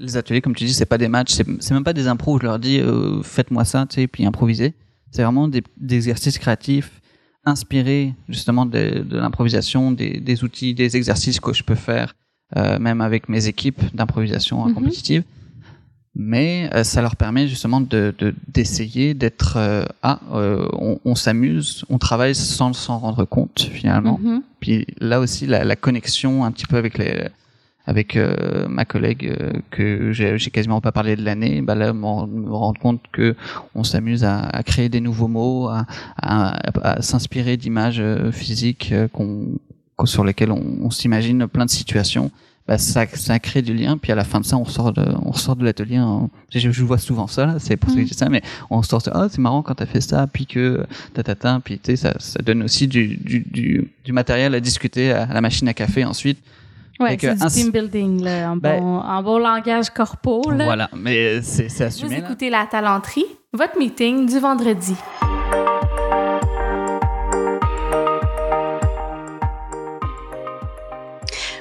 les 0.00 0.16
ateliers, 0.16 0.40
comme 0.40 0.54
tu 0.54 0.64
dis, 0.64 0.74
c'est 0.74 0.86
pas 0.86 0.98
des 0.98 1.08
matchs, 1.08 1.32
c'est 1.60 1.70
même 1.72 1.84
pas 1.84 1.92
des 1.92 2.08
impros. 2.08 2.38
Je 2.40 2.46
leur 2.46 2.58
dis, 2.58 2.80
euh, 2.80 3.22
faites-moi 3.22 3.64
ça, 3.64 3.86
tu 3.88 3.96
sais, 3.96 4.06
puis 4.06 4.24
improvisez. 4.24 4.74
C'est 5.10 5.22
vraiment 5.22 5.46
des, 5.46 5.62
des, 5.76 5.96
exercices 5.96 6.38
créatifs 6.38 7.00
inspirés 7.44 8.14
justement 8.28 8.66
de, 8.66 9.04
de 9.08 9.18
l'improvisation, 9.18 9.92
des, 9.92 10.20
des, 10.20 10.44
outils, 10.44 10.74
des 10.74 10.96
exercices 10.96 11.40
que 11.40 11.52
je 11.52 11.62
peux 11.62 11.74
faire, 11.74 12.14
euh, 12.56 12.78
même 12.78 13.00
avec 13.00 13.28
mes 13.28 13.46
équipes 13.46 13.82
d'improvisation 13.94 14.66
mm 14.66 14.74
compétitive. 14.74 15.22
Mais 16.16 16.68
euh, 16.74 16.82
ça 16.82 17.02
leur 17.02 17.14
permet 17.14 17.46
justement 17.46 17.80
de 17.80 18.12
d'essayer 18.48 19.14
d'être 19.14 19.54
euh, 19.56 19.84
ah 20.02 20.18
on, 20.32 20.98
on 21.04 21.14
s'amuse, 21.14 21.84
on 21.88 21.98
travaille 21.98 22.34
sans 22.34 22.72
s'en 22.72 22.98
rendre 22.98 23.24
compte 23.24 23.60
finalement. 23.72 24.18
Mm-hmm. 24.22 24.40
Puis 24.58 24.86
là 24.98 25.20
aussi 25.20 25.46
la, 25.46 25.62
la 25.62 25.76
connexion 25.76 26.44
un 26.44 26.50
petit 26.50 26.66
peu 26.66 26.76
avec 26.76 26.98
les 26.98 27.28
avec 27.86 28.16
euh, 28.16 28.68
ma 28.68 28.84
collègue 28.84 29.36
euh, 29.40 29.52
que 29.70 30.12
j'ai 30.12 30.50
quasiment 30.50 30.80
pas 30.80 30.92
parlé 30.92 31.16
de 31.16 31.24
l'année, 31.24 31.62
bah 31.62 31.74
là 31.74 31.92
me 31.92 32.52
rendre 32.52 32.80
compte 32.80 33.00
que 33.12 33.34
on 33.74 33.84
s'amuse 33.84 34.24
à, 34.24 34.40
à, 34.40 34.62
créer 34.62 34.88
des 34.88 35.00
nouveaux 35.00 35.28
mots, 35.28 35.68
à, 35.68 35.86
à, 36.22 37.02
s'inspirer 37.02 37.56
d'images 37.56 38.00
euh, 38.00 38.30
physiques 38.32 38.92
qu'on 39.12 39.58
sur 40.04 40.24
lesquelles 40.24 40.52
on, 40.52 40.62
on 40.82 40.90
s'imagine 40.90 41.46
plein 41.46 41.66
de 41.66 41.70
situations. 41.70 42.30
Bah, 42.66 42.78
ça, 42.78 43.04
ça 43.12 43.38
crée 43.38 43.62
du 43.62 43.74
lien. 43.74 43.98
Puis 43.98 44.12
à 44.12 44.14
la 44.14 44.24
fin 44.24 44.38
de 44.38 44.44
ça, 44.44 44.56
on 44.56 44.64
sort 44.64 44.92
de, 44.92 45.04
on 45.24 45.32
sort 45.32 45.56
de 45.56 45.64
l'atelier. 45.64 46.00
Je, 46.54 46.70
je, 46.70 46.84
vois 46.84 46.98
souvent 46.98 47.26
ça, 47.26 47.56
c'est 47.58 47.76
pour 47.76 47.90
ça 47.90 47.96
que 47.96 48.02
je 48.02 48.06
dis 48.06 48.14
ça, 48.14 48.28
mais 48.28 48.42
on 48.70 48.82
sort 48.82 49.02
de, 49.02 49.10
oh, 49.12 49.26
c'est 49.28 49.40
marrant 49.40 49.62
quand 49.62 49.74
t'as 49.74 49.86
fait 49.86 50.00
ça, 50.00 50.26
puis 50.26 50.46
que, 50.46 50.86
tatata, 51.12 51.60
puis 51.64 51.78
tu 51.78 51.90
sais, 51.90 51.96
ça, 51.96 52.14
ça 52.18 52.40
donne 52.40 52.62
aussi 52.62 52.86
du, 52.86 53.16
du, 53.16 53.40
du, 53.40 53.90
du 54.04 54.12
matériel 54.12 54.54
à 54.54 54.60
discuter 54.60 55.10
à 55.10 55.26
la 55.26 55.40
machine 55.40 55.66
à 55.68 55.74
café 55.74 56.04
ensuite 56.04 56.38
oui, 57.00 57.16
c'est 57.18 57.34
du 57.34 57.46
team 57.46 57.70
building, 57.70 58.22
là, 58.22 58.50
en, 58.50 58.56
ben, 58.56 58.78
bon, 58.78 58.98
en, 58.98 59.22
bon, 59.22 59.38
langage 59.38 59.88
corpo. 59.90 60.42
Voilà, 60.44 60.90
mais 60.94 61.40
c'est 61.40 61.80
assumé. 61.80 62.16
Vous 62.16 62.24
écoutez 62.24 62.50
La 62.50 62.66
Talenterie, 62.66 63.24
votre 63.54 63.78
meeting 63.78 64.26
du 64.26 64.38
vendredi. 64.38 64.94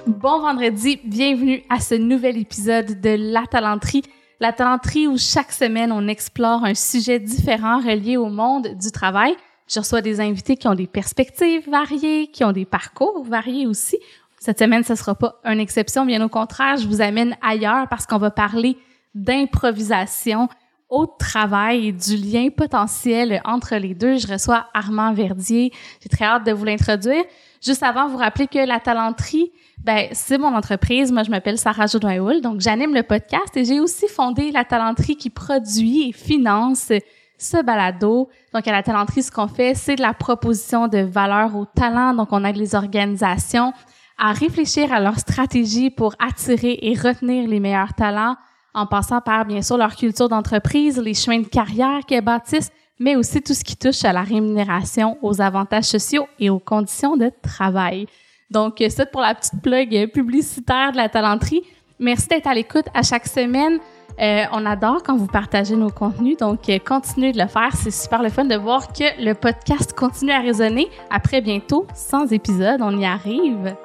Bon 0.06 0.42
vendredi, 0.42 1.00
bienvenue 1.06 1.64
à 1.70 1.80
ce 1.80 1.96
nouvel 1.96 2.38
épisode 2.38 3.00
de 3.00 3.16
La 3.18 3.46
Talenterie. 3.46 4.04
La 4.42 4.52
Talenterie 4.52 5.08
où 5.08 5.18
chaque 5.18 5.54
semaine 5.54 5.94
on 5.94 6.08
explore 6.10 6.66
un 6.66 6.74
sujet 6.74 7.20
différent 7.20 7.80
relié 7.80 8.18
au 8.18 8.28
monde 8.28 8.76
du 8.78 8.92
travail. 8.92 9.34
Je 9.70 9.80
reçois 9.80 10.02
des 10.02 10.20
invités 10.20 10.58
qui 10.58 10.68
ont 10.68 10.76
des 10.76 10.88
perspectives 10.88 11.70
variées, 11.70 12.28
qui 12.28 12.44
ont 12.44 12.52
des 12.52 12.66
parcours 12.66 13.24
variés 13.24 13.68
aussi. 13.68 13.98
Cette 14.40 14.60
semaine, 14.60 14.84
ce 14.84 14.96
sera 14.96 15.16
pas 15.16 15.36
une 15.44 15.60
exception, 15.60 16.06
bien 16.06 16.24
au 16.24 16.30
contraire, 16.30 16.78
je 16.78 16.88
vous 16.88 17.02
amène 17.02 17.36
ailleurs 17.42 17.88
parce 17.90 18.06
qu'on 18.06 18.18
va 18.18 18.32
parler 18.32 18.78
d'improvisation 19.14 20.48
au 20.90 21.06
travail 21.06 21.88
et 21.88 21.92
du 21.92 22.16
lien 22.18 22.50
potentiel 22.50 23.42
entre 23.46 23.76
les 23.76 23.94
deux. 23.94 24.18
Je 24.18 24.28
reçois 24.28 24.68
Armand 24.74 25.14
Verdier. 25.14 25.72
J'ai 26.02 26.10
très 26.10 26.26
hâte 26.26 26.46
de 26.46 26.52
vous 26.52 26.66
l'introduire. 26.66 27.24
Juste 27.64 27.84
avant, 27.84 28.08
vous 28.08 28.18
rappeler 28.18 28.48
que 28.48 28.66
la 28.66 28.80
talenterie, 28.80 29.52
ben, 29.84 30.08
c'est 30.14 30.38
mon 30.38 30.56
entreprise. 30.56 31.12
Moi, 31.12 31.24
je 31.24 31.30
m'appelle 31.30 31.58
Sarah 31.58 31.86
Jodoin 31.86 32.40
donc 32.40 32.62
j'anime 32.62 32.94
le 32.96 33.04
podcast 33.04 33.56
et 33.56 33.66
j'ai 33.66 33.80
aussi 33.80 34.08
fondé 34.08 34.52
la 34.52 34.64
talenterie 34.64 35.16
qui 35.16 35.30
produit 35.30 36.10
et 36.10 36.12
finance 36.12 36.92
ce 37.38 37.64
balado. 37.64 38.30
Donc, 38.54 38.68
à 38.68 38.72
la 38.72 38.84
talenterie, 38.84 39.24
ce 39.24 39.32
qu'on 39.32 39.48
fait, 39.48 39.76
c'est 39.76 39.96
de 39.96 40.02
la 40.02 40.14
proposition 40.14 40.88
de 40.88 41.00
valeur 41.00 41.56
au 41.56 41.66
talent. 41.66 42.14
Donc, 42.14 42.30
on 42.32 42.44
aide 42.44 42.58
les 42.58 42.76
organisations 42.76 43.74
à 44.20 44.34
réfléchir 44.34 44.92
à 44.92 45.00
leur 45.00 45.18
stratégie 45.18 45.90
pour 45.90 46.14
attirer 46.20 46.78
et 46.82 46.94
retenir 46.94 47.48
les 47.48 47.60
meilleurs 47.60 47.94
talents 47.94 48.36
en 48.74 48.86
passant 48.86 49.22
par, 49.22 49.46
bien 49.46 49.62
sûr, 49.62 49.78
leur 49.78 49.96
culture 49.96 50.30
d'entreprise, 50.30 51.00
les 51.00 51.14
chemins 51.14 51.40
de 51.40 51.48
carrière 51.48 52.02
qu'elles 52.06 52.24
bâtissent, 52.24 52.72
mais 53.00 53.16
aussi 53.16 53.42
tout 53.42 53.54
ce 53.54 53.64
qui 53.64 53.78
touche 53.78 54.04
à 54.04 54.14
la 54.14 54.22
rémunération, 54.22 55.18
aux 55.22 55.42
avantages 55.42 55.86
sociaux 55.86 56.28
et 56.38 56.50
aux 56.50 56.60
conditions 56.60 57.18
de 57.18 57.32
travail. 57.42 58.06
Donc, 58.52 58.84
c'est 58.90 59.10
pour 59.12 59.22
la 59.22 59.34
petite 59.34 59.62
plug 59.62 60.12
publicitaire 60.12 60.92
de 60.92 60.98
la 60.98 61.10
talenterie. 61.10 61.64
Merci 62.00 62.28
d'être 62.28 62.48
à 62.48 62.54
l'écoute 62.54 62.86
à 62.94 63.04
chaque 63.04 63.28
semaine. 63.28 63.80
Euh, 64.20 64.44
on 64.52 64.66
adore 64.66 65.02
quand 65.04 65.16
vous 65.16 65.28
partagez 65.28 65.78
nos 65.78 65.92
contenus, 65.92 66.36
donc 66.38 66.68
euh, 66.68 66.78
continuez 66.86 67.32
de 67.32 67.38
le 67.38 67.48
faire. 67.48 67.74
C'est 67.74 67.92
super 67.92 68.22
le 68.22 68.30
fun 68.30 68.44
de 68.44 68.56
voir 68.56 68.92
que 68.92 69.24
le 69.24 69.34
podcast 69.34 69.94
continue 69.94 70.32
à 70.32 70.40
résonner. 70.40 70.90
Après 71.10 71.40
bientôt 71.40 71.88
100 71.94 72.28
épisodes, 72.28 72.82
on 72.82 72.98
y 72.98 73.06
arrive. 73.06 73.76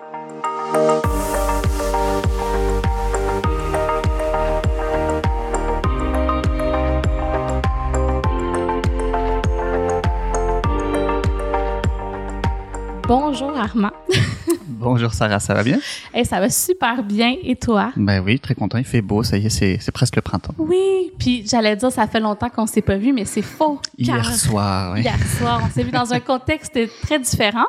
Bonjour 13.06 13.56
Armand. 13.56 13.92
Bonjour 14.78 15.12
Sarah, 15.12 15.40
ça 15.40 15.54
va 15.54 15.62
bien? 15.62 15.78
Eh, 16.12 16.24
ça 16.24 16.40
va 16.40 16.48
super 16.50 17.02
bien. 17.02 17.34
Et 17.42 17.56
toi? 17.56 17.92
Ben 17.96 18.22
oui, 18.24 18.38
très 18.40 18.54
content. 18.54 18.78
Il 18.78 18.84
fait 18.84 19.02
beau, 19.02 19.22
ça 19.22 19.36
y 19.36 19.46
est, 19.46 19.50
c'est 19.50 19.92
presque 19.92 20.16
le 20.16 20.22
printemps. 20.22 20.54
Oui, 20.58 21.12
puis 21.18 21.44
j'allais 21.46 21.76
dire, 21.76 21.92
ça 21.92 22.06
fait 22.06 22.20
longtemps 22.20 22.48
qu'on 22.48 22.66
s'est 22.66 22.82
pas 22.82 22.96
vu, 22.96 23.12
mais 23.12 23.24
c'est 23.24 23.42
faux. 23.42 23.80
Hier 23.96 24.24
soir, 24.34 24.94
oui. 24.94 25.02
Hier 25.02 25.18
soir, 25.38 25.60
on 25.64 25.70
s'est 25.70 25.84
vu 25.84 25.90
dans 25.90 26.12
un 26.12 26.20
contexte 26.20 26.78
très 27.02 27.18
différent. 27.18 27.66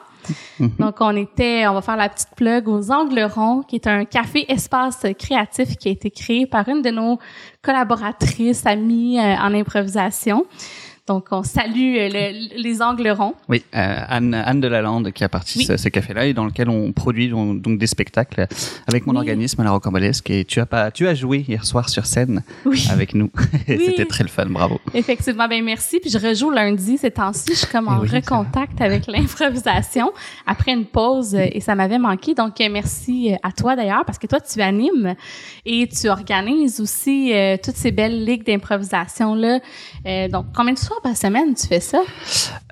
Mhm. 0.60 0.72
Donc, 0.80 0.96
on 1.02 1.16
était, 1.16 1.68
on 1.68 1.74
va 1.74 1.82
faire 1.82 1.98
la 1.98 2.10
petite 2.10 2.30
plug 2.36 2.68
aux 2.68 2.92
Angles 2.92 3.30
Ronds, 3.36 3.62
qui 3.62 3.76
est 3.76 3.88
un 3.88 4.06
café 4.06 4.46
espace 4.52 5.06
créatif 5.20 5.78
qui 5.78 5.90
a 5.90 5.92
été 5.92 6.10
créé 6.10 6.48
par 6.48 6.68
une 6.68 6.82
de 6.82 6.90
nos 6.90 7.20
collaboratrices, 7.62 8.66
amies 8.66 9.20
euh, 9.20 9.36
en 9.36 9.54
improvisation. 9.54 10.46
Donc, 11.08 11.28
on 11.30 11.44
salue 11.44 11.98
euh, 11.98 12.10
les 12.56 12.82
angles 12.82 13.10
ronds. 13.10 13.36
Oui, 13.48 13.64
euh, 13.76 13.96
Anne, 14.10 14.34
Anne 14.34 14.60
de 14.60 14.68
Lalande 14.68 15.12
qui 15.12 15.24
a 15.24 15.30
parti 15.30 15.64
ce, 15.64 15.78
ce 15.78 15.90
café-là 15.90 16.26
et 16.26 16.34
dans 16.34 16.46
lequel 16.46 16.68
on 16.68 16.92
produit 16.94 17.30
donc, 17.30 17.78
des 17.78 17.86
spectacles 17.86 18.48
avec 18.88 19.06
mon 19.06 19.16
organisme, 19.16 19.64
la 19.64 19.70
Rocambolesque. 19.70 20.32
Et 20.32 20.46
tu 20.46 20.60
as 20.60 20.66
pas, 20.66 20.90
tu 20.90 21.08
as 21.08 21.14
joué 21.14 21.46
hier 21.48 21.64
soir 21.64 21.90
sur 21.90 22.08
scène 22.08 22.42
avec 22.90 23.14
nous. 23.14 23.30
C'était 23.68 24.06
très 24.06 24.24
le 24.24 24.30
fun, 24.30 24.48
bravo. 24.48 24.80
Effectivement, 24.96 25.48
ben 25.48 25.64
merci. 25.64 26.00
Puis 26.00 26.10
je 26.10 26.18
rejoue 26.18 26.50
lundi 26.50 26.98
ces 26.98 27.12
temps-ci. 27.12 27.50
Je 27.50 27.60
suis 27.60 27.68
comme 27.68 27.88
en 27.88 28.00
recontact 28.00 28.82
avec 28.82 29.06
l'improvisation 29.06 30.12
après 30.48 30.74
une 30.74 30.86
pause 30.86 31.36
et 31.36 31.60
ça 31.60 31.76
m'avait 31.76 32.00
manqué. 32.00 32.34
Donc, 32.34 32.56
merci 32.72 33.34
à 33.44 33.52
toi 33.52 33.76
d'ailleurs 33.76 34.06
parce 34.06 34.18
que 34.18 34.26
toi, 34.26 34.40
tu 34.40 34.60
animes 34.62 35.16
et 35.68 35.88
tu 35.88 36.10
organises 36.10 36.80
aussi 36.80 37.32
euh, 37.34 37.58
toutes 37.64 37.76
ces 37.76 37.92
belles 37.92 38.24
ligues 38.26 38.46
d'improvisation 38.46 39.36
là. 39.36 39.60
Euh, 40.06 40.28
donc, 40.28 40.48
combien 40.56 40.74
de 40.74 40.80
fois 40.96 41.10
par 41.10 41.18
semaine 41.18 41.54
tu 41.56 41.68
fais 41.68 41.80
ça? 41.80 42.02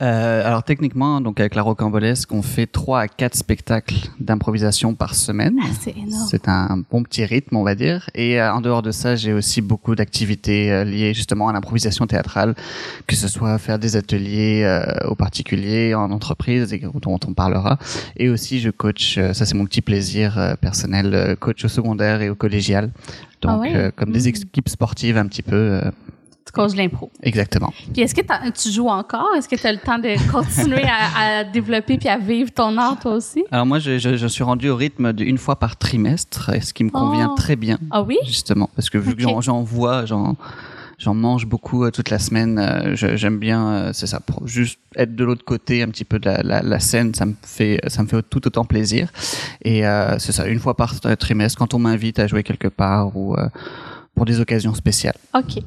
Euh, 0.01 0.45
alors 0.45 0.63
techniquement, 0.63 1.21
donc 1.21 1.39
avec 1.39 1.55
la 1.55 1.61
Rocambolesque, 1.61 2.31
on 2.31 2.41
fait 2.41 2.67
trois 2.67 3.01
à 3.01 3.07
quatre 3.07 3.35
spectacles 3.35 3.95
d'improvisation 4.19 4.95
par 4.95 5.15
semaine. 5.15 5.57
Ah, 5.61 5.67
c'est 5.79 5.95
énorme. 5.95 6.27
C'est 6.29 6.47
un 6.47 6.83
bon 6.89 7.03
petit 7.03 7.25
rythme, 7.25 7.55
on 7.55 7.63
va 7.63 7.75
dire. 7.75 8.09
Et 8.15 8.39
euh, 8.39 8.53
en 8.53 8.61
dehors 8.61 8.81
de 8.81 8.91
ça, 8.91 9.15
j'ai 9.15 9.33
aussi 9.33 9.61
beaucoup 9.61 9.95
d'activités 9.95 10.71
euh, 10.71 10.83
liées 10.83 11.13
justement 11.13 11.49
à 11.49 11.53
l'improvisation 11.53 12.07
théâtrale, 12.07 12.55
que 13.07 13.15
ce 13.15 13.27
soit 13.27 13.57
faire 13.57 13.79
des 13.79 13.95
ateliers 13.95 14.63
euh, 14.63 15.07
aux 15.07 15.15
particuliers, 15.15 15.93
en 15.95 16.11
entreprise, 16.11 16.73
dont 17.01 17.19
on 17.27 17.33
parlera. 17.33 17.77
Et 18.17 18.29
aussi, 18.29 18.59
je 18.59 18.69
coach, 18.69 19.19
ça 19.33 19.45
c'est 19.45 19.55
mon 19.55 19.65
petit 19.65 19.81
plaisir 19.81 20.55
personnel, 20.61 21.35
coach 21.39 21.63
au 21.65 21.67
secondaire 21.67 22.21
et 22.21 22.29
au 22.29 22.35
collégial. 22.35 22.91
Donc, 23.41 23.67
ah 23.75 23.91
comme 23.91 24.11
des 24.11 24.23
mm. 24.23 24.27
équipes 24.27 24.69
sportives 24.69 25.17
un 25.17 25.27
petit 25.27 25.41
peu 25.41 25.81
tu 26.45 26.51
causes 26.51 26.75
l'impro. 26.75 27.11
Exactement. 27.21 27.73
Puis 27.93 28.01
est-ce 28.01 28.13
que 28.13 28.21
tu 28.51 28.71
joues 28.71 28.89
encore? 28.89 29.29
Est-ce 29.37 29.47
que 29.47 29.55
tu 29.55 29.65
as 29.65 29.71
le 29.71 29.79
temps 29.79 29.97
de 29.97 30.15
continuer 30.31 30.83
à, 30.83 31.43
développer 31.43 31.97
puis 31.97 32.09
à 32.09 32.17
vivre 32.17 32.51
ton 32.51 32.77
art 32.77 32.99
toi 32.99 33.13
aussi? 33.13 33.43
Alors 33.51 33.65
moi, 33.65 33.79
je, 33.79 33.97
je, 33.97 34.17
je 34.17 34.27
suis 34.27 34.43
rendu 34.43 34.69
au 34.69 34.75
rythme 34.75 35.13
d'une 35.13 35.37
fois 35.37 35.57
par 35.57 35.77
trimestre, 35.77 36.51
ce 36.61 36.73
qui 36.73 36.83
me 36.83 36.89
convient 36.89 37.29
oh. 37.31 37.35
très 37.35 37.55
bien. 37.55 37.77
Ah 37.91 38.03
oui? 38.03 38.17
Justement, 38.25 38.69
parce 38.75 38.89
que 38.89 38.97
vu 38.97 39.15
que 39.15 39.21
j'en 39.21 39.63
vois, 39.63 40.05
j'en 40.05 40.35
j'en 41.03 41.13
mange 41.13 41.45
beaucoup 41.45 41.83
euh, 41.83 41.91
toute 41.91 42.09
la 42.09 42.19
semaine. 42.19 42.57
Euh, 42.59 42.95
j'aime 42.95 43.37
bien, 43.37 43.67
euh, 43.67 43.91
c'est 43.93 44.07
ça, 44.07 44.19
pour 44.19 44.47
juste 44.47 44.79
être 44.95 45.15
de 45.15 45.23
l'autre 45.23 45.43
côté 45.43 45.81
un 45.83 45.89
petit 45.89 46.05
peu 46.05 46.19
de 46.19 46.25
la, 46.25 46.41
la, 46.43 46.61
la, 46.61 46.79
scène, 46.79 47.13
ça 47.13 47.25
me 47.25 47.33
fait, 47.41 47.79
ça 47.87 48.03
me 48.03 48.07
fait 48.07 48.21
tout 48.23 48.45
autant 48.47 48.63
plaisir. 48.63 49.11
Et 49.63 49.83
c'est 50.19 50.31
ça, 50.31 50.47
une 50.47 50.59
fois 50.59 50.75
par 50.75 50.99
trimestre, 50.99 51.57
quand 51.57 51.73
on 51.73 51.79
m'invite 51.79 52.19
à 52.19 52.27
jouer 52.27 52.43
quelque 52.43 52.67
part 52.67 53.15
ou 53.17 53.35
pour 54.15 54.25
des 54.25 54.39
occasions 54.39 54.73
spéciales. 54.75 55.15
OK. 55.33 55.63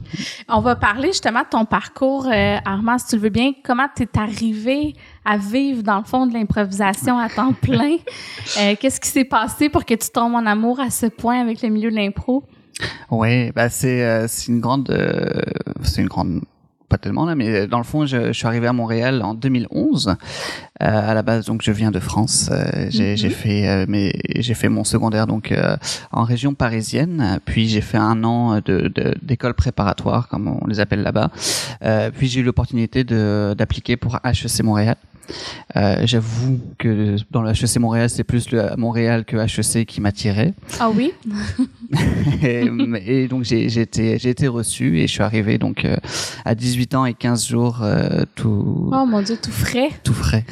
On 0.48 0.60
va 0.60 0.76
parler 0.76 1.08
justement 1.08 1.40
de 1.40 1.48
ton 1.50 1.64
parcours, 1.64 2.26
euh, 2.32 2.56
Armand, 2.64 2.98
si 2.98 3.08
tu 3.08 3.16
le 3.16 3.22
veux 3.22 3.28
bien. 3.28 3.52
Comment 3.64 3.86
tu 3.94 4.04
es 4.04 4.18
arrivé 4.18 4.94
à 5.24 5.36
vivre 5.36 5.82
dans 5.82 5.98
le 5.98 6.04
fond 6.04 6.26
de 6.26 6.32
l'improvisation 6.32 7.18
à 7.18 7.28
temps 7.28 7.52
plein? 7.60 7.96
euh, 8.60 8.74
Qu'est-ce 8.80 9.00
qui 9.00 9.08
s'est 9.08 9.24
passé 9.24 9.68
pour 9.68 9.84
que 9.84 9.94
tu 9.94 10.08
tombes 10.10 10.34
en 10.34 10.46
amour 10.46 10.78
à 10.80 10.90
ce 10.90 11.06
point 11.06 11.40
avec 11.40 11.60
le 11.62 11.68
milieu 11.70 11.90
de 11.90 11.96
l'impro? 11.96 12.44
Oui, 13.10 13.50
bah 13.52 13.68
c'est 13.70 14.02
euh, 14.04 14.26
c'est 14.28 14.48
une 14.52 14.60
grande 14.60 14.90
euh, 14.90 15.40
c'est 15.82 16.02
une 16.02 16.08
grande 16.08 16.42
pas 16.88 16.98
tellement 16.98 17.24
là, 17.26 17.34
mais 17.34 17.66
dans 17.66 17.78
le 17.78 17.84
fond, 17.84 18.06
je, 18.06 18.28
je 18.28 18.32
suis 18.32 18.46
arrivé 18.46 18.66
à 18.66 18.72
Montréal 18.72 19.22
en 19.22 19.34
2011. 19.34 20.08
Euh, 20.08 20.14
à 21.10 21.14
la 21.14 21.22
base, 21.22 21.46
donc, 21.46 21.62
je 21.62 21.70
viens 21.72 21.90
de 21.90 21.98
France. 22.00 22.48
Euh, 22.52 22.86
j'ai 22.90 23.16
j'ai 23.16 23.30
fait, 23.30 23.66
euh, 23.68 23.86
mes- 23.88 24.12
j'ai 24.36 24.54
fait 24.54 24.68
mon 24.68 24.84
secondaire 24.84 25.26
donc 25.26 25.50
euh, 25.52 25.76
en 26.12 26.22
région 26.24 26.54
parisienne. 26.54 27.40
Puis 27.44 27.68
j'ai 27.68 27.80
fait 27.80 27.96
un 27.98 28.22
an 28.24 28.56
de 28.64 28.88
de- 28.94 29.14
d'école 29.22 29.54
préparatoire, 29.54 30.28
comme 30.28 30.48
on 30.48 30.66
les 30.66 30.80
appelle 30.80 31.02
là-bas. 31.02 31.30
Euh, 31.82 32.10
puis 32.16 32.28
j'ai 32.28 32.40
eu 32.40 32.42
l'opportunité 32.44 33.04
de 33.04 33.54
d'appliquer 33.56 33.96
pour 33.96 34.18
HEC 34.24 34.62
Montréal. 34.62 34.96
Euh, 35.74 36.02
J'avoue 36.04 36.60
que 36.78 37.16
dans 37.32 37.42
le 37.42 37.50
HEC 37.50 37.78
Montréal, 37.80 38.08
c'est 38.08 38.22
plus 38.22 38.50
le 38.52 38.76
Montréal 38.76 39.24
que 39.24 39.36
HEC 39.36 39.84
qui 39.84 40.00
m'attirait. 40.00 40.54
Ah 40.78 40.88
oui? 40.94 41.12
et, 42.42 42.68
et 43.06 43.28
donc 43.28 43.44
j'ai 43.44 43.66
été 43.80 44.14
été 44.28 44.48
reçu 44.48 44.98
et 44.98 45.06
je 45.06 45.12
suis 45.12 45.22
arrivé 45.22 45.58
donc 45.58 45.84
euh, 45.84 45.96
à 46.44 46.54
18 46.54 46.94
ans 46.94 47.06
et 47.06 47.14
15 47.14 47.46
jours 47.46 47.80
euh, 47.82 48.24
tout 48.34 48.90
Oh 48.92 49.06
mon 49.06 49.22
Dieu, 49.22 49.36
tout 49.40 49.50
frais. 49.50 49.90
tout 50.02 50.12
frais. 50.12 50.44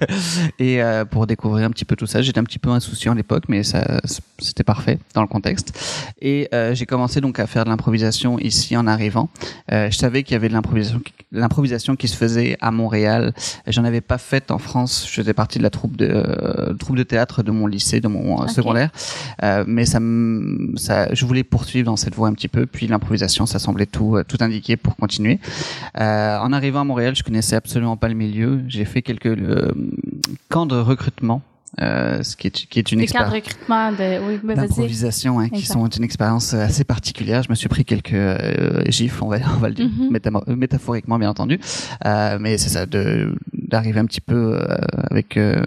Et 0.58 0.82
euh, 0.82 1.04
pour 1.04 1.26
découvrir 1.26 1.66
un 1.66 1.70
petit 1.70 1.84
peu 1.84 1.96
tout 1.96 2.06
ça 2.06 2.22
j'étais 2.22 2.38
un 2.38 2.44
petit 2.44 2.58
peu 2.58 2.70
insouciant 2.70 3.12
à 3.12 3.14
l'époque 3.14 3.44
mais 3.48 3.62
ça 3.62 4.00
c'était 4.38 4.64
parfait 4.64 4.98
dans 5.14 5.22
le 5.22 5.28
contexte. 5.28 5.78
Et 6.20 6.48
j'ai 6.72 6.86
commencé 6.86 7.20
donc 7.20 7.38
à 7.38 7.46
faire 7.46 7.64
de 7.64 7.70
l'improvisation 7.70 8.38
ici 8.38 8.76
en 8.76 8.86
arrivant. 8.86 9.28
Je 9.70 9.96
savais 9.96 10.22
qu'il 10.22 10.32
y 10.32 10.36
avait 10.36 10.48
de 10.48 10.54
l'improvisation 10.54 11.00
l'improvisation 11.36 11.96
qui 11.96 12.08
se 12.08 12.16
faisait 12.16 12.56
à 12.60 12.70
Montréal 12.70 13.32
j'en 13.66 13.84
avais 13.84 14.00
pas 14.00 14.18
fait 14.18 14.50
en 14.50 14.58
France 14.58 15.06
je 15.08 15.14
faisais 15.14 15.34
partie 15.34 15.58
de 15.58 15.62
la 15.62 15.70
troupe 15.70 15.96
de 15.96 16.06
euh, 16.06 16.74
troupe 16.74 16.96
de 16.96 17.02
théâtre 17.02 17.42
de 17.42 17.50
mon 17.50 17.66
lycée 17.66 18.00
de 18.00 18.08
mon 18.08 18.42
euh, 18.42 18.46
secondaire 18.48 18.90
euh, 19.42 19.64
mais 19.66 19.84
ça, 19.84 19.98
ça, 20.76 21.12
je 21.12 21.24
voulais 21.26 21.44
poursuivre 21.44 21.86
dans 21.86 21.96
cette 21.96 22.14
voie 22.14 22.28
un 22.28 22.32
petit 22.32 22.48
peu. 22.48 22.66
Puis 22.66 22.86
l'improvisation, 22.86 23.46
ça 23.46 23.58
semblait 23.58 23.86
tout, 23.86 24.16
euh, 24.16 24.24
tout 24.24 24.38
indiqué 24.40 24.76
pour 24.76 24.96
continuer. 24.96 25.38
Euh, 25.98 26.38
en 26.38 26.52
arrivant 26.52 26.80
à 26.80 26.84
Montréal, 26.84 27.14
je 27.16 27.22
connaissais 27.22 27.56
absolument 27.56 27.96
pas 27.96 28.08
le 28.08 28.14
milieu. 28.14 28.62
J'ai 28.68 28.84
fait 28.84 29.02
quelques 29.02 29.26
euh, 29.26 29.72
camps 30.48 30.66
de 30.66 30.76
recrutement, 30.76 31.42
euh, 31.80 32.22
ce 32.22 32.36
qui 32.36 32.46
est, 32.46 32.50
qui 32.50 32.78
est 32.78 32.92
une 32.92 33.00
expérience. 33.00 33.32
Oui, 34.22 34.38
d'improvisation 34.68 35.40
hein, 35.40 35.48
qui 35.48 35.62
sont 35.66 35.86
une 35.86 36.04
expérience 36.04 36.54
euh, 36.54 36.64
assez 36.64 36.84
particulière. 36.84 37.42
Je 37.42 37.50
me 37.50 37.54
suis 37.54 37.68
pris 37.68 37.84
quelques 37.84 38.12
euh, 38.14 38.82
gifles, 38.88 39.22
on 39.22 39.28
va, 39.28 39.38
on 39.56 39.58
va 39.58 39.68
le 39.68 39.74
dire, 39.74 39.86
Mhm. 39.86 40.16
euh, 40.48 40.56
métaphoriquement 40.56 41.18
bien 41.18 41.30
entendu. 41.30 41.58
Euh, 42.06 42.38
mais 42.40 42.56
c'est 42.58 42.70
ça, 42.70 42.86
de 42.86 43.34
d'arriver 43.52 43.98
un 43.98 44.06
petit 44.06 44.20
peu 44.20 44.60
euh, 44.62 44.76
avec 45.10 45.36
euh, 45.36 45.60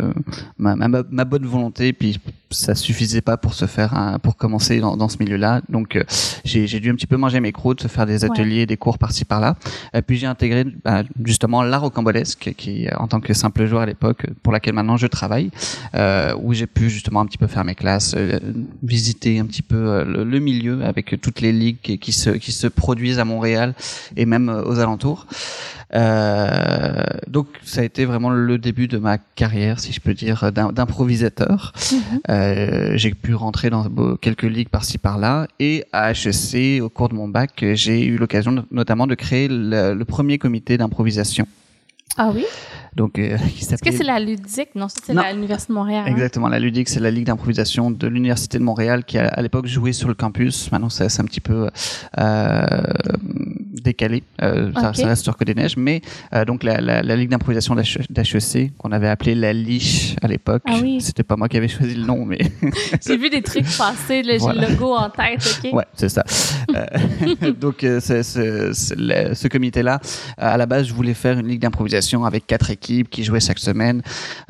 ma, 0.58 0.76
ma, 0.76 0.88
ma 0.88 1.26
bonne 1.26 1.46
volonté, 1.46 1.92
puis 1.94 2.18
ça 2.50 2.74
suffisait 2.74 3.22
pas 3.22 3.36
pour 3.38 3.54
se 3.54 3.66
faire, 3.66 3.94
un- 3.94 4.20
pour 4.20 4.36
commencer 4.38 4.80
dans, 4.80 4.96
dans 4.98 5.10
ce 5.10 5.18
milieu-là. 5.20 5.62
Donc 5.70 6.02
j'ai 6.46 6.66
j'ai 6.66 6.80
dû 6.80 6.90
un 6.90 6.96
petit 6.96 7.08
peu 7.08 7.18
manger 7.18 7.40
mes 7.42 7.52
croûtes, 7.52 7.88
faire 7.88 8.06
des 8.06 8.24
Ouais. 8.24 8.32
ateliers, 8.32 8.66
des 8.66 8.78
cours 8.78 8.98
par-ci 8.98 9.26
par-là. 9.26 9.56
Euh, 9.96 10.02
puis 10.02 10.18
j'ai 10.18 10.28
intégré 10.28 10.66
bah, 10.84 11.04
justement 11.24 11.62
l'art 11.62 11.82
rocambolesque, 11.82 12.54
qui 12.58 12.88
en 12.98 13.08
tant 13.08 13.20
que 13.20 13.34
simple 13.34 13.66
joueur 13.68 13.82
à 13.82 13.86
l'époque, 13.86 14.26
pour 14.44 14.54
laquelle 14.54 14.74
maintenant 14.74 14.98
je 14.98 15.08
travaille, 15.08 15.52
où 16.42 16.54
j'ai 16.54 16.68
pu 16.68 16.90
justement 16.90 17.22
un 17.22 17.26
petit 17.26 17.38
peu 17.38 17.48
faire 17.48 17.64
mes 17.64 17.76
classes, 17.76 18.14
euh, 18.18 18.40
visiter 18.84 19.40
un 19.40 19.46
petit 19.46 19.62
peu 19.62 19.76
euh, 19.78 20.06
le, 20.06 20.24
le 20.24 20.40
milieu 20.40 20.84
avec 20.84 21.20
toutes 21.22 21.42
les 21.42 21.52
ligues 21.52 21.78
qui, 21.82 21.98
qui 22.00 22.12
se 22.12 22.30
qui 22.32 22.52
se 22.52 22.68
produisent 22.68 23.20
à 23.20 23.26
Montréal 23.26 23.74
et 24.16 24.26
même 24.26 24.50
euh, 24.50 24.64
aux 24.64 24.80
alentours. 24.80 25.26
Euh, 25.96 27.04
donc 27.28 27.48
ça 27.64 27.82
a 27.82 27.84
été 27.84 28.06
vraiment 28.06 28.30
le 28.30 28.58
début 28.58 28.88
de 28.88 28.98
ma 28.98 29.18
carrière, 29.18 29.80
si 29.80 29.92
je 29.92 30.00
peux 30.00 30.14
dire, 30.14 30.52
d'im- 30.52 30.72
d'improvisateur. 30.72 31.74
Mhm. 31.92 32.00
Euh, 32.30 32.92
j'ai 32.96 33.12
pu 33.14 33.34
rentrer 33.34 33.70
dans 33.70 33.86
quelques 34.22 34.44
ligues 34.44 34.70
par-ci 34.70 34.98
par-là 34.98 35.48
et 35.60 35.86
à 35.92 36.12
HEC, 36.12 36.82
au 36.82 36.90
cours 36.90 37.10
de 37.10 37.16
mon 37.16 37.28
bac, 37.28 37.64
j'ai 37.74 38.06
eu 38.06 38.18
l'occasion 38.18 38.64
notamment 38.72 39.08
de 39.08 39.16
créer 39.16 39.48
le, 39.50 39.94
le 39.94 40.06
premier 40.06 40.38
comité 40.38 40.78
d'improvisation. 40.78 41.48
Ah 42.18 42.32
oui? 42.34 42.46
Donc, 42.96 43.20
euh, 43.20 43.38
Est-ce 43.60 43.76
que 43.84 43.92
c'est 43.92 44.04
la 44.04 44.20
ludique? 44.20 44.70
Non, 44.76 44.88
c'est 44.90 45.14
la- 45.14 45.32
l'Université 45.34 45.72
de 45.74 45.78
Montréal. 45.78 46.04
hein? 46.08 46.12
Exactement, 46.12 46.48
la 46.50 46.60
Ludique, 46.60 46.90
c'est 46.90 47.00
la 47.00 47.12
ligue 47.12 47.26
d'improvisation 47.26 47.92
de 47.92 48.08
l'Université 48.08 48.58
de 48.60 48.64
Montréal 48.64 49.04
qui 49.06 49.18
a 49.18 49.28
à 49.28 49.42
l'époque 49.42 49.68
joué 49.68 49.94
sur 49.94 50.08
le 50.08 50.14
campus. 50.16 50.72
Maintenant, 50.72 50.90
c'est 50.90 51.20
un 51.20 51.26
petit 51.26 51.40
peu 51.42 51.70
euh, 52.20 52.68
décalé. 53.84 54.24
Euh, 54.42 54.72
ça, 54.74 54.92
reste 55.08 55.24
sur 55.24 55.38
que 55.38 55.44
des 55.44 55.54
neiges. 55.56 55.78
Mais 55.78 56.02
euh, 56.34 56.46
donc 56.46 56.64
la, 56.64 56.82
la, 56.82 57.02
la 57.02 57.16
ligue 57.16 57.30
d'improvisation 57.30 57.76
d'HEC, 57.76 58.76
qu'on 58.78 58.92
avait 58.92 59.08
appelée 59.08 59.36
la 59.36 59.54
Liche 59.54 60.16
à 60.22 60.28
l'époque. 60.28 60.64
Ah 60.68 60.78
oui. 60.82 61.00
C'était 61.02 61.24
pas 61.24 61.36
moi 61.36 61.48
qui 61.48 61.58
avais 61.58 61.68
choisi 61.68 61.96
le 61.96 62.06
nom, 62.06 62.26
mais 62.26 62.40
J'ai 63.06 63.18
vu 63.18 63.30
des 63.30 63.42
trucs 63.42 63.66
passer, 63.78 64.24
là, 64.24 64.34
j'ai 64.34 64.40
Voilà. 64.40 64.68
le 64.68 64.74
logo 64.74 64.94
en 64.96 65.10
tête, 65.10 65.60
OK? 65.64 65.74
ouais, 65.74 65.86
c'est 65.94 66.10
ça. 66.10 66.24
Euh, 66.76 67.52
donc 67.60 67.84
euh, 67.84 68.00
le- 68.98 69.34
ce 69.34 69.48
comité-là, 69.48 70.00
à 70.38 70.58
la 70.58 70.66
base, 70.66 70.88
je 70.88 70.94
voulais 70.94 71.14
faire 71.14 71.38
une 71.40 71.48
ligue 71.48 71.62
d'improvisation 71.62 72.26
avec 72.26 72.46
quatre 72.48 72.70
équipes 72.72 72.79
qui 72.80 73.24
jouaient 73.24 73.40
chaque 73.40 73.60
semaine, 73.60 74.02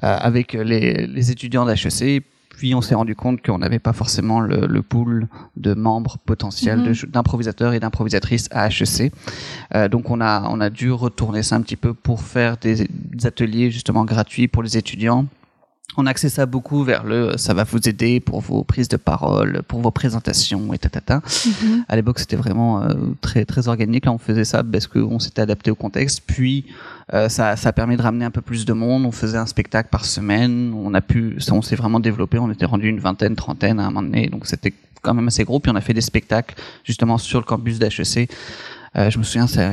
euh, 0.04 0.18
avec 0.20 0.54
les, 0.54 1.08
les 1.08 1.32
étudiants 1.32 1.66
d'HEC. 1.66 2.24
Puis 2.58 2.76
on 2.76 2.82
s'est 2.82 2.96
rendu 2.96 3.16
compte 3.16 3.42
qu'on 3.42 3.60
n'avait 3.60 3.80
pas 3.80 3.94
forcément 3.94 4.42
le, 4.42 4.68
le 4.68 4.82
pool 4.82 5.30
de 5.56 5.74
membres 5.74 6.18
potentiels 6.26 6.80
Mhm. 6.80 6.94
d'improvisateurs 7.10 7.72
et 7.74 7.80
d'improvisatrices 7.80 8.50
à 8.52 8.68
HEC. 8.68 9.14
Euh, 9.76 9.88
donc 9.88 10.10
on 10.10 10.20
a 10.20 10.44
on 10.50 10.60
a 10.60 10.70
dû 10.70 10.92
retourner 10.92 11.42
ça 11.42 11.56
un 11.56 11.62
petit 11.62 11.78
peu 11.78 11.94
pour 11.94 12.22
faire 12.22 12.58
des, 12.58 12.86
des 12.90 13.26
ateliers 13.26 13.72
justement 13.72 14.04
gratuits 14.04 14.50
pour 14.50 14.62
les 14.62 14.76
étudiants. 14.78 15.26
On 15.98 16.06
axait 16.06 16.30
ça 16.30 16.46
beaucoup 16.46 16.84
vers 16.84 17.04
le 17.04 17.36
ça 17.38 17.54
va 17.54 17.64
vous 17.64 17.90
aider 17.90 18.20
pour 18.20 18.42
vos 18.42 18.64
prises 18.64 18.88
de 18.88 18.98
parole, 18.98 19.64
pour 19.68 19.82
vos 19.82 19.92
présentations 19.92 20.72
et 20.74 20.78
tatata. 20.78 21.22
Mhm. 21.46 21.86
À 21.88 21.96
l'époque, 21.96 22.20
c'était 22.20 22.36
vraiment 22.36 22.84
euh, 22.84 22.94
très 23.22 23.44
très 23.44 23.68
organique. 23.68 24.06
Là, 24.06 24.14
on 24.14 24.18
faisait 24.18 24.46
ça 24.46 24.64
parce 24.64 24.88
qu'on 24.88 25.20
s'était 25.20 25.42
adapté 25.42 25.72
au 25.72 25.76
contexte. 25.76 26.22
Puis, 26.26 26.66
euh, 27.14 27.28
ça, 27.28 27.56
ça 27.56 27.70
a 27.70 27.72
permis 27.72 27.98
de 27.98 28.02
ramener 28.02 28.26
un 28.26 28.32
peu 28.32 28.42
plus 28.42 28.66
de 28.66 28.74
monde. 28.74 29.06
On 29.06 29.12
faisait 29.12 29.38
un 29.38 29.48
spectacle 29.48 29.90
par 29.90 30.06
semaine. 30.06 30.74
On 30.74 30.94
a 30.94 31.02
pu, 31.02 31.36
ça, 31.40 31.54
on 31.54 31.62
s'est 31.62 31.76
vraiment 31.76 32.00
développé. 32.00 32.38
On 32.38 32.52
était 32.52 32.66
rendu 32.66 32.88
une 32.88 33.00
vingtaine, 33.00 33.36
trentaine 33.36 33.80
à 33.80 33.84
un 33.84 33.88
moment 33.88 34.04
donné. 34.04 34.28
Donc, 34.28 34.46
c'était 34.46 34.74
quand 35.02 35.14
même 35.16 35.28
assez 35.28 35.44
gros. 35.44 35.60
Puis, 35.60 35.72
on 35.72 35.76
a 35.76 35.82
fait 35.82 35.94
des 35.94 36.02
spectacles 36.02 36.56
justement 36.84 37.18
sur 37.18 37.40
le 37.40 37.46
campus 37.46 37.80
d'HEC. 37.80 38.30
Euh, 38.98 39.10
je 39.10 39.18
me 39.20 39.24
souviens, 39.24 39.46
ça- 39.48 39.72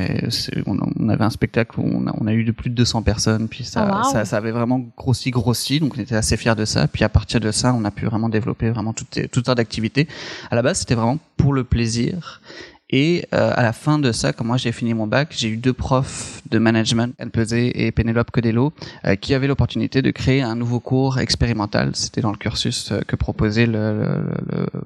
on, 0.67 0.77
on 0.99 1.09
avait 1.09 1.23
un 1.23 1.29
spectacle 1.29 1.79
où 1.79 1.83
on 1.83 2.07
a, 2.07 2.13
on 2.19 2.27
a 2.27 2.33
eu 2.33 2.43
de 2.43 2.51
plus 2.51 2.69
de 2.69 2.75
200 2.75 3.01
personnes, 3.01 3.47
puis 3.47 3.63
ça, 3.63 3.89
Oh, 3.91 3.97
wow. 3.97 4.11
ça, 4.11 4.25
ça 4.25 4.37
avait 4.37 4.51
vraiment 4.51 4.79
grossi, 4.95 5.31
grossi, 5.31 5.79
donc 5.79 5.93
on 5.97 5.99
était 6.01 6.15
assez 6.15 6.37
fiers 6.37 6.55
de 6.55 6.65
ça. 6.65 6.87
Puis 6.87 7.03
à 7.03 7.09
partir 7.09 7.39
de 7.39 7.51
ça, 7.51 7.73
on 7.73 7.83
a 7.85 7.91
pu 7.91 8.05
vraiment 8.05 8.29
développer 8.29 8.69
vraiment 8.69 8.93
toutes, 8.93 9.31
toutes 9.31 9.45
sortes 9.45 9.57
d'activités. 9.57 10.07
À 10.51 10.55
la 10.55 10.61
base, 10.61 10.79
c'était 10.79 10.95
vraiment 10.95 11.17
pour 11.35 11.53
le 11.53 11.63
plaisir. 11.63 12.41
Et 12.89 13.27
euh, 13.33 13.51
à 13.53 13.63
la 13.63 13.73
fin 13.73 13.99
de 13.99 14.13
ça, 14.13 14.31
quand 14.31 14.45
moi 14.45 14.55
j'ai 14.55 14.71
fini 14.71 14.93
mon 14.93 15.07
bac, 15.07 15.33
j'ai 15.35 15.49
eu 15.49 15.57
deux 15.57 15.73
profs 15.73 16.41
de 16.49 16.57
management, 16.57 17.13
Anne 17.19 17.31
et 17.51 17.91
Pénélope 17.91 18.31
Codello, 18.31 18.71
euh, 19.05 19.15
qui 19.15 19.33
avaient 19.33 19.47
l'opportunité 19.47 20.01
de 20.01 20.09
créer 20.11 20.41
un 20.41 20.55
nouveau 20.55 20.79
cours 20.79 21.19
expérimental. 21.19 21.91
C'était 21.95 22.21
dans 22.21 22.31
le 22.31 22.37
cursus 22.37 22.91
euh, 22.91 23.01
que 23.05 23.17
proposait 23.17 23.65
le 23.65 24.21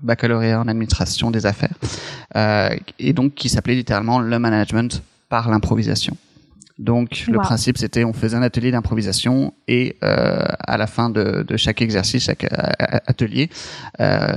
baccalauréat 0.02 0.60
en 0.60 0.68
administration 0.68 1.30
des 1.30 1.46
affaires, 1.46 1.76
euh, 2.36 2.76
et 2.98 3.14
donc 3.14 3.36
qui 3.36 3.50
s'appelait 3.50 3.76
littéralement 3.76 4.20
le 4.20 4.40
management 4.40 5.04
par 5.30 5.50
l'improvisation. 5.50 6.18
Donc 6.80 7.26
le 7.28 7.38
principe 7.38 7.78
c'était 7.78 8.04
on 8.04 8.14
faisait 8.14 8.38
un 8.38 8.42
atelier 8.42 8.72
d'improvisation 8.72 9.54
et 9.68 9.98
euh, 10.04 10.44
à 10.60 10.78
la 10.78 10.88
fin 10.88 11.10
de, 11.10 11.44
de 11.48 11.58
chaque 11.58 11.82
exercice, 11.82 12.24
chaque 12.24 12.46
euh, 12.46 12.48
atelier, 13.08 13.50
euh, 14.00 14.34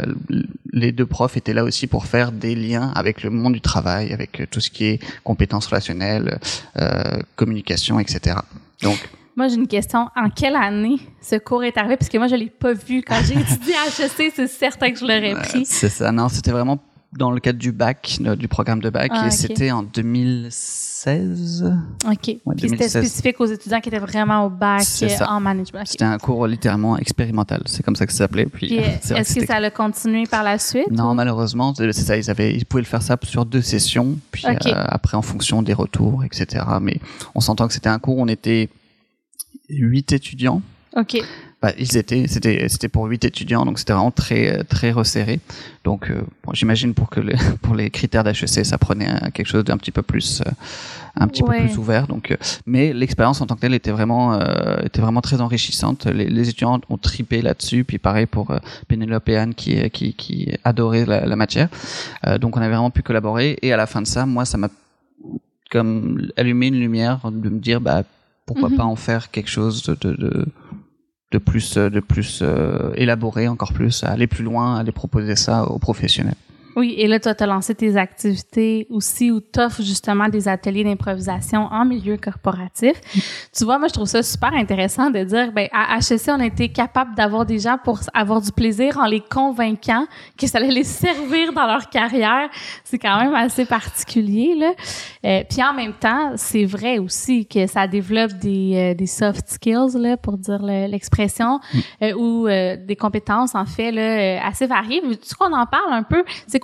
les 0.73 0.93
deux 0.93 1.07
profs 1.07 1.37
étaient 1.37 1.55
là 1.55 1.65
aussi 1.65 1.87
pour 1.87 2.07
faire 2.07 2.33
des 2.33 2.55
liens 2.55 2.93
avec 2.95 3.23
le 3.23 3.31
monde 3.31 3.55
du 3.55 3.61
travail, 3.61 4.13
avec 4.13 4.43
tout 4.51 4.61
ce 4.61 4.71
qui 4.71 4.85
est 4.87 5.01
compétences 5.23 5.67
relationnelles, 5.67 6.39
euh, 6.77 7.03
communication, 7.37 7.99
etc. 8.01 8.37
Donc 8.83 8.99
Moi, 9.37 9.49
j'ai 9.49 9.57
une 9.57 9.67
question. 9.69 10.09
En 10.17 10.31
quelle 10.31 10.57
année 10.57 10.99
ce 11.21 11.37
cours 11.37 11.65
est 11.65 11.77
arrivé? 11.77 11.97
Parce 11.97 12.09
que 12.09 12.19
moi, 12.19 12.27
je 12.27 12.37
l'ai 12.37 12.51
pas 12.51 12.73
vu. 12.73 13.03
Quand 13.03 13.21
j'ai 13.25 13.35
étudié 13.41 13.75
à 13.75 13.87
HEC, 13.87 14.33
c'est 14.35 14.47
certain 14.49 14.91
que 14.91 14.99
je 14.99 15.05
l'aurais 15.05 15.35
euh, 15.35 15.41
pris. 15.41 15.65
c'est 15.65 15.89
ça. 15.89 16.13
Non, 16.13 16.29
c'était 16.29 16.53
vraiment 16.53 16.79
dans 17.19 17.31
le 17.31 17.41
cadre 17.41 17.59
du 17.59 17.73
bac, 17.73 18.19
du 18.39 18.49
programme 18.49 18.81
de 18.81 18.91
bac, 18.91 19.11
Ah, 19.15 19.27
et 19.29 19.31
c'était 19.31 19.71
en 19.71 19.83
2016. 19.85 21.65
OK. 22.07 22.17
Puis 22.23 22.41
c'était 22.45 22.67
2016. 22.69 22.91
spécifique 22.91 23.41
aux 23.41 23.47
étudiants 23.47 23.81
qui 23.81 23.89
étaient 23.89 23.99
vraiment 23.99 24.47
au 24.47 24.51
bac 24.51 24.83
en 25.29 25.41
management. 25.41 25.85
C'était 25.87 26.05
un 26.05 26.19
cours 26.19 26.47
littéralement 26.47 26.97
expérimental. 26.99 27.63
C'est 27.67 27.83
comme 27.85 27.97
ça 27.97 28.07
que 28.07 28.13
ça 28.13 28.19
s'appelait. 28.19 28.47
Puis, 28.47 28.75
est-ce 28.75 29.35
que 29.41 29.47
ça 29.47 29.57
a 29.57 29.71
continué 29.71 30.25
par 30.27 30.43
la 30.43 30.59
suite? 30.59 30.91
Non, 30.91 31.11
ou- 31.11 31.15
malheureusement, 31.15 31.75
c'est 31.75 31.93
ça. 31.93 32.17
Ils 32.17 32.31
avaient, 32.31 32.55
ils 32.55 32.65
pouvaient 32.67 32.83
le 32.83 32.87
faire 32.89 33.03
ça 33.03 33.17
sur 33.23 33.45
deux 33.47 33.63
sessions, 33.63 34.19
puis 34.31 34.45
euh, 34.47 34.53
après 34.75 35.17
en 35.17 35.23
fonction 35.23 35.63
des 35.63 35.75
retours, 35.75 36.25
etc. 36.25 36.65
Mais 36.81 36.99
on 37.35 37.41
s'entend 37.41 37.67
que 37.69 37.75
c'était 37.75 37.89
un 37.89 37.99
cours. 37.99 38.19
où 38.19 38.23
On 38.23 38.29
était 38.29 38.69
huit 39.69 40.13
étudiants. 40.13 40.63
OK. 40.97 41.17
Bah, 41.65 41.73
ils 41.79 41.97
étaient, 41.97 42.27
c'était, 42.29 42.69
c'était 42.69 42.89
pour 42.91 43.07
huit 43.07 43.25
étudiants, 43.25 43.65
donc 43.65 43.79
c'était 43.79 43.95
vraiment 43.95 44.11
très, 44.11 44.65
très 44.65 44.91
resserré. 44.93 45.41
Donc, 45.83 46.11
euh, 46.11 46.21
bon, 46.45 46.53
j'imagine 46.53 46.93
pour 46.93 47.09
que 47.09 47.21
les, 47.21 47.37
pour 47.63 47.75
les 47.75 47.89
critères 47.89 48.23
d'HEC, 48.23 48.67
ça 48.67 48.77
prenait 48.77 49.09
quelque 49.33 49.47
chose 49.47 49.65
d'un 49.65 49.79
petit 49.79 49.91
peu 49.91 50.03
plus, 50.03 50.43
euh, 50.43 50.51
un 51.17 51.27
petit 51.27 51.43
Ouais. 51.43 51.61
peu 51.61 51.65
plus 51.69 51.79
ouvert. 51.79 52.07
Donc, 52.07 52.33
euh, 52.33 52.37
mais 52.67 52.93
l'expérience 52.93 53.41
en 53.41 53.47
tant 53.47 53.55
que 53.55 53.63
telle 53.63 53.73
était 53.73 53.93
vraiment, 53.93 54.35
euh, 54.35 54.77
était 54.85 55.01
vraiment 55.01 55.23
très 55.23 55.41
enrichissante. 55.41 56.05
Les, 56.05 56.29
les 56.29 56.51
étudiants 56.51 56.83
ont 56.91 56.99
tripé 56.99 57.41
là-dessus, 57.41 57.85
puis 57.85 57.97
pareil 57.97 58.27
pour 58.27 58.55
Pénélope 58.87 59.27
et 59.31 59.39
Anne 59.39 59.55
qui, 59.55 59.89
qui, 59.89 60.13
qui 60.13 60.53
adoraient 60.65 61.07
la, 61.07 61.25
la 61.25 61.37
matière. 61.37 61.71
Donc, 62.43 62.59
on 62.59 62.61
avait 62.61 62.75
vraiment 62.75 62.91
pu 62.91 63.01
collaborer. 63.01 63.59
Et 63.63 63.73
à 63.73 63.79
la 63.79 63.87
fin 63.87 64.03
de 64.03 64.07
ça, 64.07 64.27
moi, 64.27 64.45
ça 64.45 64.59
m'a 64.59 64.69
comme 65.71 66.29
allumer 66.37 66.67
une 66.67 66.79
lumière, 66.79 67.21
de 67.31 67.49
me 67.49 67.59
dire 67.59 67.81
bah 67.81 68.03
pourquoi 68.47 68.69
Mhm. 68.69 68.77
pas 68.77 68.85
en 68.85 68.97
faire 68.97 69.31
quelque 69.31 69.49
chose 69.49 69.83
de 69.85 69.95
de, 70.03 70.13
de, 70.17 70.47
de 71.35 71.39
plus 71.39 71.77
de 71.77 72.01
plus 72.01 72.41
euh, 72.43 72.93
élaboré 72.95 73.49
encore 73.49 73.73
plus, 73.73 74.05
à 74.05 74.11
aller 74.11 74.29
plus 74.29 74.45
loin, 74.45 74.77
à 74.77 74.81
aller 74.81 74.93
proposer 74.93 75.35
ça 75.35 75.65
aux 75.65 75.81
professionnels. 75.81 76.37
Oui, 76.77 76.95
et 76.99 77.07
là, 77.07 77.21
toi, 77.21 77.35
tu 77.35 77.43
as 77.45 77.47
lancé 77.47 77.75
tes 77.75 77.97
activités 77.97 78.87
aussi 78.91 79.31
où 79.31 79.41
tu 79.41 79.61
offres 79.61 79.83
justement 79.83 80.29
des 80.29 80.49
ateliers 80.49 80.85
d'improvisation 80.85 81.67
en 81.71 81.85
milieu 81.85 82.17
corporatif. 82.17 82.95
Tu 83.57 83.65
vois, 83.65 83.79
moi, 83.79 83.89
je 83.89 83.93
trouve 83.95 84.07
ça 84.07 84.23
super 84.23 84.53
intéressant 84.55 85.11
de 85.11 85.23
dire, 85.25 85.53
ben, 85.53 85.69
à 85.73 85.97
HEC, 85.99 86.23
on 86.29 86.41
a 86.41 86.47
été 86.47 86.69
capable 86.69 87.15
d'avoir 87.15 87.47
des 87.47 87.59
gens 87.59 87.77
pour 87.83 88.01
avoir 88.13 88.41
du 88.41 88.51
plaisir 88.53 88.99
en 88.99 89.07
les 89.07 89.21
convainquant 89.21 90.07
que 90.39 90.47
ça 90.47 90.59
allait 90.59 90.71
les 90.71 90.85
servir 90.85 91.53
dans 91.53 91.67
leur 91.67 91.89
carrière. 91.91 92.49
C'est 92.83 92.99
quand 92.99 93.19
même 93.21 93.35
assez 93.35 93.65
particulier, 93.65 94.55
là. 94.57 94.73
Euh, 95.25 95.43
puis 95.49 95.63
en 95.63 95.73
même 95.75 95.93
temps, 95.95 96.33
c'est 96.37 96.65
vrai 96.65 96.99
aussi 96.99 97.47
que 97.47 97.67
ça 97.67 97.87
développe 97.87 98.33
des, 98.35 98.73
euh, 98.75 98.95
des 98.95 99.07
soft 99.07 99.49
skills, 99.49 99.97
là, 99.99 100.17
pour 100.17 100.37
dire 100.39 100.61
le- 100.63 100.87
l'expression, 100.91 101.61
euh, 102.03 102.13
ou 102.15 102.47
euh, 102.49 102.77
des 102.77 102.97
compétences, 102.97 103.55
en 103.55 103.65
fait, 103.67 103.91
là, 103.93 104.03
euh, 104.03 104.39
assez 104.49 104.67
variées. 104.67 105.03
Tu 105.27 105.35
qu'on 105.35 105.53
en 105.53 105.67
parle 105.67 105.93
un 105.93 106.03
peu? 106.03 106.25
C'est 106.47 106.61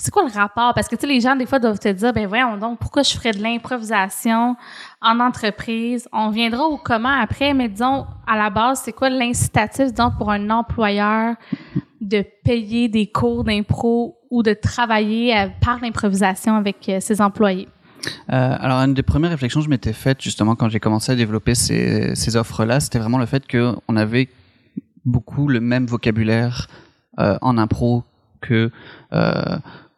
c'est 0.00 0.10
quoi 0.10 0.24
le 0.24 0.32
rapport? 0.32 0.72
Parce 0.74 0.88
que, 0.88 0.96
tu 0.96 1.02
sais, 1.02 1.06
les 1.06 1.20
gens, 1.20 1.36
des 1.36 1.44
fois, 1.44 1.58
doivent 1.58 1.78
te 1.78 1.88
dire, 1.88 2.12
ben 2.12 2.26
voyons 2.26 2.56
donc, 2.56 2.78
pourquoi 2.78 3.02
je 3.02 3.12
ferais 3.12 3.32
de 3.32 3.42
l'improvisation 3.42 4.56
en 5.02 5.20
entreprise? 5.20 6.08
On 6.12 6.30
viendra 6.30 6.64
au 6.64 6.78
comment 6.78 7.10
après, 7.10 7.52
mais 7.52 7.68
disons, 7.68 8.06
à 8.26 8.36
la 8.36 8.48
base, 8.48 8.80
c'est 8.84 8.92
quoi 8.92 9.10
l'incitatif, 9.10 9.92
disons, 9.92 10.10
pour 10.16 10.30
un 10.30 10.48
employeur 10.48 11.36
de 12.00 12.24
payer 12.44 12.88
des 12.88 13.08
cours 13.08 13.44
d'impro 13.44 14.18
ou 14.30 14.42
de 14.42 14.54
travailler 14.54 15.36
euh, 15.36 15.48
par 15.60 15.80
l'improvisation 15.80 16.56
avec 16.56 16.88
euh, 16.88 16.98
ses 17.00 17.20
employés? 17.20 17.68
Euh, 18.32 18.56
alors, 18.58 18.78
une 18.78 18.94
des 18.94 19.02
premières 19.02 19.30
réflexions 19.30 19.60
que 19.60 19.66
je 19.66 19.70
m'étais 19.70 19.92
faite 19.92 20.22
justement 20.22 20.56
quand 20.56 20.70
j'ai 20.70 20.80
commencé 20.80 21.12
à 21.12 21.14
développer 21.14 21.54
ces, 21.54 22.36
offres-là, 22.36 22.80
c'était 22.80 22.98
vraiment 22.98 23.18
le 23.18 23.26
fait 23.26 23.46
qu'on 23.46 23.96
avait 23.96 24.30
beaucoup 25.04 25.46
le 25.46 25.60
même 25.60 25.86
vocabulaire 25.86 26.68
en 27.18 27.58
impro 27.58 28.02
que 28.40 28.70
euh, 29.12 29.32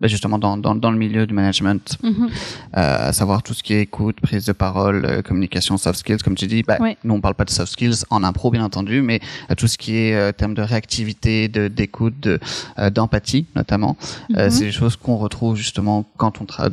bah, 0.00 0.08
justement 0.08 0.36
dans, 0.38 0.56
dans, 0.56 0.74
dans 0.74 0.90
le 0.90 0.98
milieu 0.98 1.26
du 1.28 1.34
management, 1.34 1.96
Mhm. 2.02 2.28
euh, 2.76 3.08
à 3.08 3.12
savoir 3.12 3.42
tout 3.44 3.54
ce 3.54 3.62
qui 3.62 3.72
est 3.74 3.82
écoute, 3.82 4.16
prise 4.20 4.44
de 4.44 4.52
parole, 4.52 5.04
euh, 5.04 5.22
communication, 5.22 5.76
soft 5.78 6.00
skills, 6.00 6.18
comme 6.24 6.34
tu 6.34 6.46
dis. 6.48 6.62
Bah, 6.64 6.78
Ouais. 6.80 6.96
Nous, 7.04 7.14
on 7.14 7.20
parle 7.20 7.34
pas 7.36 7.44
de 7.44 7.50
soft 7.50 7.70
skills 7.72 8.04
en 8.10 8.24
impro, 8.24 8.50
bien 8.50 8.64
entendu, 8.64 9.00
mais 9.00 9.20
euh, 9.50 9.54
tout 9.54 9.68
ce 9.68 9.78
qui 9.78 9.96
est 9.96 10.14
euh, 10.14 10.32
termes 10.32 10.54
de 10.54 10.62
réactivité, 10.62 11.46
de 11.48 11.68
d'écoute, 11.68 12.18
de, 12.20 12.40
euh, 12.78 12.90
d'empathie 12.90 13.46
notamment. 13.54 13.96
Euh, 14.36 14.46
Mhm. 14.46 14.50
c'est 14.50 14.64
des 14.64 14.72
choses 14.72 14.96
qu'on 14.96 15.16
retrouve 15.16 15.56
justement 15.56 16.04
quand 16.16 16.40
on 16.40 16.46
travaille 16.46 16.72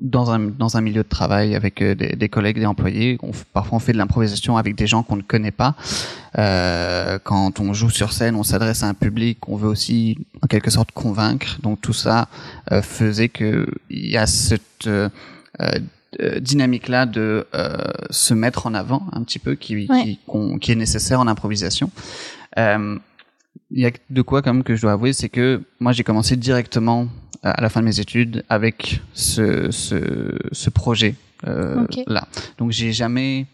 dans 0.00 0.30
un, 0.30 0.38
dans 0.38 0.76
un 0.76 0.80
milieu 0.80 1.02
de 1.02 1.08
travail 1.08 1.54
avec 1.54 1.80
euh, 1.82 1.94
des, 1.94 2.16
des 2.16 2.28
collègues, 2.28 2.58
des 2.58 2.66
employés. 2.66 3.18
On, 3.22 3.30
parfois, 3.52 3.76
on 3.76 3.80
fait 3.80 3.92
de 3.92 3.98
l'improvisation 3.98 4.56
avec 4.56 4.74
des 4.74 4.86
gens 4.86 5.02
qu'on 5.02 5.16
ne 5.16 5.22
connaît 5.22 5.50
pas. 5.52 5.74
Euh, 6.38 7.18
quand 7.22 7.60
on 7.60 7.72
joue 7.72 7.90
sur 7.90 8.12
scène, 8.12 8.34
on 8.36 8.42
s'adresse 8.42 8.82
à 8.82 8.88
un 8.88 8.94
public 8.94 9.40
qu'on 9.40 9.56
veut 9.56 9.68
aussi, 9.68 10.18
en 10.42 10.46
quelque 10.46 10.70
sorte, 10.70 10.92
convaincre. 10.92 11.58
Donc, 11.62 11.80
tout 11.80 11.92
ça 11.94 12.28
euh, 12.72 12.82
faisait 12.82 13.28
que 13.28 13.66
il 13.90 14.10
y 14.10 14.16
a 14.16 14.26
cette 14.26 14.86
euh, 14.86 15.08
euh, 15.60 16.40
dynamique-là 16.40 17.06
de 17.06 17.46
euh, 17.54 17.76
se 18.10 18.34
mettre 18.34 18.66
en 18.66 18.74
avant 18.74 19.06
un 19.12 19.22
petit 19.22 19.38
peu, 19.38 19.54
qui, 19.54 19.86
Ouais. 19.88 20.02
qui, 20.04 20.18
qui 20.60 20.72
est 20.72 20.76
nécessaire 20.76 21.20
en 21.20 21.26
improvisation. 21.26 21.90
Euh, 22.58 22.98
il 23.70 23.80
y 23.80 23.86
a 23.86 23.90
de 24.10 24.22
quoi 24.22 24.42
quand 24.42 24.52
même 24.54 24.62
que 24.62 24.76
je 24.76 24.82
dois 24.82 24.92
avouer, 24.92 25.12
c'est 25.12 25.28
que 25.28 25.62
moi 25.80 25.92
j'ai 25.92 26.04
commencé 26.04 26.36
directement 26.36 27.08
à 27.42 27.60
la 27.60 27.68
fin 27.68 27.80
de 27.80 27.86
mes 27.86 28.00
études 28.00 28.44
avec 28.48 29.00
ce, 29.14 29.70
ce, 29.70 30.36
ce 30.52 30.70
projet 30.70 31.14
euh, 31.46 31.86
là. 32.06 32.26
Donc 32.58 32.70
j'ai 32.72 32.92
jamais 32.92 33.46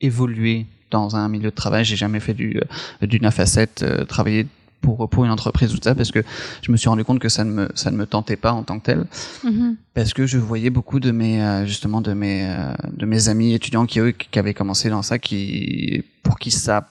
évolué 0.00 0.66
dans 0.90 1.16
un 1.16 1.28
milieu 1.28 1.50
de 1.50 1.54
travail, 1.54 1.84
j'ai 1.84 1.96
jamais 1.96 2.20
fait 2.20 2.34
du, 2.34 2.58
euh, 3.02 3.06
du 3.06 3.20
9 3.20 3.38
à 3.40 3.46
7, 3.46 3.82
euh, 3.82 4.04
travailler 4.04 4.46
pour, 4.80 5.08
pour 5.10 5.24
une 5.24 5.30
entreprise 5.30 5.72
ou 5.74 5.76
tout 5.76 5.82
ça, 5.82 5.94
parce 5.94 6.12
que 6.12 6.20
je 6.62 6.70
me 6.72 6.76
suis 6.76 6.88
rendu 6.88 7.04
compte 7.04 7.18
que 7.18 7.28
ça 7.28 7.44
ne 7.44 7.50
me, 7.50 7.68
ça 7.74 7.90
ne 7.90 7.96
me 7.96 8.06
tentait 8.06 8.36
pas 8.36 8.52
en 8.52 8.62
tant 8.62 8.78
que 8.78 8.84
tel 8.84 9.06
Mhm. 9.44 9.76
parce 9.92 10.14
que 10.14 10.24
je 10.26 10.38
voyais 10.38 10.70
beaucoup 10.70 11.00
de 11.00 11.10
mes 11.10 11.42
euh, 11.42 11.66
justement 11.66 12.00
de 12.00 12.12
mes 12.12 12.48
de 12.92 13.04
mes 13.06 13.28
amis 13.28 13.52
étudiants 13.54 13.86
qui 13.86 13.98
eux 14.00 14.12
qui 14.12 14.38
avaient 14.38 14.54
commencé 14.54 14.88
dans 14.88 15.02
ça 15.02 15.18
qui 15.18 16.04
pour 16.22 16.38
qui 16.38 16.50
ça 16.52 16.88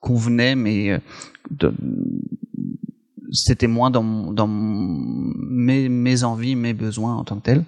convenait 0.00 0.54
mais 0.54 1.00
de- 1.50 1.74
c'était 3.32 3.66
moins 3.66 3.90
dans 3.90 4.02
dans 4.32 4.46
mes 4.48 5.88
mes 5.88 6.24
envies 6.24 6.56
mes 6.56 6.72
besoins 6.74 7.14
en 7.16 7.24
tant 7.24 7.36
que 7.36 7.42
tel 7.42 7.64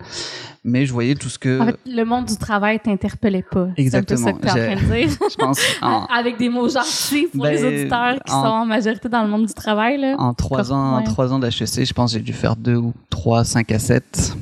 mais 0.64 0.86
je 0.86 0.92
voyais 0.92 1.14
tout 1.14 1.28
ce 1.28 1.38
que 1.38 1.60
En 1.60 1.66
fait, 1.66 1.78
le 1.86 2.04
monde 2.04 2.26
du 2.26 2.36
travail 2.36 2.78
t'interpellait 2.80 3.44
pas. 3.48 3.68
Exactement. 3.76 4.18
C'est 4.18 4.28
un 4.30 4.34
peu 4.34 4.48
ça 4.48 4.54
que 4.54 4.58
tu 4.58 4.58
es 4.60 4.74
en 4.74 4.76
train 4.76 4.86
de 4.86 5.06
dire. 5.06 5.18
je 5.30 5.36
pense 5.36 5.60
en, 5.82 6.04
Avec 6.06 6.36
des 6.38 6.48
mots 6.48 6.68
gentils 6.68 7.26
pour 7.32 7.42
Ben, 7.44 7.50
les 7.52 7.64
auditeurs 7.64 8.18
qui 8.26 8.32
en- 8.32 8.42
sont 8.42 8.48
en 8.48 8.66
majorité 8.66 9.08
dans 9.08 9.22
le 9.22 9.28
monde 9.28 9.46
du 9.46 9.54
travail. 9.54 9.98
Là. 10.00 10.16
en 10.18 10.34
trois 10.34 10.62
Comme- 10.64 10.72
ans 10.76 10.94
en 10.94 10.98
ouais. 10.98 11.04
trois 11.04 11.32
ans 11.32 11.38
d'HEC 11.38 11.84
je 11.86 11.92
pense 11.94 12.12
que 12.12 12.18
j'ai 12.18 12.24
dû 12.24 12.32
faire 12.32 12.56
deux 12.56 12.76
ou 12.76 12.92
trois 13.08 13.44
cinq 13.44 13.70
à 13.72 13.78
7 13.78 14.36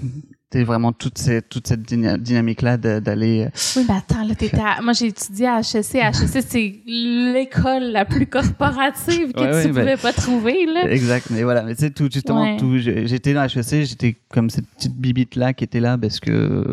c'était 0.52 0.62
vraiment 0.64 0.92
toute 0.92 1.18
cette 1.18 1.48
toute 1.48 1.66
cette 1.66 1.82
dynamique 1.82 2.62
là 2.62 2.76
d'aller 2.76 3.48
Oui, 3.76 3.84
mais 3.88 3.94
attends, 3.96 4.24
là, 4.24 4.34
t'étais 4.36 4.60
à- 4.60 4.80
moi 4.80 4.92
j'ai 4.92 5.06
étudié 5.06 5.48
à 5.48 5.58
HEC. 5.58 5.96
HEC, 5.96 6.14
c'est 6.48 6.74
l'école 6.86 7.82
la 7.90 8.04
plus 8.04 8.26
corporative 8.26 9.32
que 9.32 9.40
Ouais, 9.40 9.50
ouais, 9.52 9.66
tu 9.66 9.72
ben- 9.72 9.80
pouvais 9.80 9.96
pas 9.96 10.12
trouver. 10.12 10.66
Là. 10.72 10.88
Exact, 10.88 11.26
mais 11.30 11.42
voilà, 11.42 11.64
mais 11.64 11.74
tu 11.74 11.80
sais, 11.80 11.90
tout, 11.90 12.08
justement, 12.12 12.42
Ouais. 12.42 12.56
tout, 12.58 12.78
j'étais 12.78 13.34
dans 13.34 13.42
HEC, 13.44 13.84
j'étais 13.86 14.16
comme 14.30 14.48
cette 14.48 14.66
petite 14.68 14.94
bibite 14.94 15.34
là 15.34 15.52
qui 15.52 15.64
était 15.64 15.80
là 15.80 15.98
parce 15.98 16.20
que, 16.20 16.64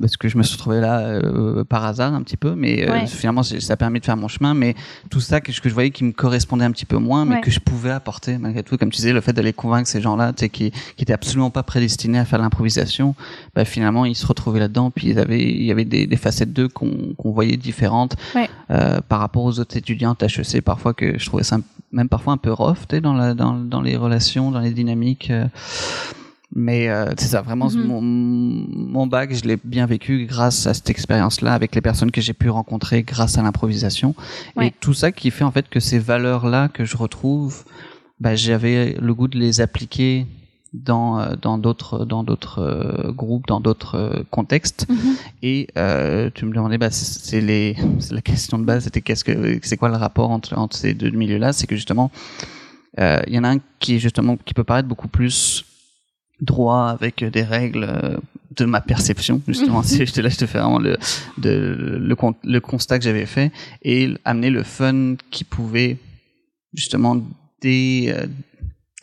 parce 0.00 0.16
que 0.16 0.28
je 0.28 0.38
me 0.38 0.44
suis 0.44 0.54
retrouvé 0.54 0.80
là 0.80 1.00
euh, 1.00 1.64
par 1.64 1.84
hasard 1.84 2.14
un 2.14 2.22
petit 2.22 2.36
peu, 2.36 2.54
mais 2.54 2.88
euh, 2.88 3.04
finalement, 3.06 3.42
ça 3.42 3.56
a 3.72 3.76
permis 3.76 3.98
de 3.98 4.04
faire 4.04 4.16
mon 4.16 4.28
chemin, 4.28 4.54
mais 4.54 4.76
tout 5.10 5.20
ça 5.20 5.40
que, 5.40 5.50
que 5.50 5.68
je 5.68 5.74
voyais 5.74 5.90
qui 5.90 6.04
me 6.04 6.12
correspondait 6.12 6.64
un 6.64 6.70
petit 6.70 6.86
peu 6.86 6.98
moins, 6.98 7.24
mais 7.24 7.40
que 7.40 7.50
je 7.50 7.58
pouvais 7.58 7.90
apporter 7.90 8.38
malgré 8.38 8.62
tout, 8.62 8.76
comme 8.76 8.90
tu 8.90 8.98
disais, 8.98 9.12
le 9.12 9.20
fait 9.20 9.32
d'aller 9.32 9.52
convaincre 9.52 9.88
ces 9.88 10.00
gens-là, 10.00 10.32
tu 10.32 10.40
sais, 10.44 10.48
qui, 10.50 10.70
qui 10.70 11.02
étaient 11.02 11.12
absolument 11.12 11.50
pas 11.50 11.64
prédestinés 11.64 12.20
à 12.20 12.24
faire 12.24 12.38
de 12.38 12.44
bah, 13.54 13.64
finalement, 13.64 14.04
ils 14.04 14.14
se 14.14 14.26
retrouvaient 14.26 14.60
là-dedans, 14.60 14.90
puis 14.90 15.08
ils 15.08 15.18
avaient, 15.18 15.42
il 15.42 15.62
y 15.64 15.70
avait 15.72 15.84
des, 15.84 16.06
des 16.06 16.16
facettes 16.16 16.52
d'eux 16.52 16.68
qu'on 16.68 17.14
voyait 17.32 17.56
différentes 17.56 18.16
Ouais. 18.34 18.48
euh, 18.70 19.00
par 19.08 19.20
rapport 19.20 19.44
aux 19.44 19.58
autres 19.60 19.76
étudiants 19.76 20.16
de 20.18 20.24
HEC, 20.26 20.60
parfois 20.62 20.94
que 20.94 21.18
je 21.18 21.26
trouvais 21.26 21.42
ça 21.44 21.58
même 21.92 22.08
parfois 22.08 22.32
un 22.34 22.36
peu 22.36 22.52
rough, 22.52 22.86
dans, 23.02 23.14
la, 23.14 23.32
dans, 23.34 23.54
dans 23.54 23.80
les 23.80 23.96
relations, 23.96 24.50
dans 24.50 24.60
les 24.60 24.72
dynamiques. 24.72 25.30
euh. 25.30 25.46
mais 26.54 26.88
euh, 26.88 27.12
c'est 27.18 27.26
ça, 27.28 27.42
vraiment, 27.42 27.68
Mhm. 27.70 27.84
mon, 27.86 28.00
mon 28.00 29.06
bac, 29.06 29.34
je 29.34 29.44
l'ai 29.44 29.58
bien 29.62 29.86
vécu 29.86 30.26
grâce 30.26 30.66
à 30.66 30.74
cette 30.74 30.88
expérience-là, 30.90 31.52
avec 31.54 31.74
les 31.74 31.80
personnes 31.80 32.10
que 32.10 32.20
j'ai 32.20 32.32
pu 32.32 32.48
rencontrer 32.50 33.02
grâce 33.02 33.36
à 33.38 33.42
l'improvisation. 33.42 34.14
Ouais. 34.56 34.68
Et 34.68 34.70
tout 34.70 34.94
ça 34.94 35.12
qui 35.12 35.30
fait 35.30 35.44
en 35.44 35.50
fait 35.50 35.68
que 35.68 35.80
ces 35.80 35.98
valeurs-là 35.98 36.68
que 36.68 36.84
je 36.84 36.96
retrouve, 36.96 37.64
bah, 38.20 38.34
j'avais 38.36 38.96
le 39.00 39.14
goût 39.14 39.28
de 39.28 39.38
les 39.38 39.60
appliquer 39.60 40.26
dans 40.76 41.18
euh, 41.18 41.34
dans 41.40 41.58
d'autres 41.58 42.04
dans 42.04 42.22
d'autres 42.22 42.60
euh, 42.60 43.12
groupes 43.12 43.46
dans 43.46 43.60
d'autres 43.60 43.96
euh, 43.96 44.22
contextes. 44.30 44.86
Mhm. 44.88 45.16
et 45.42 45.68
euh, 45.78 46.30
tu 46.34 46.44
me 46.44 46.52
demandais 46.52 46.78
bah 46.78 46.90
c'est 46.90 47.40
les 47.40 47.76
la 48.10 48.20
question 48.20 48.58
de 48.58 48.64
base 48.64 48.84
c'était 48.84 49.00
qu'est-ce 49.00 49.24
que 49.24 49.58
c'est 49.62 49.76
quoi 49.76 49.88
le 49.88 49.96
rapport 49.96 50.30
entre 50.30 50.56
entre 50.56 50.76
ces 50.76 50.94
deux 50.94 51.10
milieux 51.10 51.38
là 51.38 51.52
c'est 51.52 51.66
que 51.66 51.76
justement 51.76 52.10
euh, 52.98 53.20
il 53.26 53.34
y 53.34 53.38
en 53.38 53.44
a 53.44 53.50
un 53.50 53.60
qui 53.80 53.98
justement 53.98 54.36
qui 54.36 54.54
peut 54.54 54.64
paraître 54.64 54.88
beaucoup 54.88 55.08
plus 55.08 55.64
droit 56.40 56.88
avec 56.88 57.24
des 57.24 57.42
règles 57.42 58.20
de 58.54 58.64
ma 58.66 58.80
perception 58.80 59.40
justement. 59.48 59.82
Si 59.82 60.04
je 60.04 60.12
te 60.12 60.20
là 60.20 60.28
je 60.28 60.36
te 60.36 60.46
fais 60.46 60.58
vraiment 60.58 60.78
le 60.78 60.98
de 61.38 61.98
le 61.98 62.16
le 62.44 62.60
constat 62.60 62.98
que 62.98 63.04
j'avais 63.04 63.26
fait 63.26 63.52
et 63.82 64.12
amener 64.24 64.50
le 64.50 64.62
fun 64.62 65.16
qui 65.30 65.44
pouvait 65.44 65.96
justement 66.74 67.16
dé, 67.62 68.14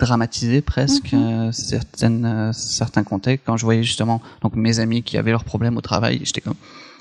dramatiser 0.06 0.62
presque 0.62 1.12
Mhm. 1.14 1.24
euh, 1.48 1.52
certaines 1.52 2.26
euh, 2.26 2.52
certains 2.54 3.04
contextes 3.04 3.44
quand 3.46 3.58
je 3.58 3.66
voyais 3.66 3.84
justement 3.84 4.22
donc 4.42 4.56
mes 4.56 4.80
amis 4.80 5.02
qui 5.04 5.18
avaient 5.18 5.32
leurs 5.32 5.44
problèmes 5.46 5.78
au 5.78 5.82
travail 5.82 6.22
j'étais 6.24 6.42
comme 6.42 6.56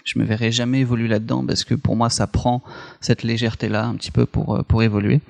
je 0.04 0.18
me 0.18 0.25
verrais 0.25 0.50
jamais 0.50 0.80
évoluer 0.80 1.09
là-dedans 1.09 1.44
parce 1.47 1.64
que 1.64 1.75
pour 1.75 1.94
moi 1.97 2.09
ça 2.11 2.26
prend 2.26 2.62
cette 3.00 3.23
légèreté 3.23 3.68
là 3.68 3.85
un 3.85 3.94
petit 3.94 4.11
peu 4.11 4.26
pour 4.26 4.56
euh, 4.56 4.62
pour 4.62 4.82
évoluer 4.82 5.21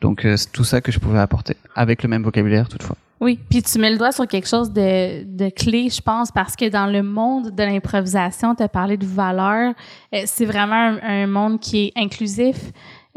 donc 0.00 0.22
c'est 0.36 0.50
tout 0.52 0.64
ça 0.64 0.80
que 0.80 0.90
je 0.92 0.98
pouvais 0.98 1.20
apporter 1.20 1.56
avec 1.76 2.02
le 2.02 2.08
même 2.08 2.22
vocabulaire 2.24 2.68
toutefois 2.68 2.96
Oui, 3.20 3.38
puis 3.50 3.62
tu 3.62 3.78
mets 3.78 3.90
le 3.92 3.98
doigt 3.98 4.12
sur 4.12 4.26
quelque 4.26 4.48
chose 4.48 4.72
de, 4.72 5.22
de 5.24 5.50
clé, 5.50 5.90
je 5.90 6.00
pense, 6.00 6.32
parce 6.32 6.56
que 6.56 6.68
dans 6.70 6.86
le 6.86 7.02
monde 7.02 7.54
de 7.54 7.62
l'improvisation, 7.62 8.54
tu 8.54 8.62
as 8.62 8.68
parlé 8.68 8.96
de 8.96 9.04
valeur. 9.04 9.74
Euh, 10.14 10.22
c'est 10.24 10.46
vraiment 10.46 10.74
un, 10.74 10.98
un 11.02 11.26
monde 11.26 11.60
qui 11.60 11.76
est 11.86 11.92
inclusif. 11.96 12.56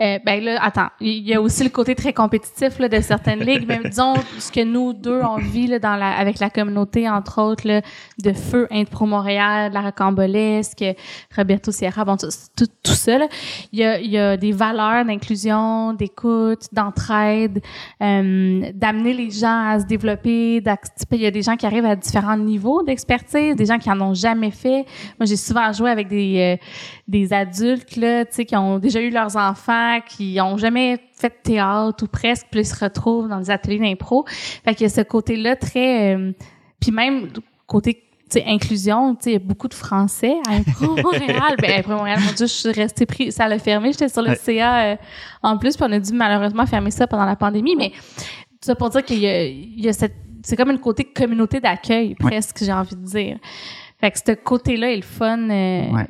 Euh, 0.04 0.20
ben 0.26 0.44
là, 0.44 0.58
attends, 0.62 0.90
il 1.00 1.26
y 1.26 1.34
a 1.34 1.42
aussi 1.42 1.64
le 1.64 1.70
côté 1.70 1.96
très 1.96 2.12
compétitif 2.12 2.78
là, 2.80 2.90
de 2.90 3.00
certaines 3.00 3.40
ligues, 3.46 3.66
mais 3.66 3.80
disons 3.86 4.16
ce 4.38 4.52
que 4.52 4.64
nous 4.64 4.92
deux 4.92 5.22
on 5.22 5.38
vit 5.38 5.68
là, 5.68 5.80
dans 5.80 5.96
la, 5.96 6.12
avec 6.12 6.40
la 6.40 6.50
communauté, 6.50 7.10
entre 7.10 7.42
autres, 7.42 7.66
là, 7.66 7.82
de 8.22 8.34
Feu, 8.34 8.68
Pro 8.92 9.06
Montréal, 9.06 9.70
de 9.70 9.76
la 9.76 9.82
Rocambolesque, 9.82 10.84
Roberto 11.36 11.72
Sierra, 11.72 12.04
bon, 12.04 12.18
tout, 12.18 12.28
tout, 12.56 12.68
tout 12.84 12.92
ça, 12.92 13.18
là. 13.18 13.28
Il, 13.72 13.80
y 13.80 13.84
a, 13.86 14.00
il 14.00 14.12
y 14.12 14.18
a 14.18 14.36
des 14.36 14.52
valeurs 14.52 15.06
d'inclusion, 15.06 15.94
d'écoute, 15.94 16.66
d'entraide, 16.74 17.62
euh, 18.02 18.72
d'amener 18.74 19.14
les 19.14 19.32
gens 19.32 19.70
à 19.70 19.80
se 19.80 19.86
développer. 19.86 20.62
Il 21.12 21.22
y 21.22 21.26
a 21.26 21.32
des 21.32 21.42
gens 21.42 21.56
qui 21.56 21.66
arrivent 21.66 21.86
à 21.86 21.96
différents 21.96 22.38
niveaux 22.38 22.84
d'expertise, 22.84 23.56
des 23.56 23.66
gens 23.66 23.78
qui 23.78 23.90
en 23.90 24.02
ont 24.02 24.14
jamais 24.14 24.52
fait. 24.52 24.86
Moi, 25.18 25.26
j'ai 25.26 25.38
souvent 25.38 25.72
joué 25.72 25.90
avec 25.90 26.10
des, 26.10 26.58
euh, 26.60 26.66
des 27.08 27.32
adultes, 27.32 27.96
là, 27.96 28.26
tu 28.26 28.34
sais, 28.34 28.46
qui 28.46 28.56
ont 28.56 28.80
déjà 28.80 29.00
eu 29.00 29.10
leurs 29.10 29.38
enfants, 29.38 29.93
qui 30.02 30.40
ont 30.42 30.58
jamais 30.58 31.00
fait 31.14 31.30
de 31.30 31.52
théâtre 31.52 32.04
ou 32.04 32.08
presque, 32.08 32.48
puis 32.52 32.62
ils 32.62 32.66
se 32.66 32.84
retrouvent 32.84 33.28
dans 33.28 33.40
des 33.40 33.50
ateliers 33.52 33.80
d'impro. 33.80 34.26
Fait 34.28 34.76
qu'il 34.76 34.84
y 34.84 34.86
a 34.86 34.90
ce 34.90 35.02
côté-là 35.02 35.56
très... 35.56 36.16
Euh, 36.16 36.32
puis 36.80 36.92
même 36.92 37.30
côté 37.66 38.04
inclusion, 38.42 39.16
tu 39.16 39.24
sais, 39.24 39.30
il 39.32 39.34
y 39.34 39.36
a 39.36 39.40
beaucoup 39.40 39.68
de 39.68 39.74
Français 39.74 40.36
à 40.48 40.54
Impro 40.54 40.96
Montréal. 41.04 41.56
ben, 41.62 41.80
Impro 41.80 41.94
Montréal, 41.94 42.20
mon 42.26 42.32
Dieu, 42.32 42.48
je 42.48 42.54
suis 42.54 42.72
restée 42.72 43.06
pris, 43.06 43.32
ça 43.32 43.48
l'a 43.48 43.60
fermé. 43.60 43.92
J'étais 43.92 44.10
sur 44.10 44.22
le 44.22 44.36
CA 44.36 44.84
euh, 44.84 44.96
en 45.42 45.58
plus, 45.58 45.76
puis 45.76 45.86
on 45.88 45.92
a 45.92 46.00
dû 46.00 46.14
malheureusement 46.14 46.66
fermer 46.66 46.92
ça 46.92 47.08
pendant 47.08 47.26
la 47.26 47.36
pandémie. 47.36 47.76
Mais 47.76 47.92
ça 48.62 48.76
pour 48.76 48.90
dire 48.90 49.04
qu'il 49.04 49.20
y 49.20 49.28
a, 49.28 49.46
il 49.46 49.82
y 49.82 49.90
a 49.90 49.94
cette, 49.94 50.16
c'est 50.44 50.56
comme 50.56 50.72
une 50.72 50.80
côté 50.80 51.04
communauté 51.04 51.60
d'accueil, 51.60 52.16
presque, 52.16 52.64
j'ai 52.64 52.74
envie 52.74 52.96
de 52.96 53.06
dire. 53.06 53.38
Fait 54.00 54.12
que 54.12 54.18
ce 54.20 54.34
côté-là 54.34 54.92
est 54.92 54.98
le 54.98 55.02
fun. 55.04 55.50
Euh, 55.50 55.92
ouais. 55.92 56.08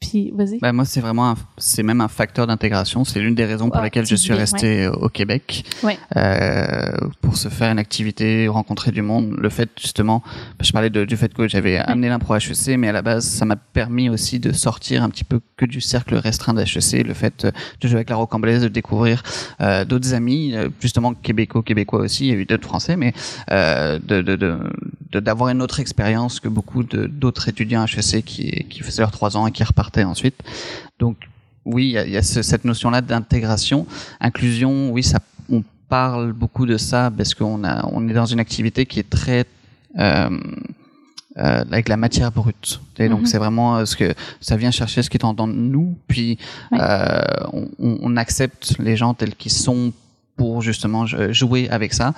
Puis, 0.00 0.32
vas-y. 0.34 0.58
Ben, 0.60 0.72
moi, 0.72 0.86
c'est 0.86 1.00
vraiment, 1.00 1.34
c'est 1.58 1.82
même 1.82 2.00
un 2.00 2.08
facteur 2.08 2.46
d'intégration. 2.46 3.04
C'est 3.04 3.20
l'une 3.20 3.34
des 3.34 3.44
raisons 3.44 3.68
pour 3.68 3.82
lesquelles 3.82 4.06
je 4.06 4.16
suis 4.16 4.32
resté 4.32 4.88
au 4.88 5.10
Québec. 5.10 5.64
Ouais. 5.82 5.98
Euh, 6.16 6.90
pour 7.20 7.36
se 7.36 7.48
faire 7.48 7.70
une 7.70 7.78
activité, 7.78 8.48
rencontrer 8.48 8.92
du 8.92 9.02
monde. 9.02 9.36
Le 9.38 9.48
fait, 9.50 9.68
justement, 9.78 10.22
je 10.60 10.72
parlais 10.72 10.88
de, 10.88 11.04
du 11.04 11.16
fait 11.18 11.32
que 11.32 11.46
j'avais 11.48 11.76
amené 11.76 12.08
l'impro 12.08 12.34
HEC, 12.34 12.78
mais 12.78 12.88
à 12.88 12.92
la 12.92 13.02
base, 13.02 13.26
ça 13.26 13.44
m'a 13.44 13.56
permis 13.56 14.08
aussi 14.08 14.40
de 14.40 14.52
sortir 14.52 15.02
un 15.02 15.10
petit 15.10 15.22
peu 15.22 15.40
que 15.58 15.66
du 15.66 15.82
cercle 15.82 16.14
restreint 16.16 16.54
d'HEC. 16.54 17.06
Le 17.06 17.14
fait 17.14 17.46
de 17.46 17.86
jouer 17.88 17.96
avec 17.96 18.10
la 18.10 18.16
rocambolaise, 18.16 18.62
de 18.62 18.68
découvrir 18.68 19.22
euh, 19.60 19.84
d'autres 19.84 20.14
amis, 20.14 20.54
euh, 20.54 20.70
justement 20.80 21.12
québécois, 21.12 21.62
québécois 21.62 22.00
aussi. 22.00 22.26
Il 22.26 22.28
y 22.28 22.32
a 22.32 22.36
eu 22.36 22.46
d'autres 22.46 22.66
français, 22.66 22.96
mais 22.96 23.12
euh, 23.50 23.98
de, 24.02 24.22
de, 24.22 24.36
de, 24.36 25.20
d'avoir 25.20 25.50
une 25.50 25.60
autre 25.60 25.78
expérience 25.78 26.40
que 26.40 26.48
beaucoup 26.48 26.82
d'autres 26.84 27.48
étudiants 27.48 27.84
HEC 27.84 28.24
qui, 28.24 28.64
qui 28.70 28.82
faisaient 28.82 29.02
leurs 29.02 29.10
trois 29.10 29.36
ans 29.36 29.46
et 29.46 29.52
qui 29.52 29.62
repartent 29.62 29.89
ensuite. 29.98 30.36
Donc 30.98 31.16
oui, 31.64 31.94
il 32.06 32.12
y 32.12 32.16
a, 32.16 32.22
cette 32.22 32.64
notion-là 32.64 33.00
d'intégration, 33.00 33.86
inclusion. 34.20 34.90
Oui, 34.90 35.02
ça, 35.02 35.18
on 35.50 35.62
parle 35.88 36.32
beaucoup 36.32 36.66
de 36.66 36.76
ça 36.76 37.10
parce 37.14 37.34
qu'on 37.34 37.64
a, 37.64 37.86
on 37.92 38.08
est 38.08 38.14
dans 38.14 38.26
une 38.26 38.40
activité 38.40 38.86
qui 38.86 39.00
est 39.00 39.10
très 39.10 39.44
euh, 39.98 40.30
euh, 41.38 41.64
avec 41.70 41.88
la 41.88 41.96
matière 41.96 42.32
brute. 42.32 42.80
Et 42.98 43.08
donc 43.08 43.20
mhm. 43.20 43.26
c'est 43.26 43.38
vraiment 43.38 43.76
euh, 43.76 43.84
ce 43.84 43.96
que 43.96 44.14
ça 44.40 44.56
vient 44.56 44.70
chercher 44.70 45.02
ce 45.02 45.10
qui 45.10 45.16
est 45.16 45.24
en, 45.24 45.34
dans 45.34 45.46
nous, 45.46 45.96
puis 46.08 46.38
on, 46.72 47.68
on, 47.78 48.16
accepte 48.16 48.76
les 48.78 48.96
gens 48.96 49.14
tels 49.14 49.34
qu'ils 49.36 49.52
sont 49.52 49.92
pour 50.40 50.62
justement 50.62 51.04
jouer 51.04 51.68
avec 51.68 51.92
ça. 51.92 52.14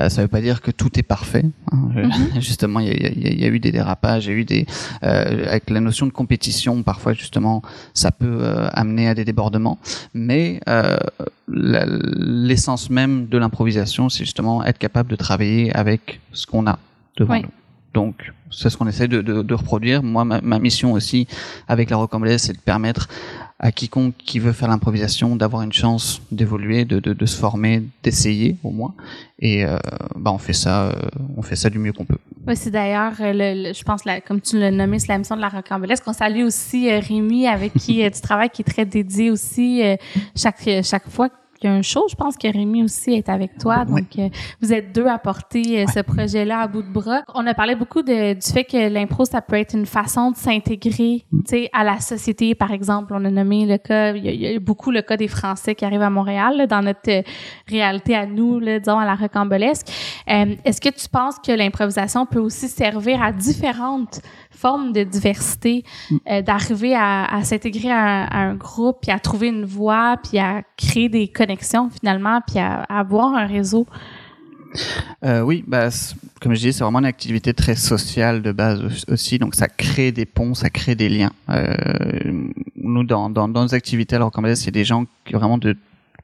Euh, 0.00 0.08
ça 0.08 0.22
veut 0.22 0.28
pas 0.28 0.40
dire 0.40 0.62
que 0.62 0.70
tout 0.70 0.98
est 0.98 1.02
parfait. 1.02 1.44
Hein. 1.70 2.08
Justement, 2.40 2.80
il 2.80 2.88
y, 2.88 3.42
y 3.42 3.44
a, 3.44 3.48
eu 3.48 3.60
des 3.60 3.72
dérapages, 3.72 4.24
il 4.24 4.30
y 4.30 4.32
a 4.32 4.36
eu 4.38 4.46
des 4.46 4.64
euh, 5.02 5.46
avec 5.46 5.68
la 5.68 5.80
notion 5.80 6.06
de 6.06 6.10
compétition. 6.10 6.82
Parfois, 6.82 7.12
justement, 7.12 7.60
ça 7.92 8.10
peut 8.10 8.38
euh, 8.40 8.70
amener 8.72 9.06
à 9.06 9.14
des 9.14 9.26
débordements. 9.26 9.78
Mais 10.14 10.60
euh, 10.66 10.96
l'essence 11.46 12.88
même 12.88 13.26
de 13.26 13.36
l'improvisation, 13.36 14.08
c'est 14.08 14.24
justement 14.24 14.64
être 14.64 14.78
capable 14.78 15.10
de 15.10 15.16
travailler 15.16 15.70
avec 15.76 16.20
ce 16.32 16.46
qu'on 16.46 16.66
a 16.66 16.78
devant 17.18 17.36
nous. 17.36 17.52
Donc, 17.92 18.32
c'est 18.50 18.70
ce 18.70 18.78
qu'on 18.78 18.86
essaie 18.86 19.08
de, 19.08 19.20
de, 19.20 19.42
de, 19.42 19.54
reproduire. 19.54 20.02
Moi, 20.02 20.24
ma, 20.24 20.40
ma, 20.40 20.58
mission 20.58 20.92
aussi 20.92 21.26
avec 21.68 21.90
la 21.90 21.98
Rocambolaise, 21.98 22.40
c'est 22.40 22.54
de 22.54 22.60
permettre 22.72 23.08
à 23.60 23.72
quiconque 23.72 24.14
qui 24.16 24.38
veut 24.38 24.52
faire 24.52 24.68
l'improvisation 24.68 25.34
d'avoir 25.34 25.62
une 25.62 25.72
chance 25.72 26.22
d'évoluer, 26.30 26.84
de, 26.84 27.00
de, 27.00 27.12
de, 27.12 27.26
se 27.26 27.36
former, 27.36 27.82
d'essayer 28.04 28.56
au 28.62 28.70
moins. 28.70 28.94
Et 29.40 29.64
euh, 29.64 29.78
bah 30.14 30.30
on 30.32 30.38
fait 30.38 30.52
ça, 30.52 30.88
euh, 30.88 30.92
on 31.36 31.42
fait 31.42 31.56
ça 31.56 31.68
du 31.68 31.78
mieux 31.78 31.92
qu'on 31.92 32.04
peut. 32.04 32.18
Oui, 32.46 32.56
c'est 32.56 32.70
d'ailleurs, 32.70 33.14
euh, 33.20 33.32
le, 33.34 33.72
je 33.72 33.82
pense, 33.82 34.04
la, 34.04 34.20
comme 34.20 34.40
tu 34.40 34.58
l'as 34.58 34.70
nommé, 34.70 35.00
c'est 35.00 35.08
la 35.08 35.18
mission 35.18 35.34
de 35.34 35.40
la 35.40 35.48
Rocambolaise. 35.48 36.00
Qu'on 36.00 36.12
salue 36.12 36.44
aussi 36.44 36.90
Rémi 36.90 37.48
avec 37.48 37.72
qui 37.74 38.08
tu 38.10 38.20
travailles, 38.20 38.50
qui 38.50 38.62
est 38.62 38.70
très 38.70 38.86
dédié 38.86 39.30
aussi 39.30 39.82
chaque 40.36 40.68
chaque 40.82 41.08
fois 41.08 41.28
il 41.60 41.66
y 41.66 41.68
a 41.68 41.74
un 41.74 41.82
show, 41.82 42.06
je 42.08 42.14
pense 42.14 42.36
que 42.36 42.46
Rémi 42.46 42.84
aussi 42.84 43.12
est 43.12 43.28
avec 43.28 43.58
toi. 43.58 43.84
Donc, 43.84 44.18
euh, 44.18 44.28
vous 44.60 44.72
êtes 44.72 44.92
deux 44.92 45.06
à 45.06 45.18
porter 45.18 45.82
euh, 45.82 45.86
ce 45.92 46.00
projet-là 46.00 46.60
à 46.60 46.68
bout 46.68 46.82
de 46.82 46.92
bras. 46.92 47.22
On 47.34 47.46
a 47.46 47.54
parlé 47.54 47.74
beaucoup 47.74 48.02
de, 48.02 48.34
du 48.34 48.52
fait 48.52 48.64
que 48.64 48.88
l'impro, 48.88 49.24
ça 49.24 49.40
peut 49.40 49.56
être 49.56 49.74
une 49.74 49.86
façon 49.86 50.30
de 50.30 50.36
s'intégrer 50.36 51.24
mm. 51.32 51.40
à 51.72 51.84
la 51.84 52.00
société. 52.00 52.54
Par 52.54 52.70
exemple, 52.70 53.12
on 53.14 53.24
a 53.24 53.30
nommé 53.30 53.66
le 53.66 53.78
cas, 53.78 54.12
il 54.12 54.24
y, 54.24 54.54
a, 54.54 54.58
beaucoup 54.60 54.90
le 54.90 55.02
cas 55.02 55.16
des 55.16 55.28
Français 55.28 55.74
qui 55.74 55.84
arrivent 55.84 56.02
à 56.02 56.10
Montréal, 56.10 56.66
dans 56.68 56.82
notre 56.82 57.10
euh, 57.10 57.22
réalité 57.66 58.14
à 58.14 58.26
nous, 58.26 58.60
là, 58.60 58.78
disons, 58.78 58.98
à 58.98 59.04
la 59.04 59.14
rocambolesque. 59.14 59.88
Est-ce 60.26 60.80
que 60.80 60.90
tu 60.90 61.08
penses 61.08 61.36
que 61.38 61.52
l'improvisation 61.52 62.26
peut 62.26 62.38
aussi 62.38 62.68
servir 62.68 63.22
à 63.22 63.32
différentes 63.32 64.20
forme 64.58 64.92
de 64.92 65.04
diversité, 65.04 65.84
mm. 66.10 66.16
euh, 66.28 66.42
d'arriver 66.42 66.94
à, 66.94 67.24
à 67.24 67.42
s'intégrer 67.44 67.90
à, 67.90 68.28
un 68.36 68.54
groupe, 68.54 68.98
puis 69.02 69.10
à 69.10 69.18
trouver 69.18 69.48
une 69.48 69.64
voie, 69.64 70.16
puis 70.22 70.38
à 70.38 70.62
créer 70.76 71.08
des 71.08 71.28
connexions 71.28 71.47
finalement, 71.56 72.40
puis 72.46 72.58
à, 72.58 72.82
avoir 72.82 73.34
un 73.34 73.46
réseau? 73.46 73.86
Euh, 75.24 75.40
oui, 75.40 75.64
bah, 75.66 75.88
comme 76.40 76.52
je 76.54 76.58
disais, 76.58 76.72
c'est 76.72 76.84
vraiment 76.84 76.98
une 76.98 77.06
activité 77.06 77.54
très 77.54 77.74
sociale 77.74 78.42
de 78.42 78.52
base 78.52 79.04
aussi, 79.08 79.38
donc 79.38 79.54
ça 79.54 79.68
crée 79.68 80.12
des 80.12 80.26
ponts, 80.26 80.54
ça 80.54 80.70
crée 80.70 80.94
des 80.94 81.08
liens. 81.08 81.32
Euh, 81.48 81.74
nous, 82.76 83.04
dans, 83.04 83.30
dans, 83.30 83.48
dans 83.48 83.62
nos 83.62 83.74
activités, 83.74 84.16
alors 84.16 84.30
comme 84.30 84.54
c'est 84.54 84.70
des 84.70 84.84
gens 84.84 85.06
qui 85.24 85.32
vraiment 85.34 85.58
de 85.58 85.76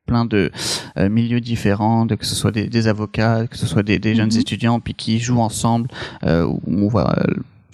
plein 0.07 0.27
de 0.27 0.53
euh, 0.99 1.09
milieux 1.09 1.41
différents, 1.41 2.05
de, 2.05 2.15
que 2.15 2.27
ce 2.27 2.35
soit 2.35 2.51
des, 2.51 2.69
des, 2.69 2.89
avocats, 2.89 3.47
que 3.47 3.57
ce 3.57 3.67
soit 3.67 3.83
des, 3.83 3.99
des 3.99 4.15
jeunes 4.15 4.29
mm-hmm. 4.29 4.41
étudiants, 4.41 4.81
puis 4.81 4.93
qui 4.93 5.19
jouent 5.19 5.41
ensemble. 5.41 5.89
On 6.23 6.89
voit 6.89 7.15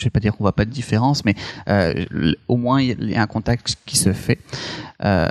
je 0.00 0.06
vais 0.06 0.10
pas 0.10 0.20
dire 0.20 0.36
qu'on 0.36 0.44
voit 0.44 0.56
pas 0.56 0.64
de 0.64 0.70
différence, 0.70 1.24
mais 1.24 1.34
euh, 1.68 2.04
au 2.48 2.56
moins 2.56 2.80
il 2.80 3.10
y 3.10 3.14
a 3.14 3.22
un 3.22 3.26
contact 3.26 3.76
qui 3.86 3.98
se 3.98 4.12
fait. 4.12 4.38
Euh, 5.04 5.28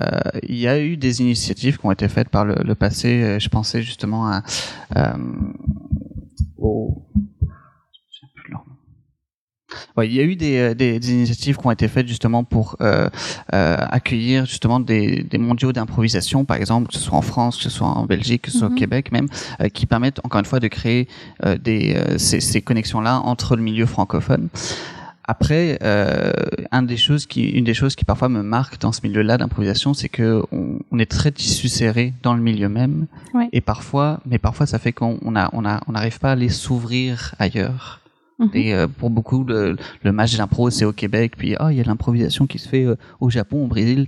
il 0.48 0.58
y 0.58 0.68
a 0.68 0.80
eu 0.80 0.96
des 0.96 1.22
initiatives 1.22 1.78
qui 1.78 1.86
ont 1.86 1.92
été 1.92 2.08
faites 2.08 2.30
par 2.30 2.46
le, 2.46 2.76
passé. 2.76 3.22
Euh, 3.22 3.40
je 3.40 3.50
pensais 3.50 3.82
justement 3.82 4.32
à, 4.32 4.44
au 6.58 7.02
il 10.04 10.14
y 10.14 10.20
a 10.20 10.24
eu 10.24 10.36
des, 10.36 10.58
euh, 10.58 10.74
des, 10.74 11.00
des, 11.00 11.12
initiatives 11.12 11.58
qui 11.58 11.68
ont 11.68 11.72
été 11.72 11.88
faites 11.88 12.08
justement 12.08 12.44
pour 12.44 12.78
euh, 12.82 13.10
euh, 13.54 13.78
accueillir 13.90 14.46
justement 14.46 14.80
des, 14.80 15.24
des 15.24 15.38
mondiaux 15.38 15.72
d'improvisation, 15.74 16.46
par 16.46 16.58
exemple, 16.58 16.88
que 16.88 16.94
ce 16.96 17.00
soit 17.00 17.18
en 17.18 17.22
France, 17.22 17.58
que 17.58 17.64
ce 17.64 17.70
soit 17.70 17.88
en 17.88 18.06
Belgique, 18.06 18.44
que 18.44 18.52
ce 18.52 18.60
soit 18.60 18.68
au 18.68 18.72
mhm. 18.72 18.78
Québec 18.78 19.12
même, 19.12 19.28
euh, 19.62 19.70
qui 19.70 19.86
permettent 19.86 20.20
encore 20.24 20.40
une 20.40 20.46
fois 20.46 20.60
de 20.60 20.68
créer 20.68 21.08
euh, 21.46 21.58
des, 21.58 21.96
euh, 21.96 22.18
ces, 22.18 22.40
ces 22.40 22.62
connexions-là 22.62 23.20
entre 23.20 23.56
le 23.56 23.62
milieu 23.62 23.86
francophone. 23.86 24.50
Après, 25.32 25.78
un 26.72 26.82
des 26.82 26.98
choses 26.98 27.28
qui, 27.28 27.50
une 27.50 27.64
des 27.64 27.76
choses 27.76 27.96
qui 27.96 28.04
parfois 28.04 28.30
me 28.30 28.42
marque 28.42 28.82
dans 28.82 28.92
ce 28.92 29.02
milieu-là 29.04 29.38
d'improvisation, 29.38 29.94
c'est 29.94 30.10
que 30.10 30.42
on, 30.52 30.80
on, 30.92 30.98
est 30.98 31.06
très 31.06 31.32
tissu 31.32 31.68
serré 31.68 32.16
dans 32.24 32.34
le 32.34 32.42
milieu 32.42 32.68
même, 32.68 33.06
et 33.52 33.62
parfois, 33.62 34.22
mais 34.26 34.40
parfois 34.40 34.66
ça 34.66 34.80
fait 34.80 34.92
qu'on 34.92 35.36
a, 35.36 35.52
on 35.54 35.66
a, 35.66 35.82
on 35.88 35.92
n'arrive 35.92 36.18
pas 36.18 36.30
à 36.30 36.32
aller 36.32 36.50
s'ouvrir 36.50 37.36
ailleurs. 37.38 38.02
Mhm. 38.40 38.50
Et 38.54 38.74
euh, 38.74 38.88
pour 38.88 39.10
beaucoup, 39.10 39.44
le, 39.44 39.76
le 40.04 40.12
match 40.12 40.36
d'impro, 40.38 40.70
c'est 40.70 40.86
au 40.86 40.94
Québec. 40.94 41.34
Puis, 41.38 41.56
oh, 41.60 41.68
il 41.70 41.78
y 41.78 41.82
a 41.82 41.84
l'improvisation 41.84 42.48
qui 42.48 42.58
se 42.58 42.68
fait 42.68 42.86
euh, 42.86 42.96
au 43.20 43.30
Japon, 43.30 43.66
au 43.66 43.68
Brésil. 43.68 44.08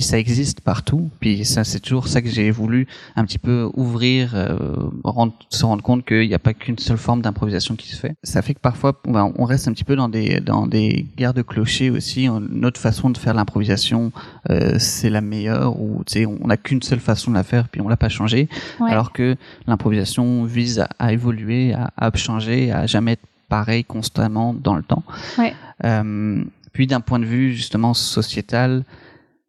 Ça 0.00 0.18
existe 0.18 0.60
partout. 0.60 1.08
Puis, 1.18 1.46
ça, 1.46 1.64
c'est 1.64 1.80
toujours 1.80 2.08
ça 2.08 2.20
que 2.20 2.28
j'ai 2.28 2.50
voulu 2.50 2.86
un 3.16 3.24
petit 3.24 3.38
peu 3.38 3.70
ouvrir, 3.74 4.32
euh, 4.34 4.56
rendre, 5.02 5.32
se 5.48 5.64
rendre 5.64 5.82
compte 5.82 6.04
qu'il 6.04 6.28
n'y 6.28 6.34
a 6.34 6.38
pas 6.38 6.52
qu'une 6.52 6.76
seule 6.76 6.98
forme 6.98 7.22
d'improvisation 7.22 7.74
qui 7.74 7.88
se 7.88 7.96
fait. 7.96 8.14
Ça 8.22 8.42
fait 8.42 8.52
que 8.52 8.60
parfois, 8.60 9.00
on, 9.06 9.32
on 9.38 9.44
reste 9.44 9.66
un 9.66 9.72
petit 9.72 9.84
peu 9.84 9.96
dans 9.96 10.10
des 10.10 10.40
dans 10.40 10.66
des 10.66 11.06
guerres 11.16 11.32
de 11.32 11.40
clochers 11.40 11.88
aussi. 11.88 12.28
Notre 12.50 12.78
façon 12.78 13.08
de 13.08 13.16
faire 13.16 13.32
l'improvisation, 13.32 14.12
c'est 14.78 15.08
la 15.08 15.22
meilleure. 15.22 15.80
Ou 15.80 16.02
tu 16.04 16.14
sais, 16.14 16.26
on 16.26 16.48
n'a 16.48 16.58
qu'une 16.58 16.82
seule 16.82 17.00
façon 17.00 17.30
de 17.30 17.36
la 17.36 17.44
faire, 17.44 17.68
puis 17.68 17.80
on 17.80 17.88
l'a 17.88 17.96
pas 17.96 18.10
changé. 18.10 18.48
Alors 18.86 19.12
que 19.12 19.36
l'improvisation 19.66 20.44
vise 20.44 20.80
à, 20.80 20.88
à 20.98 21.12
évoluer, 21.14 21.72
à, 21.72 21.92
à 21.96 22.14
changer, 22.14 22.72
à 22.72 22.86
jamais 22.86 23.12
être 23.12 23.22
pareil 23.48 23.84
constamment 23.84 24.54
dans 24.54 24.74
le 24.74 24.82
temps. 24.82 25.02
Ouais. 25.38 25.54
Euh, 25.84 26.42
puis 26.72 26.86
d'un 26.86 27.00
point 27.00 27.18
de 27.18 27.24
vue 27.24 27.54
justement 27.54 27.94
sociétal, 27.94 28.84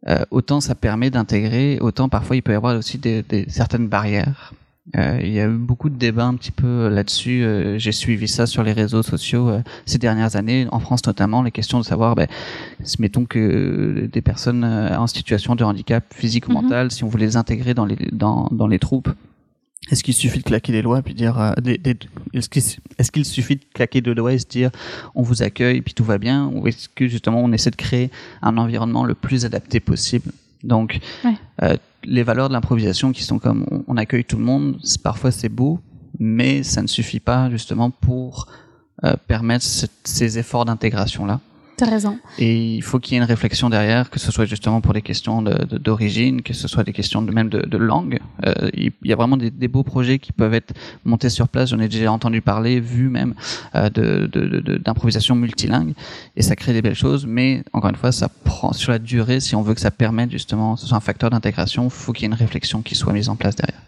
euh, 0.07 0.23
autant 0.31 0.61
ça 0.61 0.75
permet 0.75 1.09
d'intégrer, 1.09 1.77
autant 1.81 2.07
parfois 2.09 2.35
il 2.35 2.41
peut 2.41 2.53
y 2.53 2.55
avoir 2.55 2.77
aussi 2.77 2.97
des, 2.97 3.21
des 3.23 3.45
certaines 3.49 3.87
barrières. 3.87 4.53
Euh, 4.97 5.19
il 5.21 5.29
y 5.29 5.39
a 5.39 5.45
eu 5.45 5.49
beaucoup 5.55 5.89
de 5.89 5.95
débats 5.97 6.25
un 6.25 6.33
petit 6.33 6.49
peu 6.51 6.87
là-dessus. 6.89 7.43
Euh, 7.43 7.77
J'ai 7.77 7.91
suivi 7.91 8.27
ça 8.27 8.47
sur 8.47 8.63
les 8.63 8.71
réseaux 8.73 9.03
sociaux 9.03 9.47
euh, 9.49 9.61
ces 9.85 9.99
dernières 9.99 10.35
années, 10.35 10.65
en 10.71 10.79
France 10.79 11.05
notamment, 11.05 11.43
les 11.43 11.51
questions 11.51 11.77
de 11.79 11.85
savoir, 11.85 12.15
ben, 12.15 12.27
mettons 12.97 13.25
que 13.25 14.09
des 14.11 14.21
personnes 14.21 14.63
euh, 14.63 14.97
en 14.97 15.05
situation 15.05 15.55
de 15.55 15.63
handicap 15.63 16.03
physique 16.11 16.47
ou 16.47 16.53
Mhm. 16.53 16.61
mental, 16.63 16.91
si 16.91 17.03
on 17.03 17.07
voulait 17.07 17.27
les 17.27 17.37
intégrer 17.37 17.75
dans 17.75 17.85
les 17.85 17.97
dans, 18.11 18.47
dans 18.51 18.65
les 18.65 18.79
troupes, 18.79 19.09
est-ce 19.91 20.03
qu'il 20.03 20.13
suffit 20.13 20.39
de 20.39 20.43
claquer 20.43 20.71
des 20.71 20.81
doigts 20.81 21.01
puis 21.01 21.13
dire, 21.13 21.39
euh, 21.39 21.53
est-ce 22.33 22.49
qu'il 22.49 22.63
est-ce 22.97 23.11
qu'il 23.11 23.25
suffit 23.25 23.55
de 23.55 23.61
claquer 23.73 24.01
deux 24.01 24.13
doigts 24.15 24.33
et 24.33 24.39
se 24.39 24.45
dire, 24.47 24.69
on 25.15 25.21
vous 25.21 25.41
accueille 25.43 25.81
puis 25.81 25.93
tout 25.93 26.03
va 26.03 26.17
bien, 26.17 26.47
ou 26.47 26.67
est-ce 26.67 26.89
que 26.89 27.07
justement 27.07 27.41
on 27.41 27.51
essaie 27.51 27.71
de 27.71 27.75
créer 27.75 28.09
un 28.41 28.57
environnement 28.57 29.03
le 29.05 29.15
plus 29.15 29.45
adapté 29.45 29.79
possible? 29.79 30.31
Donc, 30.63 30.99
Ouais. 31.23 31.35
euh, 31.63 31.77
les 32.03 32.23
valeurs 32.23 32.49
de 32.49 32.53
l'improvisation 32.53 33.11
qui 33.11 33.23
sont 33.23 33.39
comme 33.39 33.65
on, 33.71 33.83
on 33.87 33.97
accueille 33.97 34.25
tout 34.25 34.37
le 34.37 34.43
monde, 34.43 34.77
parfois 35.03 35.31
c'est 35.31 35.49
beau, 35.49 35.79
mais 36.19 36.63
ça 36.63 36.81
ne 36.81 36.87
suffit 36.87 37.19
pas 37.21 37.49
justement 37.49 37.89
pour 37.89 38.47
euh, 39.05 39.15
permettre 39.27 39.63
cette- 39.63 39.91
ces 40.03 40.37
efforts 40.37 40.65
d'intégration 40.65 41.25
là. 41.25 41.39
T'as 41.79 41.89
raison. 41.89 42.19
Et 42.37 42.75
il 42.75 42.81
faut 42.83 42.99
qu'il 42.99 43.13
y 43.13 43.15
ait 43.15 43.21
une 43.21 43.27
réflexion 43.27 43.69
derrière, 43.69 44.09
que 44.09 44.19
ce 44.19 44.31
soit 44.31 44.45
justement 44.45 44.81
pour 44.81 44.93
des 44.93 45.01
questions 45.01 45.41
de- 45.41 45.63
de- 45.65 45.77
d'origine, 45.77 46.41
que 46.41 46.53
ce 46.53 46.67
soit 46.67 46.83
des 46.83 46.93
questions 46.93 47.21
de 47.21 47.31
même 47.31 47.49
de, 47.49 47.59
de 47.65 47.77
langue. 47.77 48.19
Euh, 48.45 48.69
il 48.73 48.91
y 49.03 49.13
a 49.13 49.15
vraiment 49.15 49.37
des, 49.37 49.49
des 49.51 49.67
beaux 49.67 49.83
projets 49.83 50.19
qui 50.19 50.31
peuvent 50.31 50.53
être 50.53 50.73
montés 51.05 51.29
sur 51.29 51.47
place. 51.47 51.69
J'en 51.69 51.79
ai 51.79 51.87
déjà 51.87 52.11
entendu 52.11 52.41
parler, 52.41 52.79
vu 52.79 53.09
même 53.09 53.33
euh, 53.75 53.89
d'improvisation 54.77 55.35
multilingue, 55.35 55.93
et 56.35 56.41
ça 56.41 56.55
crée 56.55 56.73
des 56.73 56.81
belles 56.81 56.95
choses. 56.95 57.25
Mais 57.25 57.63
encore 57.73 57.89
une 57.89 57.95
fois, 57.95 58.11
ça 58.11 58.29
prend 58.29 58.73
sur 58.73 58.91
la 58.91 58.99
durée. 58.99 59.39
Si 59.39 59.55
on 59.55 59.61
veut 59.61 59.73
que 59.73 59.81
ça 59.81 59.91
permette 59.91 60.31
justement, 60.31 60.75
ce 60.75 60.85
soit 60.87 60.97
un 60.97 61.01
facteur 61.01 61.29
d'intégration, 61.29 61.85
il 61.85 61.91
faut 61.91 62.11
qu'il 62.13 62.23
y 62.23 62.25
ait 62.25 62.33
une 62.33 62.33
réflexion 62.39 62.81
qui 62.81 62.95
soit 62.95 63.13
mise 63.13 63.29
en 63.29 63.35
place 63.35 63.55
derrière. 63.55 63.81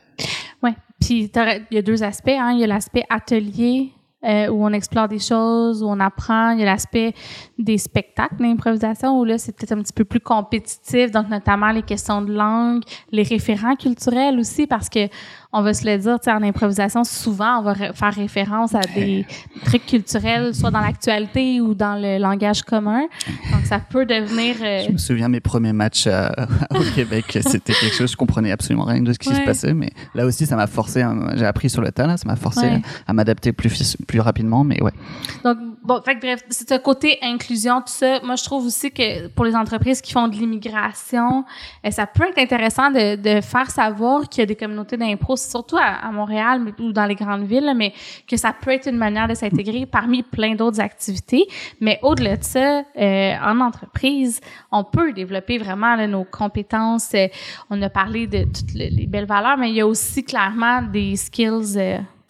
Ouais. 0.64 0.74
Puis 1.00 1.30
il 1.36 1.76
y 1.76 1.78
a 1.78 1.82
deux 1.82 2.04
aspects. 2.04 2.30
Hein. 2.30 2.52
Il 2.54 2.60
y 2.60 2.64
a 2.64 2.68
l'aspect 2.68 3.04
atelier 3.10 3.90
euh, 4.24 4.48
où 4.50 4.64
on 4.64 4.72
explore 4.74 5.08
des 5.08 5.20
choses, 5.20 5.82
où 5.82 5.88
on 5.88 6.00
apprend. 6.00 6.52
Il 6.52 6.60
y 6.60 6.64
a 6.64 6.66
l'aspect 6.66 7.14
des 7.58 7.78
spectacles 7.78 8.38
d'improvisation 8.38 9.20
où 9.20 9.24
là 9.24 9.38
c'est 9.38 9.56
peut-être 9.56 9.72
un 9.72 9.82
petit 9.82 9.94
peu 9.94 10.06
plus 10.06 10.20
compétitif. 10.20 11.12
Donc 11.12 11.30
notamment 11.30 11.72
les 11.72 11.84
questions 11.84 12.22
de 12.22 12.34
langue, 12.34 12.84
les 13.12 13.24
référents 13.24 13.76
culturels 13.76 14.40
aussi 14.40 14.68
parce 14.68 14.90
que 14.90 15.08
on 15.54 15.62
va 15.62 15.74
se 15.74 15.86
le 15.86 15.98
dire, 15.98 16.18
en 16.28 16.44
improvisation 16.44 17.04
souvent 17.04 17.60
on 17.60 17.64
va 17.64 17.76
faire 17.76 18.14
référence 18.14 18.74
à 18.76 18.82
des 18.96 19.26
trucs 19.66 19.86
culturels, 19.86 20.56
soit 20.56 20.72
dans 20.72 20.80
l'actualité 20.80 21.60
ou 21.62 21.74
dans 21.74 21.96
le 22.02 22.18
langage 22.20 22.62
commun. 22.64 23.02
Donc 23.52 23.66
ça 23.66 23.80
peut 23.80 24.06
devenir 24.06 24.56
euh, 24.64 24.86
Je 24.88 24.92
me 24.94 24.98
souviens 24.98 25.28
mes 25.30 25.40
premiers 25.42 25.74
matchs 25.74 26.08
à- 26.08 26.48
au 26.76 26.84
Québec, 26.96 27.26
c'était 27.42 27.74
quelque 27.74 27.96
chose, 27.96 28.12
je 28.12 28.18
comprenais 28.18 28.52
absolument 28.52 28.86
rien 28.86 29.02
de 29.02 29.12
ce 29.14 29.20
qui 29.20 29.30
se 29.34 29.42
passait, 29.42 29.74
mais 29.74 29.92
là 30.16 30.26
aussi 30.26 30.46
ça 30.46 30.56
m'a 30.56 30.68
forcé, 30.68 31.02
à- 31.02 31.14
j'ai 31.36 31.46
appris 31.46 31.70
sur 31.70 31.82
le 31.82 31.92
tas, 31.92 32.08
là, 32.08 32.18
ça 32.18 32.28
m'a 32.28 32.36
forcé 32.36 32.62
Ouais. 32.62 32.82
à, 33.08 33.12
à 33.12 33.14
m'adapter 33.14 33.52
plus, 33.54 33.98
plus 34.08 34.20
rapidement, 34.20 34.64
mais 34.64 34.82
ouais. 34.84 34.92
Donc, 35.44 35.58
bon, 35.84 36.02
fait 36.02 36.16
que 36.16 36.22
bref, 36.22 36.44
c'est 36.50 36.70
ce 36.70 36.78
côté 36.78 37.18
inclusion, 37.22 37.82
tout 37.82 37.88
ça. 37.88 38.20
Moi, 38.24 38.36
je 38.36 38.44
trouve 38.44 38.66
aussi 38.66 38.92
que 38.92 39.28
pour 39.30 39.46
les 39.46 39.56
entreprises 39.56 40.02
qui 40.02 40.12
font 40.14 40.28
de 40.28 40.36
l'immigration, 40.36 41.44
euh, 41.86 41.92
ça 41.92 42.06
peut 42.08 42.26
être 42.28 42.38
intéressant 42.38 42.92
de, 42.92 43.42
faire 43.42 43.70
savoir 43.70 44.30
qu'il 44.30 44.42
y 44.42 44.44
a 44.44 44.46
des 44.46 44.56
communautés 44.56 44.98
d'impro, 44.98 45.36
surtout 45.36 45.78
à, 45.78 46.12
Montréal 46.12 46.74
ou 46.80 46.92
dans 46.92 47.06
les 47.06 47.16
grandes 47.16 47.44
villes, 47.44 47.74
mais 47.76 47.94
que 48.28 48.38
ça 48.38 48.54
peut 48.54 48.72
être 48.72 48.88
une 48.88 48.98
manière 48.98 49.28
de 49.28 49.34
s'intégrer 49.34 49.86
parmi 49.92 50.24
plein 50.24 50.56
d'autres 50.56 50.80
activités. 50.80 51.48
Mais 51.80 52.00
au-delà 52.02 52.38
de 52.38 52.44
ça, 52.44 52.84
euh, 52.98 53.36
en 53.44 53.60
entreprise, 53.60 54.40
on 54.72 54.84
peut 54.84 55.14
développer 55.14 55.58
vraiment 55.58 55.96
nos 56.08 56.24
compétences. 56.24 57.14
Euh, 57.14 57.28
on 57.70 57.82
a 57.82 57.90
parlé 57.90 58.28
de 58.28 58.44
toutes 58.44 58.74
les, 58.74 58.90
les 58.90 59.08
belles 59.08 59.26
valeurs, 59.26 59.58
mais 59.58 59.70
il 59.70 59.76
y 59.76 59.82
a 59.82 59.88
aussi 59.88 60.24
clairement 60.24 60.82
des 60.82 61.16
skills. 61.16 61.78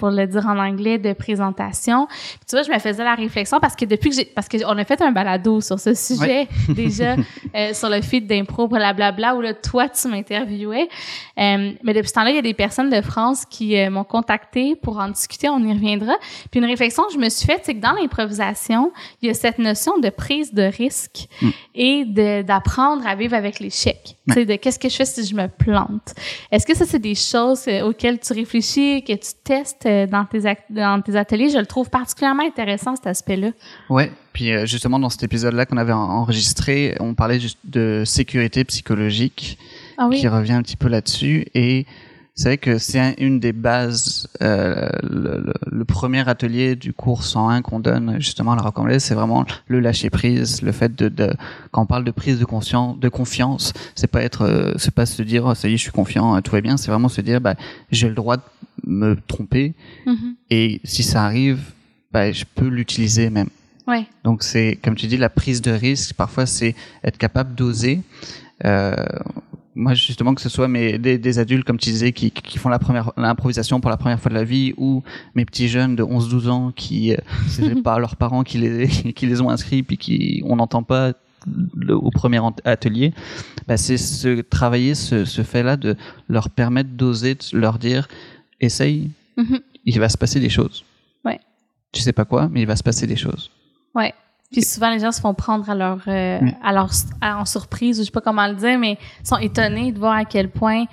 Pour 0.02 0.10
le 0.10 0.26
dire 0.26 0.48
en 0.48 0.58
anglais, 0.58 0.98
de 0.98 1.14
présentation. 1.14 2.08
Puis 2.08 2.40
tu 2.50 2.56
vois, 2.56 2.64
je 2.64 2.72
me 2.72 2.80
faisais 2.80 3.04
la 3.04 3.14
réflexion 3.14 3.60
parce 3.60 3.76
que 3.76 3.86
depuis 3.86 4.10
que 4.10 4.16
j'ai, 4.16 4.26
parce 4.26 4.50
qu'on 4.50 4.76
a 4.76 4.84
fait 4.84 5.00
un 5.04 5.12
balado 5.12 5.62
sur 5.62 5.80
ce 5.80 5.94
sujet 5.94 6.48
déjà 6.70 7.16
euh, 7.56 7.72
sur 7.76 7.88
le 7.88 8.02
feed 8.02 8.26
d'impro, 8.26 8.68
blablabla, 8.68 9.36
où 9.36 9.42
là, 9.42 9.54
toi, 9.54 9.88
tu 9.90 10.08
m'interviewais. 10.08 10.90
Euh, 11.38 11.74
mais 11.84 11.94
depuis 11.94 12.08
ce 12.08 12.14
temps-là, 12.14 12.32
il 12.32 12.36
y 12.36 12.40
a 12.40 12.42
des 12.42 12.56
personnes 12.56 12.90
de 12.90 13.00
France 13.02 13.46
qui 13.46 13.78
euh, 13.78 13.92
m'ont 13.92 14.04
contacté 14.04 14.76
pour 14.76 14.98
en 14.98 15.10
discuter, 15.10 15.50
on 15.50 15.60
y 15.60 15.72
reviendra. 15.72 16.14
Puis 16.50 16.60
une 16.60 16.66
réflexion 16.66 17.04
que 17.04 17.14
je 17.14 17.20
me 17.20 17.30
suis 17.30 17.46
faite, 17.46 17.62
c'est 17.64 17.76
que 17.76 17.80
dans 17.80 17.92
l'improvisation, 17.94 18.92
il 19.22 19.28
y 19.28 19.30
a 19.30 19.36
cette 19.36 19.60
notion 19.60 20.00
de 20.00 20.10
prise 20.10 20.52
de 20.52 20.64
risque 20.64 21.28
et 21.76 22.06
de, 22.06 22.42
d'apprendre 22.42 23.06
à 23.06 23.14
vivre 23.14 23.36
avec 23.36 23.60
l'échec. 23.60 24.18
Tu 24.28 24.34
sais, 24.34 24.46
de 24.46 24.56
qu'est-ce 24.56 24.80
que 24.80 24.90
je 24.90 24.96
fais 24.96 25.06
si 25.06 25.28
je 25.28 25.36
me 25.36 25.48
plante? 25.48 26.16
Est-ce 26.52 26.66
que 26.66 26.76
ça, 26.76 26.86
c'est 26.86 26.98
des 26.98 27.14
choses 27.14 27.68
auxquelles 27.84 28.20
tu 28.20 28.34
réfléchis, 28.34 29.04
que 29.04 29.14
tu 29.14 29.32
testes 29.44 29.86
dans 30.08 30.26
tes, 30.26 30.42
dans 30.70 31.02
tes 31.02 31.16
ateliers? 31.16 31.50
Je 31.50 31.58
le 31.58 31.66
trouve 31.66 31.90
particulièrement 31.90 32.44
intéressant, 32.44 32.96
cet 32.96 33.08
aspect-là. 33.08 33.50
Ouais, 33.90 34.12
puis 34.34 34.52
euh, 34.52 34.66
justement 34.66 35.00
dans 35.00 35.10
cet 35.10 35.24
épisode-là 35.24 35.66
qu'on 35.66 35.78
avait 35.78 35.94
en- 35.94 35.98
enregistré, 36.22 36.96
on 37.00 37.14
parlait 37.14 37.40
juste 37.40 37.60
de 37.64 38.04
sécurité 38.06 38.64
psychologique, 38.64 39.58
Ah 39.98 40.08
oui? 40.10 40.20
qui 40.20 40.28
revient 40.28 40.54
un 40.54 40.62
petit 40.62 40.78
peu 40.78 40.88
là-dessus, 40.88 41.46
et 41.54 41.86
c'est 42.36 42.50
vrai 42.50 42.58
que 42.58 42.78
c'est 42.78 43.00
un- 43.00 43.14
une 43.18 43.40
des 43.40 43.52
bases, 43.54 44.28
euh, 44.42 44.90
le, 45.04 45.42
le- 45.46 45.54
le 45.72 45.86
premier 45.86 46.28
atelier 46.28 46.76
du 46.76 46.94
cours 46.94 47.24
101 47.24 47.62
qu'on 47.62 47.80
donne 47.80 48.16
justement 48.20 48.54
à 48.54 48.56
la 48.56 48.62
Rock 48.62 48.76
c'est 49.00 49.14
vraiment 49.16 49.46
le 49.68 49.80
lâcher 49.80 50.10
prise, 50.10 50.62
le 50.62 50.72
fait 50.72 50.96
de, 50.96 51.10
de 51.10 51.34
quand 51.72 51.82
on 51.84 51.86
parle 51.86 52.04
de 52.06 52.12
prise 52.12 52.40
de 52.40 52.46
conscience, 52.46 52.98
de 53.00 53.10
confiance, 53.10 53.74
c'est 53.96 54.08
pas 54.08 54.24
être, 54.24 54.44
euh, 54.44 54.74
c'est 54.78 54.94
pas 54.94 55.06
se 55.06 55.22
dire 55.24 55.46
oh, 55.46 55.54
ça 55.56 55.68
y 55.68 55.74
est 55.74 55.78
je 55.78 55.82
suis 55.84 55.92
confiant, 55.92 56.36
euh, 56.36 56.42
tout 56.42 56.52
va 56.52 56.62
bien, 56.62 56.78
c'est 56.78 56.90
vraiment 56.92 57.10
se 57.10 57.22
dire 57.22 57.42
bah 57.42 57.56
j'ai 57.92 58.08
le 58.10 58.16
droit 58.16 58.38
de 58.38 58.44
me 58.86 59.16
tromper 59.28 59.74
Mhm. 60.06 60.36
et 60.50 60.82
si 60.84 61.04
ça 61.04 61.24
arrive, 61.26 61.60
bah 62.12 62.32
je 62.32 62.46
peux 62.56 62.68
l'utiliser 62.68 63.30
même. 63.30 63.50
Ouais. 63.88 64.06
Donc 64.24 64.44
c'est, 64.44 64.78
comme 64.84 64.96
tu 64.96 65.08
dis, 65.08 65.18
la 65.18 65.30
prise 65.30 65.62
de 65.62 65.72
risque. 65.72 66.14
Parfois, 66.14 66.46
c'est 66.46 66.76
être 67.04 67.18
capable 67.18 67.56
d'oser. 67.56 68.02
Euh, 68.64 68.96
moi, 69.76 69.94
justement, 69.94 70.34
que 70.36 70.42
ce 70.42 70.50
soit 70.50 70.68
mes, 70.68 70.98
des, 70.98 71.18
des 71.18 71.40
adultes, 71.40 71.64
comme 71.66 71.78
tu 71.78 71.90
disais, 71.90 72.12
qui, 72.12 72.32
qui 72.32 72.58
font 72.58 72.70
la 72.70 72.80
première 72.80 73.12
l'improvisation 73.18 73.80
pour 73.80 73.90
la 73.90 73.98
première 73.98 74.20
fois 74.20 74.30
de 74.30 74.36
la 74.36 74.44
vie, 74.44 74.74
ou 74.78 75.02
mes 75.36 75.46
petits 75.46 75.68
jeunes 75.68 75.96
de 75.96 76.04
11-12 76.04 76.50
ans 76.50 76.72
qui, 76.76 77.14
euh, 77.14 77.18
c'est 77.48 77.82
pas 77.82 77.98
leurs 78.00 78.16
parents 78.18 78.44
qui 78.44 78.58
les, 78.58 78.88
qui 79.16 79.26
les 79.28 79.42
ont 79.42 79.50
inscrits, 79.50 79.84
puis 79.84 79.98
qui, 79.98 80.42
on 80.46 80.58
n'entend 80.58 80.84
pas 80.84 81.14
le- 81.76 81.96
au 81.96 82.12
premier 82.12 82.40
atelier, 82.66 83.14
bah, 83.68 83.78
c'est 83.78 83.98
ce, 83.98 84.42
travailler 84.42 84.94
ce, 84.94 85.26
ce 85.26 85.42
fait-là 85.42 85.76
de 85.78 85.96
leur 86.30 86.50
permettre 86.50 86.90
d'oser, 86.92 87.36
de 87.36 87.58
leur 87.58 87.80
dire, 87.80 88.08
essaye, 88.60 89.10
Mhm. 89.38 89.60
il 89.86 90.00
va 90.00 90.10
se 90.10 90.18
passer 90.18 90.40
des 90.42 90.50
choses. 90.50 90.84
Ouais. 91.26 91.40
Tu 91.94 92.02
sais 92.02 92.12
pas 92.14 92.26
quoi, 92.26 92.50
mais 92.52 92.62
il 92.62 92.68
va 92.68 92.76
se 92.76 92.84
passer 92.84 93.08
des 93.08 93.16
choses. 93.16 93.50
Ouais. 93.96 94.14
Puis 94.52 94.64
souvent, 94.64 94.90
les 94.90 95.00
gens 95.00 95.12
se 95.12 95.22
font 95.22 95.34
prendre 95.34 95.70
à 95.70 95.76
leur, 95.76 96.00
euh, 96.08 96.40
à 96.62 96.74
leur, 96.74 96.90
à- 97.22 97.38
en 97.40 97.46
surprise, 97.46 98.00
ou 98.00 98.02
je 98.02 98.06
sais 98.08 98.12
pas 98.12 98.22
comment 98.22 98.48
le 98.48 98.56
dire, 98.56 98.78
mais 98.78 98.98
sont 99.24 99.38
étonnés 99.38 99.92
de 99.92 100.00
voir 100.00 100.14
à 100.14 100.26
quel 100.26 100.50
point. 100.50 100.86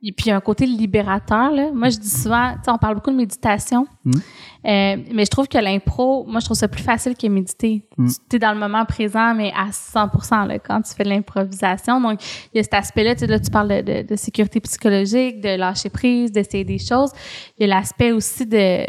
Et 0.00 0.12
puis, 0.12 0.26
il 0.26 0.28
y 0.28 0.32
a 0.32 0.36
un 0.36 0.40
côté 0.40 0.64
libérateur, 0.64 1.50
là. 1.50 1.70
Moi, 1.72 1.88
je 1.88 1.98
dis 1.98 2.10
souvent, 2.10 2.52
tu 2.52 2.60
sais, 2.64 2.70
on 2.70 2.78
parle 2.78 2.94
beaucoup 2.94 3.10
de 3.10 3.16
méditation. 3.16 3.86
Mm. 4.04 4.12
Euh, 4.12 4.96
mais 5.12 5.24
je 5.24 5.30
trouve 5.30 5.48
que 5.48 5.58
l'impro, 5.58 6.24
moi, 6.28 6.38
je 6.38 6.44
trouve 6.44 6.56
ça 6.56 6.68
plus 6.68 6.84
facile 6.84 7.16
que 7.16 7.26
méditer. 7.26 7.84
Mm. 7.96 8.08
Tu 8.30 8.36
es 8.36 8.38
dans 8.38 8.52
le 8.52 8.60
moment 8.60 8.84
présent, 8.84 9.34
mais 9.34 9.52
à 9.56 9.72
100 9.72 10.46
là, 10.46 10.58
quand 10.60 10.82
tu 10.82 10.94
fais 10.94 11.02
de 11.02 11.08
l'improvisation. 11.08 12.00
Donc, 12.00 12.20
il 12.54 12.58
y 12.58 12.60
a 12.60 12.62
cet 12.62 12.74
aspect-là, 12.74 13.14
tu 13.14 13.20
sais, 13.20 13.26
là, 13.26 13.40
tu 13.40 13.50
parles 13.50 13.68
de, 13.68 13.80
de, 13.80 14.06
de 14.06 14.16
sécurité 14.16 14.60
psychologique, 14.60 15.40
de 15.40 15.56
lâcher 15.56 15.90
prise, 15.90 16.30
d'essayer 16.30 16.64
des 16.64 16.78
choses. 16.78 17.10
Il 17.58 17.66
y 17.66 17.72
a 17.72 17.74
l'aspect 17.74 18.12
aussi 18.12 18.46
de, 18.46 18.84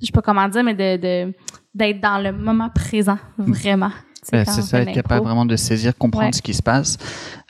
je 0.00 0.06
sais 0.06 0.12
pas 0.12 0.22
comment 0.22 0.48
dire, 0.48 0.62
mais 0.62 0.74
de, 0.74 0.96
de 1.00 1.34
d'être 1.74 2.00
dans 2.00 2.18
le 2.22 2.32
moment 2.32 2.68
présent, 2.68 3.18
vraiment. 3.38 3.90
C'est 4.24 4.44
ça, 4.44 4.80
être 4.82 4.92
capable 4.92 5.24
vraiment 5.24 5.44
de 5.46 5.56
saisir, 5.56 5.96
comprendre 5.98 6.26
Ouais. 6.26 6.32
ce 6.32 6.42
qui 6.42 6.54
se 6.54 6.62
passe. 6.62 6.96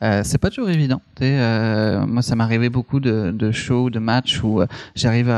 Euh, 0.02 0.22
c'est 0.24 0.38
pas 0.38 0.48
toujours 0.48 0.70
évident. 0.70 1.02
Euh, 1.20 2.06
moi, 2.06 2.22
ça 2.22 2.34
m'est 2.34 2.44
arrivé 2.44 2.70
beaucoup 2.70 2.98
de, 2.98 3.30
de 3.30 3.50
shows, 3.52 3.90
de 3.90 3.98
matchs 3.98 4.42
où 4.42 4.62
euh, 4.62 4.66
j'arrive 4.94 5.28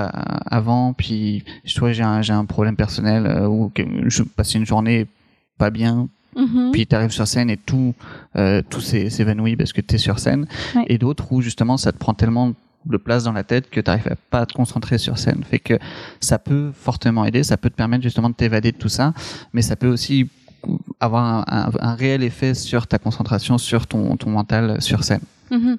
avant, 0.47 0.93
puis 0.93 1.43
je 1.65 1.79
vois 1.81 1.91
j'ai 1.93 2.05
un, 2.05 2.21
un 2.29 2.45
problème 2.45 2.77
personnel 2.77 3.27
euh, 3.27 3.49
ou 3.49 3.69
que 3.75 3.83
je 4.07 4.23
passe 4.23 4.55
une 4.55 4.65
journée 4.67 5.07
pas 5.59 5.71
bien, 5.71 6.09
Mhm. 6.37 6.71
puis 6.73 6.85
tu 6.87 6.95
arrives 6.97 7.11
sur 7.13 7.27
scène 7.29 7.49
et 7.51 7.57
tout, 7.57 7.95
euh, 8.37 8.61
tout 8.69 8.81
s'é- 8.81 9.09
s'évanouit 9.09 9.55
parce 9.57 9.73
que 9.73 9.81
tu 9.81 9.95
es 9.95 9.99
sur 9.99 10.19
scène. 10.19 10.47
Ouais. 10.75 10.85
Et 10.89 10.99
d'autres 10.99 11.33
où 11.33 11.41
justement 11.41 11.77
ça 11.77 11.93
te 11.93 11.97
prend 11.99 12.13
tellement 12.15 12.53
de 12.87 12.97
place 12.97 13.25
dans 13.25 13.33
la 13.33 13.45
tête 13.45 13.71
que 13.71 13.81
tu 13.81 13.91
n'arrives 13.91 14.15
pas 14.31 14.41
à 14.41 14.47
te 14.47 14.53
concentrer 14.53 14.99
sur 14.99 15.19
scène. 15.19 15.43
Fait 15.45 15.59
que 15.59 15.79
ça 16.21 16.39
peut 16.39 16.71
fortement 16.75 17.25
aider, 17.25 17.43
ça 17.43 17.57
peut 17.57 17.71
te 17.71 17.77
permettre 17.77 18.03
justement 18.03 18.31
de 18.31 18.35
t'évader 18.35 18.73
de 18.73 18.77
tout 18.77 18.89
ça, 18.89 19.13
mais 19.53 19.63
ça 19.63 19.77
peut 19.77 19.89
aussi 19.89 20.29
avoir 21.01 21.25
un, 21.25 21.45
un- 21.47 21.71
un 21.81 21.95
réel 21.95 22.23
effet 22.23 22.55
sur 22.55 22.87
ta 22.87 22.99
concentration, 22.99 23.59
sur 23.59 23.87
ton, 23.87 24.17
ton 24.17 24.31
mental 24.31 24.81
sur 24.81 25.05
scène. 25.05 25.21
Mhm. 25.51 25.77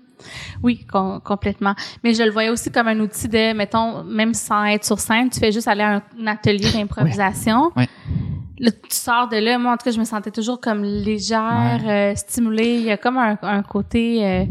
Oui, 0.62 0.86
com- 0.92 1.20
complètement. 1.24 1.74
Mais 2.04 2.14
je 2.14 2.22
le 2.24 2.30
voyais 2.30 2.50
aussi 2.50 2.72
comme 2.72 2.88
un 2.88 3.00
outil 3.00 3.28
de, 3.28 3.54
mettons, 3.54 4.04
même 4.04 4.34
sans 4.36 4.64
être 4.66 4.86
sur 4.86 5.00
scène, 5.00 5.30
tu 5.30 5.40
fais 5.40 5.52
juste 5.52 5.68
aller 5.68 5.82
à 5.82 6.04
un, 6.20 6.28
atelier 6.28 6.72
d'improvisation. 6.72 7.72
Là, 8.60 8.72
tu 8.72 8.78
sors 8.96 9.28
de 9.28 9.38
là. 9.38 9.58
Moi, 9.58 9.74
en 9.74 9.78
tout 9.78 9.84
cas, 9.86 9.92
je 9.92 10.00
me 10.00 10.06
sentais 10.06 10.32
toujours 10.32 10.62
comme 10.62 10.84
légère, 10.84 11.82
euh, 11.86 12.16
stimulée. 12.16 12.76
Il 12.78 12.84
y 12.84 12.92
a 12.92 12.98
comme 12.98 13.18
un, 13.18 13.38
un 13.42 13.64
côté... 13.64 14.24
euh, 14.26 14.46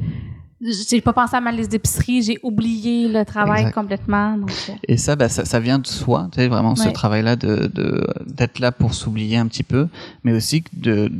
j'ai 0.64 1.00
pas 1.00 1.12
pensé 1.12 1.36
à 1.36 1.40
ma 1.40 1.52
liste 1.52 1.70
d'épicerie, 1.70 2.22
j'ai 2.22 2.38
oublié 2.42 3.08
le 3.08 3.24
travail 3.24 3.60
Exact. 3.60 3.74
complètement. 3.74 4.36
Donc, 4.38 4.50
euh, 4.68 4.72
Et 4.88 4.96
ça, 4.96 5.14
bah, 5.16 5.28
ça, 5.28 5.44
ça 5.44 5.60
vient 5.60 5.78
de 5.78 5.86
soi, 5.86 6.28
tu 6.32 6.40
sais, 6.40 6.48
vraiment 6.48 6.74
ce 6.76 6.88
travail-là 6.88 7.36
de 7.36 7.70
de- 7.72 8.06
d'être 8.26 8.58
là 8.58 8.72
pour 8.72 8.94
s'oublier 8.94 9.36
un 9.36 9.46
petit 9.46 9.62
peu, 9.62 9.88
mais 10.24 10.32
aussi 10.32 10.64
de 10.72 11.10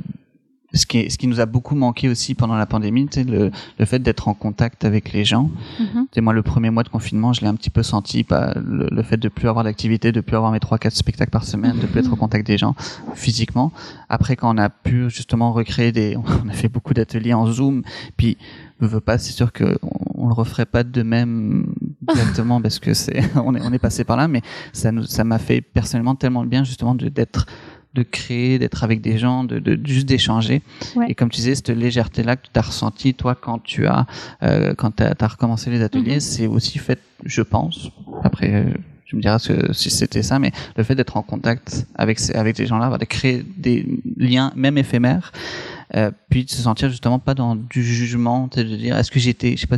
ce 0.74 0.86
qui, 0.86 0.98
est- 0.98 1.08
ce 1.10 1.18
qui 1.18 1.26
nous 1.26 1.40
a 1.40 1.46
beaucoup 1.46 1.74
manqué 1.74 2.08
aussi 2.08 2.34
pendant 2.34 2.56
la 2.56 2.66
pandémie, 2.66 3.06
sais, 3.10 3.24
le, 3.24 3.50
le 3.78 3.84
fait 3.84 4.00
d'être 4.00 4.28
en 4.28 4.34
contact 4.34 4.84
avec 4.84 5.12
les 5.12 5.24
gens. 5.24 5.50
mhm. 5.80 6.06
Sais, 6.12 6.20
moi, 6.20 6.32
le 6.32 6.42
premier 6.42 6.70
mois 6.70 6.82
de 6.82 6.88
confinement, 6.88 7.32
je 7.32 7.40
l'ai 7.42 7.46
un 7.46 7.54
petit 7.54 7.70
peu 7.70 7.82
senti, 7.82 8.24
pas 8.24 8.54
le, 8.56 8.88
le 8.90 9.02
fait 9.02 9.16
de 9.16 9.28
plus 9.28 9.48
avoir 9.48 9.64
d'activité, 9.64 10.12
de 10.12 10.20
plus 10.20 10.36
avoir 10.36 10.52
mes 10.52 10.60
trois, 10.60 10.78
quatre 10.78 10.94
spectacles 10.96 11.30
par 11.30 11.44
semaine, 11.44 11.78
de 11.78 11.86
plus 11.86 12.00
être 12.00 12.12
au 12.12 12.16
contact 12.16 12.46
des 12.46 12.58
gens 12.58 12.74
physiquement. 13.14 13.72
Après, 14.08 14.36
quand 14.36 14.54
on 14.54 14.58
a 14.58 14.68
pu 14.68 15.08
justement 15.10 15.52
recréer 15.52 15.92
des, 15.92 16.16
on 16.44 16.48
a 16.48 16.52
fait 16.52 16.68
beaucoup 16.68 16.94
d'ateliers 16.94 17.34
en 17.34 17.46
Zoom, 17.46 17.82
puis 18.16 18.36
je 18.80 18.86
veux 18.86 19.00
pas, 19.00 19.18
c'est 19.18 19.32
sûr 19.32 19.52
que 19.52 19.78
on, 19.82 20.24
on 20.24 20.28
le 20.28 20.34
referait 20.34 20.66
pas 20.66 20.82
de 20.84 21.02
même 21.02 21.72
directement 22.02 22.60
parce 22.60 22.78
que 22.78 22.92
c'est, 22.94 23.22
on 23.36 23.54
est, 23.54 23.60
on 23.62 23.72
est 23.72 23.78
passé 23.78 24.04
par 24.04 24.16
là, 24.16 24.28
mais 24.28 24.42
ça 24.72 24.90
nous, 24.92 25.04
ça 25.04 25.24
m'a 25.24 25.38
fait 25.38 25.60
personnellement 25.60 26.14
tellement 26.16 26.42
de 26.44 26.48
bien 26.48 26.64
justement 26.64 26.94
de 26.94 27.08
d'être 27.08 27.46
de 27.94 28.02
créer, 28.02 28.58
d'être 28.58 28.82
avec 28.84 29.00
des 29.00 29.18
gens, 29.18 29.44
de, 29.44 29.58
de 29.58 29.78
juste 29.86 30.06
d'échanger. 30.06 30.62
Ouais. 30.96 31.06
Et 31.08 31.14
comme 31.14 31.30
tu 31.30 31.36
disais, 31.36 31.54
cette 31.54 31.70
légèreté-là 31.70 32.36
que 32.36 32.46
tu 32.52 32.58
as 32.58 32.62
ressentie, 32.62 33.14
toi, 33.14 33.34
quand 33.34 33.58
tu 33.62 33.86
as, 33.86 34.06
euh, 34.42 34.74
quand 34.74 34.96
tu 34.96 35.02
as, 35.02 35.26
recommencé 35.26 35.70
les 35.70 35.82
ateliers, 35.82 36.14
Mhm. 36.14 36.20
c'est 36.20 36.46
aussi 36.46 36.78
fait, 36.78 36.98
je 37.24 37.42
pense, 37.42 37.90
après, 38.22 38.52
euh, 38.52 38.64
tu 39.06 39.16
me 39.16 39.20
diras 39.20 39.38
ce- 39.38 39.72
si 39.72 39.90
c'était 39.90 40.22
ça, 40.22 40.38
mais 40.38 40.50
le 40.76 40.82
fait 40.82 40.94
d'être 40.94 41.16
en 41.16 41.22
contact 41.22 41.86
avec, 41.94 42.18
ces- 42.18 42.32
avec 42.34 42.56
ces 42.56 42.66
gens-là, 42.66 42.96
de 42.98 43.04
créer 43.04 43.44
des 43.56 43.86
liens, 44.16 44.52
même 44.56 44.76
éphémères, 44.78 45.30
euh, 45.94 46.10
puis 46.30 46.44
de 46.44 46.50
se 46.50 46.62
sentir 46.62 46.88
justement 46.88 47.18
pas 47.18 47.34
dans 47.34 47.54
du 47.54 47.84
jugement, 47.84 48.48
de 48.56 48.62
dire, 48.62 48.96
est-ce 48.96 49.10
que 49.10 49.20
j'étais, 49.20 49.52
je 49.56 49.60
sais 49.62 49.66
pas, 49.66 49.76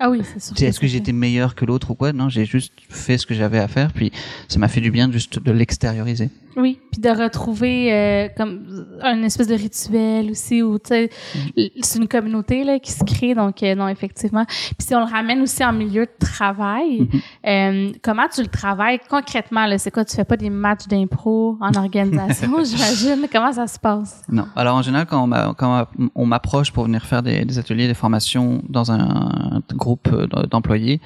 Ah 0.00 0.08
oui, 0.10 0.20
c'est 0.38 0.62
est-ce 0.62 0.78
que 0.78 0.86
j'étais 0.86 1.10
meilleur 1.12 1.56
que 1.56 1.64
l'autre 1.64 1.90
ou 1.90 1.94
quoi? 1.96 2.12
Non, 2.12 2.28
j'ai 2.28 2.44
juste 2.44 2.72
fait 2.88 3.18
ce 3.18 3.26
que 3.26 3.34
j'avais 3.34 3.58
à 3.58 3.66
faire, 3.66 3.92
puis 3.92 4.12
ça 4.46 4.60
m'a 4.60 4.68
fait 4.68 4.80
du 4.80 4.92
bien 4.92 5.10
juste 5.10 5.40
de 5.42 5.50
l'extérioriser. 5.50 6.30
Oui, 6.60 6.80
puis 6.90 7.00
de 7.00 7.08
retrouver 7.08 7.92
euh, 7.94 8.28
comme 8.36 8.86
un 9.00 9.22
espèce 9.22 9.46
de 9.46 9.54
rituel 9.54 10.32
aussi 10.32 10.60
où 10.60 10.78
tu 10.78 10.88
sais 10.88 11.10
l- 11.56 11.70
c'est 11.82 12.00
une 12.00 12.08
communauté 12.08 12.64
là 12.64 12.78
qui 12.80 12.90
se 12.90 13.04
crée. 13.04 13.34
Donc 13.34 13.62
euh, 13.62 13.74
non 13.76 13.86
effectivement. 13.88 14.44
Puis 14.46 14.74
si 14.88 14.94
on 14.94 15.00
le 15.00 15.10
ramène 15.10 15.40
aussi 15.40 15.64
en 15.64 15.72
milieu 15.72 16.04
de 16.06 16.10
travail, 16.18 17.08
euh, 17.46 17.92
comment 18.02 18.26
tu 18.34 18.42
le 18.42 18.48
travailles 18.48 18.98
concrètement 19.08 19.66
là, 19.66 19.78
c'est 19.78 19.92
quoi? 19.92 20.04
Tu 20.04 20.16
fais 20.16 20.24
pas 20.24 20.36
des 20.36 20.50
matchs 20.50 20.88
d'impro 20.88 21.56
en 21.60 21.72
organisation, 21.74 22.48
j'imagine, 22.64 23.26
comment 23.32 23.52
ça 23.52 23.66
se 23.68 23.78
passe? 23.78 24.22
Non. 24.28 24.46
Alors 24.56 24.74
en 24.76 24.82
général, 24.82 25.06
quand 25.06 25.22
on 25.22 25.26
m'a- 25.28 25.54
quand 25.56 25.86
on 26.16 26.26
m'approche 26.26 26.72
pour 26.72 26.84
venir 26.84 27.04
faire 27.04 27.22
des, 27.22 27.44
des 27.44 27.58
ateliers, 27.58 27.86
des 27.86 27.94
formations 27.94 28.62
dans 28.68 28.90
un, 28.90 29.62
groupe 29.74 30.08
euh, 30.12 30.26
d'employés, 30.46 31.00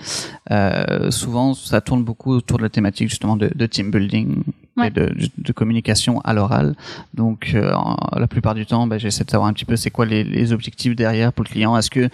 euh, 0.50 1.10
souvent 1.10 1.52
ça 1.52 1.80
tourne 1.82 2.04
beaucoup 2.04 2.32
autour 2.32 2.56
de 2.58 2.62
la 2.62 2.70
thématique 2.70 3.08
justement 3.10 3.36
de, 3.36 3.50
de 3.54 3.66
team 3.66 3.90
building 3.90 4.42
Ouais. 4.76 4.86
et 4.86 4.90
de, 4.90 5.14
de 5.36 5.52
communication 5.52 6.20
à 6.22 6.32
l'oral. 6.32 6.74
Donc 7.12 7.52
euh, 7.54 7.72
la 8.16 8.26
plupart 8.26 8.54
du 8.54 8.64
temps, 8.64 8.86
ben, 8.86 8.98
j'essaie 8.98 9.24
de 9.24 9.30
savoir 9.30 9.48
un 9.50 9.52
petit 9.52 9.66
peu 9.66 9.76
c'est 9.76 9.90
quoi 9.90 10.06
les, 10.06 10.24
les 10.24 10.52
objectifs 10.52 10.96
derrière 10.96 11.32
pour 11.32 11.44
le 11.44 11.50
client. 11.50 11.76
Est-ce 11.76 11.90
que 11.90 12.08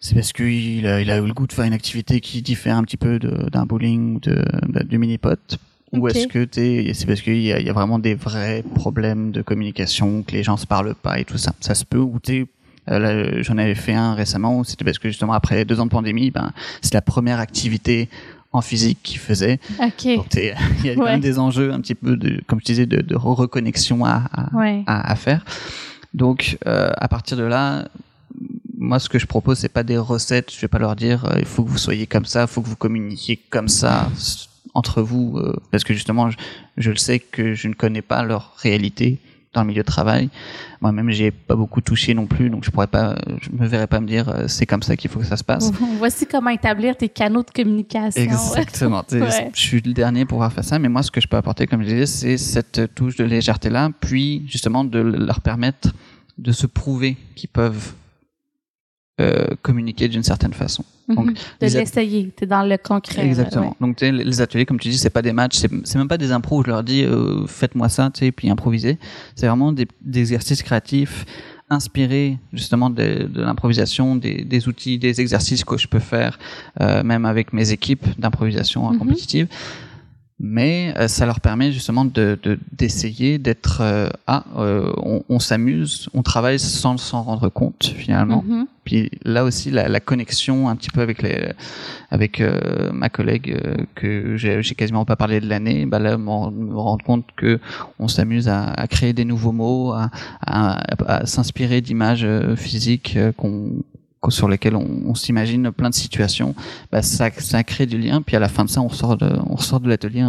c'est 0.00 0.14
parce 0.14 0.32
qu'il 0.32 0.86
a, 0.86 1.00
il 1.00 1.10
a 1.10 1.18
eu 1.18 1.26
le 1.26 1.32
goût 1.32 1.46
de 1.46 1.52
faire 1.52 1.64
une 1.64 1.72
activité 1.72 2.20
qui 2.20 2.42
diffère 2.42 2.76
un 2.76 2.82
petit 2.82 2.96
peu 2.96 3.18
d'un 3.18 3.64
bowling 3.64 4.16
ou 4.16 4.20
de, 4.20 4.44
de- 4.68 4.82
du 4.82 4.98
mini-pot 4.98 5.38
Ou 5.92 6.08
est-ce 6.08 6.26
que 6.26 6.46
c'est 6.52 7.06
parce 7.06 7.20
qu'il 7.22 7.38
y 7.38 7.46
y 7.46 7.52
a 7.70 7.72
vraiment 7.72 7.98
des 7.98 8.14
vrais 8.16 8.64
problèmes 8.74 9.30
de 9.30 9.42
communication, 9.42 10.22
que 10.24 10.32
les 10.32 10.42
gens 10.42 10.56
se 10.56 10.66
parlent 10.66 10.94
pas 10.94 11.20
et 11.20 11.24
tout 11.24 11.38
ça? 11.38 11.52
Ça 11.60 11.74
se 11.74 11.84
peut, 11.84 11.98
ou 11.98 12.18
t'es, 12.18 12.46
euh, 12.90 13.42
j'en 13.42 13.56
avais 13.58 13.76
fait 13.76 13.94
un 13.94 14.14
récemment, 14.14 14.58
où 14.58 14.64
c'était 14.64 14.84
parce 14.84 14.98
que 14.98 15.08
justement 15.08 15.34
après 15.34 15.64
deux 15.64 15.78
ans 15.80 15.86
de 15.86 15.90
pandémie, 15.90 16.30
ben, 16.32 16.50
c'est 16.80 16.94
la 16.94 17.02
première 17.02 17.38
activité 17.38 18.08
en 18.52 18.60
physique 18.60 18.98
qu'ils 19.02 19.18
faisaient. 19.18 19.58
OK. 19.80 20.14
Donc 20.16 20.28
t'es- 20.28 20.54
il 20.80 20.86
y 20.86 20.90
a 20.90 20.94
quand 20.94 21.02
Ouais. 21.04 21.12
même 21.12 21.20
des 21.20 21.38
enjeux 21.38 21.72
un 21.72 21.80
petit 21.80 21.94
peu 21.94 22.16
de, 22.16 22.40
comme 22.46 22.60
je 22.60 22.64
disais, 22.66 22.86
de, 22.86 23.00
de 23.00 23.14
reconnexion 23.16 24.04
à, 24.04 24.22
à, 24.32 24.54
Ouais. 24.56 24.82
à, 24.86 25.10
à 25.10 25.14
faire. 25.16 25.44
Donc, 26.14 26.58
euh, 26.66 26.90
à 26.96 27.08
partir 27.08 27.36
de 27.38 27.44
là, 27.44 27.88
moi, 28.78 28.98
ce 28.98 29.08
que 29.08 29.18
je 29.18 29.26
propose, 29.26 29.58
c'est 29.58 29.68
pas 29.70 29.82
des 29.84 29.96
recettes. 29.96 30.52
Je 30.54 30.60
vais 30.60 30.68
pas 30.68 30.78
leur 30.78 30.96
dire, 30.96 31.24
euh, 31.26 31.36
il 31.38 31.44
faut 31.46 31.62
que 31.64 31.70
vous 31.70 31.78
soyez 31.78 32.06
comme 32.06 32.24
ça, 32.26 32.42
il 32.42 32.48
faut 32.48 32.60
que 32.60 32.68
vous 32.68 32.76
communiquiez 32.76 33.38
comme 33.48 33.68
ça 33.68 34.10
entre 34.74 35.02
vous, 35.02 35.38
euh, 35.38 35.54
parce 35.70 35.84
que 35.84 35.94
justement, 35.94 36.30
je, 36.30 36.36
je 36.78 36.90
le 36.90 36.96
sais 36.96 37.18
que 37.18 37.54
je 37.54 37.68
ne 37.68 37.74
connais 37.74 38.02
pas 38.02 38.22
leur 38.24 38.54
réalité 38.58 39.18
dans 39.54 39.62
le 39.62 39.66
milieu 39.68 39.82
de 39.82 39.86
travail. 39.86 40.30
Moi-même, 40.80 41.10
j'ai 41.10 41.30
pas 41.30 41.54
beaucoup 41.54 41.80
touché 41.80 42.14
non 42.14 42.26
plus, 42.26 42.50
donc 42.50 42.64
je 42.64 42.70
pourrais 42.70 42.86
pas, 42.86 43.16
je 43.40 43.50
me 43.52 43.66
verrais 43.66 43.86
pas 43.86 44.00
me 44.00 44.06
dire, 44.06 44.28
euh, 44.28 44.48
c'est 44.48 44.66
comme 44.66 44.82
ça 44.82 44.96
qu'il 44.96 45.10
faut 45.10 45.20
que 45.20 45.26
ça 45.26 45.36
se 45.36 45.44
passe. 45.44 45.70
Voici 45.98 46.26
comment 46.26 46.50
établir 46.50 46.96
tes 46.96 47.08
canaux 47.08 47.42
de 47.42 47.50
communication. 47.50 48.22
Exactement. 48.22 49.04
Ouais. 49.12 49.50
Je 49.54 49.60
suis 49.60 49.80
le 49.80 49.92
dernier 49.92 50.24
pour 50.24 50.36
pouvoir 50.36 50.52
faire 50.52 50.64
ça, 50.64 50.78
mais 50.78 50.88
moi, 50.88 51.02
ce 51.02 51.10
que 51.10 51.20
je 51.20 51.28
peux 51.28 51.36
apporter, 51.36 51.66
comme 51.66 51.82
je 51.82 51.88
disais, 51.88 52.06
c'est 52.06 52.38
cette 52.38 52.94
touche 52.94 53.16
de 53.16 53.24
légèreté-là, 53.24 53.90
puis 54.00 54.44
justement 54.48 54.84
de 54.84 54.98
leur 54.98 55.40
permettre 55.40 55.92
de 56.38 56.52
se 56.52 56.66
prouver 56.66 57.16
qu'ils 57.34 57.50
peuvent 57.50 57.92
euh, 59.20 59.48
communiquer 59.60 60.08
d'une 60.08 60.22
certaine 60.22 60.54
façon. 60.54 60.84
Donc, 61.08 61.26
Mhm. 61.26 61.34
de 61.60 61.66
l'essayer, 61.66 62.32
t'es 62.34 62.46
dans 62.46 62.62
le 62.62 62.78
concret. 62.78 63.24
Exactement. 63.26 63.68
ouais. 63.68 63.74
Donc 63.80 63.96
tu 63.96 64.10
les 64.10 64.40
ateliers, 64.40 64.64
comme 64.64 64.80
tu 64.80 64.88
dis, 64.88 64.96
c'est 64.96 65.10
pas 65.10 65.20
des 65.22 65.32
matchs, 65.34 65.56
c'est 65.84 65.96
même 65.98 66.08
pas 66.08 66.16
des 66.18 66.32
impros 66.32 66.60
où 66.60 66.64
je 66.64 66.68
leur 66.70 66.82
dis 66.82 67.04
euh, 67.04 67.46
faites-moi 67.46 67.88
ça, 67.90 68.10
tu 68.14 68.20
sais, 68.20 68.32
puis 68.32 68.48
improvisez. 68.48 68.98
C'est 69.34 69.46
vraiment 69.46 69.72
des, 69.72 69.86
des 70.00 70.20
exercices 70.20 70.62
créatifs 70.62 71.26
inspirés 71.68 72.38
justement 72.52 72.88
de, 72.90 73.24
de 73.24 73.42
l'improvisation, 73.42 74.16
des, 74.16 74.44
des 74.44 74.68
outils, 74.68 74.98
des 74.98 75.20
exercices 75.20 75.64
que 75.64 75.76
je 75.76 75.88
peux 75.88 75.98
faire, 75.98 76.38
euh, 76.80 77.02
même 77.02 77.24
avec 77.26 77.52
mes 77.52 77.72
équipes 77.72 78.06
d'improvisation 78.18 78.88
euh, 78.88 78.92
Mhm. 78.92 78.98
compétitive. 78.98 79.46
Mais 80.40 80.92
euh, 80.98 81.06
ça 81.06 81.24
leur 81.24 81.40
permet 81.40 81.70
justement 81.70 82.04
de 82.04 82.36
de- 82.42 82.58
d'essayer 82.72 83.38
d'être 83.38 83.78
euh, 83.80 84.08
ah 84.26 84.44
euh, 84.58 84.90
on, 84.96 85.22
on 85.28 85.38
s'amuse, 85.38 86.08
on 86.14 86.22
travaille 86.22 86.58
sans 86.58 86.96
s'en 86.96 87.22
rendre 87.22 87.48
compte 87.48 87.84
finalement. 87.96 88.42
Mhm. 88.46 88.66
Puis 88.84 89.10
là 89.24 89.44
aussi, 89.44 89.70
la, 89.70 89.88
la 89.88 90.00
connexion 90.00 90.68
un 90.68 90.74
petit 90.74 90.90
peu 90.90 91.00
avec 91.02 91.22
les, 91.22 91.52
avec 92.10 92.40
euh, 92.40 92.90
ma 92.92 93.08
collègue 93.08 93.56
euh, 93.64 93.76
que 93.94 94.36
j'ai 94.36 94.60
j'ai 94.64 94.74
quasiment 94.74 95.04
pas 95.04 95.14
parlé 95.14 95.38
de 95.40 95.48
l'année, 95.48 95.86
bah 95.86 96.00
là, 96.00 96.18
me 96.18 96.28
rend- 96.28 96.50
me 96.50 96.74
rendre 96.76 97.04
compte 97.04 97.24
que 97.36 97.60
on 98.00 98.08
s'amuse 98.08 98.48
à, 98.48 98.64
à 98.64 98.88
créer 98.88 99.12
des 99.12 99.24
nouveaux 99.24 99.52
mots, 99.52 99.92
à, 99.92 100.10
à, 100.44 100.80
à 101.06 101.26
s'inspirer 101.26 101.80
d'images 101.80 102.24
euh, 102.24 102.56
physiques 102.56 103.14
euh, 103.16 103.30
qu'on- 103.30 103.70
sur 104.30 104.48
lesquelles 104.48 104.76
on, 104.76 104.86
on 105.06 105.14
s'imagine 105.14 105.72
plein 105.72 105.90
de 105.90 105.94
situations, 105.94 106.54
bah 106.92 107.02
ça, 107.02 107.28
ça 107.36 107.64
crée 107.64 107.86
du 107.86 107.98
lien. 107.98 108.22
Puis 108.22 108.36
à 108.36 108.38
la 108.40 108.48
fin 108.48 108.64
de 108.64 108.70
ça, 108.70 108.80
on 108.80 108.88
sort 108.88 109.16
de, 109.16 109.28
on 109.48 109.56
sort 109.56 109.80
de 109.80 109.88
l'atelier. 109.88 110.24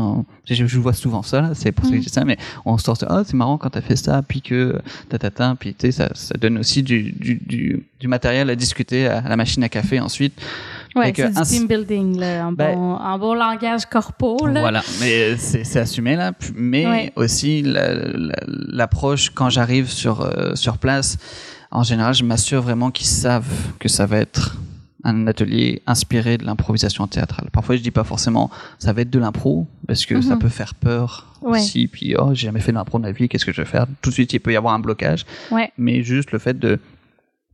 Je, 0.50 0.66
je 0.66 0.80
vois 0.80 0.94
souvent 0.94 1.22
ça, 1.22 1.52
c'est 1.54 1.72
pour 1.72 1.86
ça 1.86 1.92
que 1.92 1.98
je 1.98 2.02
dis 2.04 2.10
ça, 2.10 2.26
mais 2.26 2.38
on 2.66 2.78
sort 2.78 2.98
de, 2.98 3.06
ah, 3.10 3.22
c'est 3.26 3.36
marrant 3.36 3.58
quand 3.58 3.70
t'as 3.70 3.82
fait 3.82 3.96
ça, 3.96 4.22
puis 4.28 4.42
que 4.42 4.80
tatata, 5.10 5.56
puis 5.60 5.74
tu 5.76 5.88
sais, 5.88 5.92
ça, 5.92 6.10
ça 6.16 6.36
donne 6.40 6.58
aussi 6.58 6.82
du, 6.84 7.12
du, 7.12 7.36
du, 7.36 7.86
du 8.00 8.08
matériel 8.08 8.50
à 8.50 8.56
discuter 8.56 9.08
à 9.08 9.22
la 9.22 9.36
machine 9.38 9.64
à 9.64 9.70
café 9.70 10.00
ensuite. 10.00 10.34
Ouais, 10.96 11.12
c'est 11.16 11.32
du 11.32 11.38
un- 11.38 11.42
team 11.44 11.68
building, 11.68 12.20
là, 12.20 12.48
en, 12.48 12.52
Ben- 12.52 12.76
bon, 12.76 12.94
en 12.96 13.18
bon 13.20 13.34
langage 13.34 13.86
corpo. 13.86 14.46
Là. 14.46 14.60
Voilà, 14.62 14.82
mais 15.00 15.38
c'est 15.38 15.80
assumé 15.80 16.16
là. 16.16 16.34
Mais 16.56 16.86
Ouais. 16.86 17.14
aussi 17.16 17.62
la- 17.64 17.94
la- 17.96 18.36
l'approche 18.48 19.30
quand 19.32 19.50
j'arrive 19.50 19.88
sur 19.90 20.22
euh, 20.22 20.56
sur 20.56 20.78
place. 20.78 21.18
En 21.74 21.84
général, 21.84 22.14
je 22.14 22.24
m'assure 22.24 22.62
vraiment 22.62 22.92
qu'ils 22.92 23.08
savent 23.08 23.52
que 23.80 23.90
ça 23.90 24.06
va 24.06 24.18
être 24.20 24.58
un 25.04 25.28
atelier 25.28 25.82
inspiré 25.86 26.38
de 26.38 26.46
l'improvisation 26.46 27.08
théâtrale. 27.08 27.50
Parfois, 27.52 27.76
je 27.76 27.82
dis 27.82 27.92
pas 27.92 28.06
forcément 28.06 28.50
ça 28.80 28.94
va 28.94 29.02
être 29.02 29.10
de 29.10 29.20
l'impro 29.20 29.68
parce 29.88 30.06
que 30.06 30.22
ça 30.22 30.36
Mhm. 30.36 30.40
peut 30.40 30.50
faire 30.50 30.76
peur 30.76 31.36
Ouais. 31.42 31.60
aussi. 31.60 31.88
Puis 31.88 32.16
oh, 32.18 32.30
j'ai 32.34 32.46
jamais 32.48 32.62
fait 32.62 32.72
de 32.72 32.78
l'impro 32.78 33.00
de 33.00 33.04
ma 33.04 33.12
vie, 33.12 33.28
qu'est-ce 33.28 33.46
que 33.46 33.52
je 33.52 33.62
vais 33.62 33.68
faire? 33.68 33.86
Tout 34.02 34.12
de 34.12 34.14
suite, 34.14 34.32
il 34.32 34.40
peut 34.40 34.54
y 34.54 34.56
avoir 34.56 34.74
un 34.76 34.80
blocage. 34.80 35.26
Ouais. 35.52 35.72
Mais 35.78 36.04
juste 36.04 36.32
le 36.32 36.40
fait 36.40 36.58
de 36.58 36.80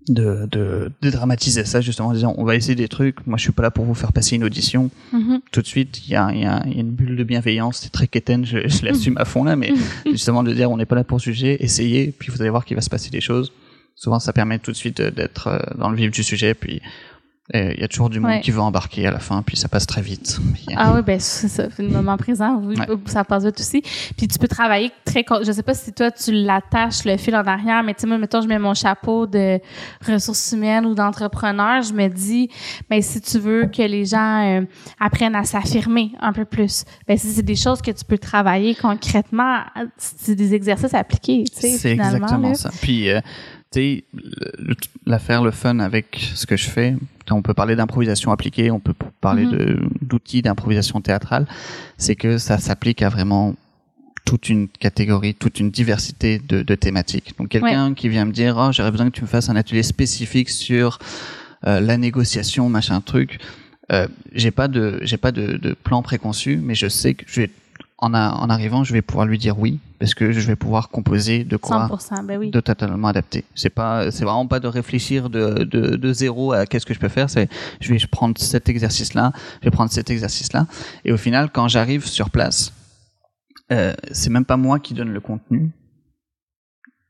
de, 0.07 0.47
de, 0.49 0.91
de 1.03 1.09
dramatiser 1.11 1.65
ça 1.65 1.81
justement 1.81 2.07
en 2.09 2.13
disant 2.13 2.33
on 2.37 2.43
va 2.43 2.55
essayer 2.55 2.73
des 2.73 2.87
trucs 2.87 3.27
moi 3.27 3.37
je 3.37 3.43
suis 3.43 3.51
pas 3.51 3.61
là 3.61 3.69
pour 3.69 3.85
vous 3.85 3.93
faire 3.93 4.11
passer 4.11 4.37
une 4.37 4.43
audition 4.43 4.89
Mhm. 5.13 5.41
tout 5.51 5.61
de 5.61 5.67
suite, 5.67 6.01
il 6.07 6.11
y 6.11 6.15
a, 6.15 6.31
il 6.31 6.39
y 6.41 6.45
a- 6.45 6.63
il 6.65 6.73
y 6.73 6.77
a 6.77 6.81
une 6.81 6.89
bulle 6.91 7.15
de 7.15 7.23
bienveillance, 7.23 7.79
c'est 7.83 7.91
très 7.91 8.07
quétaine, 8.07 8.43
je, 8.43 8.67
je 8.67 8.85
l'assume 8.85 9.17
à 9.17 9.25
fond 9.25 9.43
là, 9.43 9.55
mais 9.55 9.71
justement 10.11 10.41
de 10.41 10.51
dire 10.53 10.71
on 10.71 10.77
n'est 10.77 10.87
pas 10.87 10.95
là 10.95 11.03
pour 11.03 11.19
juger, 11.19 11.63
essayez, 11.63 12.11
puis 12.17 12.31
vous 12.31 12.41
allez 12.41 12.49
voir 12.49 12.65
qu'il 12.65 12.75
va 12.75 12.81
se 12.81 12.89
passer 12.89 13.11
des 13.11 13.21
choses. 13.21 13.51
Souvent, 14.01 14.19
ça 14.19 14.31
permet 14.31 14.59
tout 14.59 14.71
de 14.71 14.77
suite 14.77 15.01
de- 15.01 15.09
d'être 15.09 15.47
euh, 15.47 15.59
dans 15.77 15.89
le 15.89 15.97
vif 15.97 16.09
du 16.09 16.23
sujet, 16.23 16.53
puis 16.53 16.81
euh, 17.55 17.73
il 17.75 17.81
y 17.81 17.83
a 17.83 17.87
toujours 17.89 18.09
du 18.11 18.19
monde 18.19 18.29
Ouais. 18.31 18.39
qui 18.41 18.51
veut 18.51 18.61
embarquer 18.61 19.07
à 19.07 19.11
la 19.11 19.17
fin, 19.19 19.41
puis 19.41 19.57
ça 19.57 19.67
passe 19.67 19.85
très 19.87 20.01
vite. 20.03 20.37
Ah 20.77 20.93
oui, 20.95 21.01
ben 21.01 21.19
c'est 21.19 21.47
ça, 21.49 21.63
le 21.79 21.89
moment 21.89 22.15
présent, 22.25 22.61
oui, 22.63 22.75
Ouais. 22.79 22.85
ça 23.07 23.23
passe 23.25 23.43
vite 23.43 23.59
aussi. 23.59 23.81
Puis 24.15 24.27
tu 24.29 24.37
peux 24.39 24.47
travailler 24.47 24.91
très, 25.03 25.25
je 25.43 25.51
sais 25.51 25.63
pas 25.63 25.73
si 25.73 25.91
toi 25.91 26.11
tu 26.11 26.31
l'attaches 26.31 27.03
le 27.05 27.17
fil 27.17 27.35
en 27.35 27.43
arrière, 27.43 27.81
mais 27.83 27.93
tu 27.95 28.01
sais 28.01 28.07
moi 28.07 28.17
mettons 28.19 28.39
je 28.41 28.47
mets 28.47 28.59
mon 28.59 28.73
chapeau 28.75 29.25
de 29.27 29.59
ressources 30.07 30.51
humaines 30.53 30.85
ou 30.85 30.93
d'entrepreneur, 30.95 31.81
je 31.81 31.91
me 31.91 32.07
dis 32.07 32.49
ben 32.89 33.01
si 33.01 33.19
tu 33.19 33.37
veux 33.39 33.65
que 33.65 33.81
les 33.81 34.05
gens 34.05 34.59
euh, 34.59 34.61
apprennent 34.99 35.35
à 35.35 35.43
s'affirmer 35.43 36.11
un 36.21 36.31
peu 36.31 36.45
plus, 36.45 36.85
ben 37.07 37.17
si 37.17 37.27
c'est 37.31 37.41
des 37.43 37.55
choses 37.57 37.81
que 37.81 37.91
tu 37.91 38.05
peux 38.05 38.17
travailler 38.19 38.75
concrètement, 38.75 39.57
c'est 39.97 40.35
des 40.35 40.53
exercices 40.53 40.93
appliqués, 40.93 41.43
tu 41.51 41.59
sais 41.61 41.77
C'est 41.77 41.91
exactement 41.93 42.49
là. 42.49 42.53
ça. 42.53 42.69
Puis, 42.79 43.09
euh, 43.09 43.19
tu 43.71 43.79
sais, 43.79 44.03
le- 44.13 44.75
fun 45.51 45.79
avec 45.79 46.19
ce 46.35 46.45
que 46.45 46.57
je 46.57 46.69
fais. 46.69 46.95
On 47.31 47.41
peut 47.41 47.53
parler 47.53 47.75
d'improvisation 47.75 48.31
appliquée, 48.31 48.71
on 48.71 48.79
peut 48.79 48.93
parler 49.21 49.45
Mhm. 49.45 49.51
de 49.51 49.79
d'outils 50.01 50.41
d'improvisation 50.41 50.99
théâtrale. 51.01 51.45
C'est 51.97 52.15
que 52.15 52.37
ça 52.37 52.57
s'applique 52.57 53.01
à 53.03 53.09
vraiment 53.09 53.55
toute 54.25 54.49
une 54.49 54.67
catégorie, 54.67 55.33
toute 55.35 55.59
une 55.59 55.71
diversité 55.71 56.39
de, 56.39 56.61
de 56.61 56.75
thématiques. 56.75 57.33
Donc 57.37 57.49
quelqu'un 57.49 57.93
qui 57.93 58.09
vient 58.09 58.25
me 58.25 58.31
dire, 58.31 58.55
oh, 58.57 58.71
j'aurais 58.71 58.91
besoin 58.91 59.09
que 59.09 59.15
tu 59.15 59.21
me 59.23 59.27
fasses 59.27 59.49
un 59.49 59.55
atelier 59.55 59.83
spécifique 59.83 60.49
sur 60.49 60.99
euh, 61.67 61.79
la 61.79 61.97
négociation, 61.97 62.69
machin 62.69 63.01
truc. 63.01 63.39
Euh, 63.91 64.07
j'ai 64.33 64.51
pas 64.51 64.67
de 64.67 64.99
j'ai 65.01 65.17
pas 65.17 65.31
de, 65.31 65.57
de 65.57 65.73
plan 65.73 66.01
préconçu, 66.03 66.57
mais 66.57 66.75
je 66.75 66.87
sais 66.87 67.13
que 67.15 67.23
je 67.27 67.41
vais 67.41 67.49
en, 68.01 68.13
a- 68.13 68.31
en 68.31 68.49
arrivant, 68.49 68.83
je 68.83 68.93
vais 68.93 69.01
pouvoir 69.01 69.25
lui 69.25 69.37
dire 69.37 69.59
oui 69.59 69.79
parce 69.99 70.13
que 70.13 70.31
je 70.31 70.39
vais 70.47 70.55
pouvoir 70.55 70.89
composer 70.89 71.43
de 71.43 71.57
quoi 71.57 71.87
100%, 71.87 72.25
ben 72.25 72.39
oui. 72.39 72.51
de 72.51 72.59
totalement 72.61 73.09
adapté. 73.09 73.43
C'est 73.55 73.69
pas, 73.69 74.11
c'est 74.11 74.23
vraiment 74.23 74.47
pas 74.47 74.61
de 74.61 74.67
réfléchir 74.67 75.29
de, 75.29 75.65
de, 75.65 75.97
de 75.97 76.13
zéro 76.13 76.53
à 76.53 76.65
qu'est-ce 76.65 76.85
que 76.85 76.93
je 76.93 76.99
peux 76.99 77.09
faire. 77.09 77.29
C'est, 77.29 77.49
je 77.81 77.91
vais 77.93 77.99
prendre 78.09 78.37
cet 78.39 78.69
exercice-là, 78.69 79.33
je 79.61 79.65
vais 79.65 79.71
prendre 79.71 79.91
cet 79.91 80.09
exercice-là. 80.09 80.67
Et 81.03 81.11
au 81.11 81.17
final, 81.17 81.49
quand 81.51 81.67
j'arrive 81.67 82.05
sur 82.05 82.29
place, 82.29 82.71
euh, 83.71 83.93
c'est 84.11 84.29
même 84.29 84.45
pas 84.45 84.55
moi 84.57 84.79
qui 84.79 84.93
donne 84.93 85.09
le 85.11 85.19
contenu. 85.19 85.71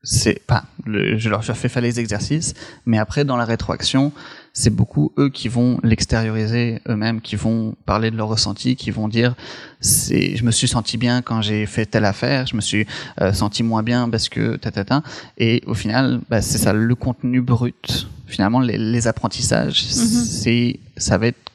C'est 0.01 0.45
pas, 0.47 0.63
le, 0.85 1.17
je 1.17 1.29
leur 1.29 1.43
fais 1.43 1.67
faire 1.67 1.81
les 1.81 1.99
exercices, 1.99 2.53
mais 2.85 2.97
après 2.97 3.25
dans 3.25 3.35
la 3.35 3.43
rétroaction, 3.43 4.13
c'est 4.53 4.69
beaucoup 4.73 5.11
eux 5.17 5.29
qui 5.29 5.49
vont 5.49 5.77
l'extérioriser 5.83 6.79
eux-mêmes, 6.87 7.19
qui 7.19 7.35
vont 7.35 7.75
parler 7.85 8.09
de 8.09 8.15
leur 8.15 8.29
ressenti, 8.29 8.77
qui 8.77 8.91
vont 8.91 9.09
dire 9.09 9.35
c'est, 9.81 10.37
je 10.37 10.45
me 10.45 10.51
suis 10.51 10.69
senti 10.69 10.97
bien 10.97 11.21
quand 11.21 11.41
j'ai 11.41 11.65
fait 11.65 11.85
telle 11.85 12.05
affaire, 12.05 12.47
je 12.47 12.55
me 12.55 12.61
suis 12.61 12.87
euh, 13.21 13.33
senti 13.33 13.61
moins 13.61 13.83
bien 13.83 14.09
parce 14.09 14.29
que 14.29 14.55
ta 14.55 14.71
ta 14.71 14.85
ta. 14.85 15.03
Et 15.37 15.61
au 15.67 15.73
final, 15.73 16.21
bah, 16.29 16.41
c'est 16.41 16.57
ça, 16.59 16.71
le 16.71 16.95
contenu 16.95 17.41
brut. 17.41 18.07
Finalement, 18.25 18.61
les, 18.61 18.77
les 18.77 19.07
apprentissages, 19.07 19.83
c'est, 19.83 20.79
ça 20.95 21.17
va 21.17 21.27
être 21.27 21.51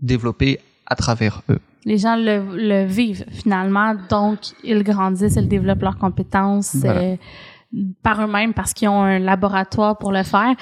développé 0.00 0.60
à 0.86 0.94
travers 0.94 1.42
eux. 1.50 1.58
Les 1.84 1.98
gens 1.98 2.16
le, 2.16 2.42
le 2.56 2.84
vivent 2.86 3.24
finalement, 3.32 3.94
donc 4.10 4.38
ils 4.62 4.82
grandissent, 4.82 5.36
ils 5.36 5.48
développent 5.48 5.82
leurs 5.82 5.98
compétences 5.98 6.76
Voilà. 6.76 7.00
euh, 7.00 7.16
par 8.02 8.22
eux-mêmes 8.24 8.54
parce 8.54 8.72
qu'ils 8.72 8.88
ont 8.88 9.02
un 9.02 9.18
laboratoire 9.18 9.98
pour 9.98 10.10
le 10.10 10.22
faire. 10.22 10.54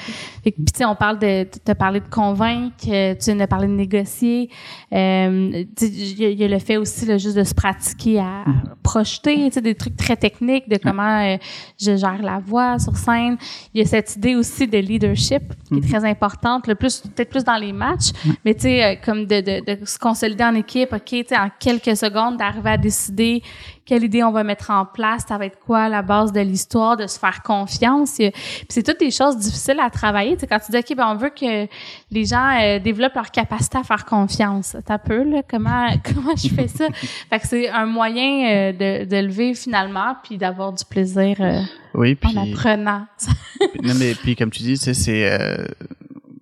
Fait 0.42 0.50
que, 0.50 0.56
puis 0.56 0.64
tu 0.72 0.78
sais, 0.78 0.84
on 0.84 0.96
parle 0.96 1.18
de, 1.20 1.44
tu 1.44 1.70
as 1.70 1.74
parlé 1.76 2.00
de 2.00 2.08
convaincre, 2.08 2.74
euh, 2.88 3.14
tu 3.14 3.26
viens 3.32 3.36
de 3.36 3.46
parler 3.48 3.68
de 3.68 3.72
négocier. 3.72 4.50
Euh, 4.92 5.64
Il 5.80 6.20
y, 6.20 6.24
a- 6.24 6.30
il 6.30 6.38
y 6.38 6.44
a 6.44 6.48
le 6.48 6.58
fait 6.58 6.76
aussi 6.76 7.06
là, 7.06 7.16
juste 7.16 7.36
de 7.36 7.44
se 7.44 7.54
pratiquer 7.54 8.18
à 8.18 8.44
projeter, 8.82 9.46
tu 9.46 9.52
sais, 9.52 9.60
des 9.60 9.74
trucs 9.74 9.96
très 9.96 10.16
techniques 10.16 10.68
de 10.68 10.78
comment 10.82 11.20
euh, 11.22 11.36
je 11.80 11.96
gère 11.96 12.20
la 12.22 12.38
voix 12.40 12.78
sur 12.78 12.96
scène. 12.96 13.36
Il 13.72 13.80
y 13.80 13.84
a 13.84 13.86
cette 13.86 14.16
idée 14.16 14.34
aussi 14.34 14.66
de 14.66 14.78
leadership 14.78 15.42
qui 15.68 15.78
est 15.78 15.88
très 15.88 16.04
importante, 16.04 16.66
le 16.66 16.74
plus 16.74 17.00
peut-être 17.00 17.30
plus 17.30 17.44
dans 17.44 17.56
les 17.56 17.72
matchs, 17.72 18.10
mais 18.44 18.54
tu 18.54 18.62
sais, 18.62 18.84
euh, 18.84 18.94
comme 19.04 19.26
de, 19.26 19.40
de, 19.40 19.76
de 19.76 19.84
se 19.84 19.98
consolider 19.98 20.44
en 20.44 20.54
équipe, 20.54 20.92
ok, 20.92 21.04
tu 21.04 21.24
sais, 21.28 21.36
en 21.38 21.50
quelques 21.58 21.96
secondes, 21.96 22.36
d'arriver 22.36 22.70
à 22.70 22.76
décider 22.78 23.42
quelle 23.86 24.02
idée 24.02 24.24
on 24.24 24.32
va 24.32 24.42
mettre 24.42 24.70
en 24.70 24.84
place, 24.84 25.24
ça 25.28 25.38
va 25.38 25.46
être 25.46 25.60
quoi 25.60 25.88
la 25.88 26.02
base 26.02 26.32
de 26.32 26.40
l'histoire, 26.40 26.96
de 26.96 27.06
se 27.06 27.18
faire 27.18 27.40
confiance. 27.42 28.16
Puis 28.16 28.32
c'est 28.68 28.82
toutes 28.82 28.98
des 28.98 29.12
choses 29.12 29.36
difficiles 29.38 29.78
à 29.80 29.88
travailler. 29.90 30.34
Tu 30.34 30.40
sais, 30.40 30.46
quand 30.48 30.58
tu 30.58 30.72
dis, 30.72 30.78
OK, 30.78 30.96
ben 30.96 31.06
on 31.08 31.14
veut 31.14 31.30
que 31.30 31.68
les 32.10 32.24
gens 32.24 32.60
euh, 32.60 32.80
développent 32.80 33.14
leur 33.14 33.30
capacité 33.30 33.78
à 33.78 33.84
faire 33.84 34.04
confiance. 34.04 34.76
T'as 34.84 34.98
peu, 34.98 35.22
là, 35.22 35.42
comment, 35.48 35.86
comment 36.04 36.34
je 36.36 36.48
fais 36.48 36.66
ça? 36.66 36.86
fait 37.30 37.38
que 37.38 37.46
c'est 37.46 37.68
un 37.68 37.86
moyen 37.86 38.48
euh, 38.48 38.72
de, 38.72 39.04
de 39.04 39.16
le 39.16 39.30
vivre 39.30 39.56
finalement, 39.56 40.16
puis 40.24 40.36
d'avoir 40.36 40.72
du 40.72 40.84
plaisir 40.84 41.36
euh, 41.38 41.60
Oui, 41.94 42.16
puis, 42.16 42.36
en 42.36 42.42
apprenant. 42.42 43.06
non, 43.84 43.94
mais 43.96 44.14
puis 44.14 44.34
comme 44.34 44.50
tu 44.50 44.64
dis, 44.64 44.76
c'est, 44.76 44.94
c'est 44.94 45.30
euh, 45.30 45.64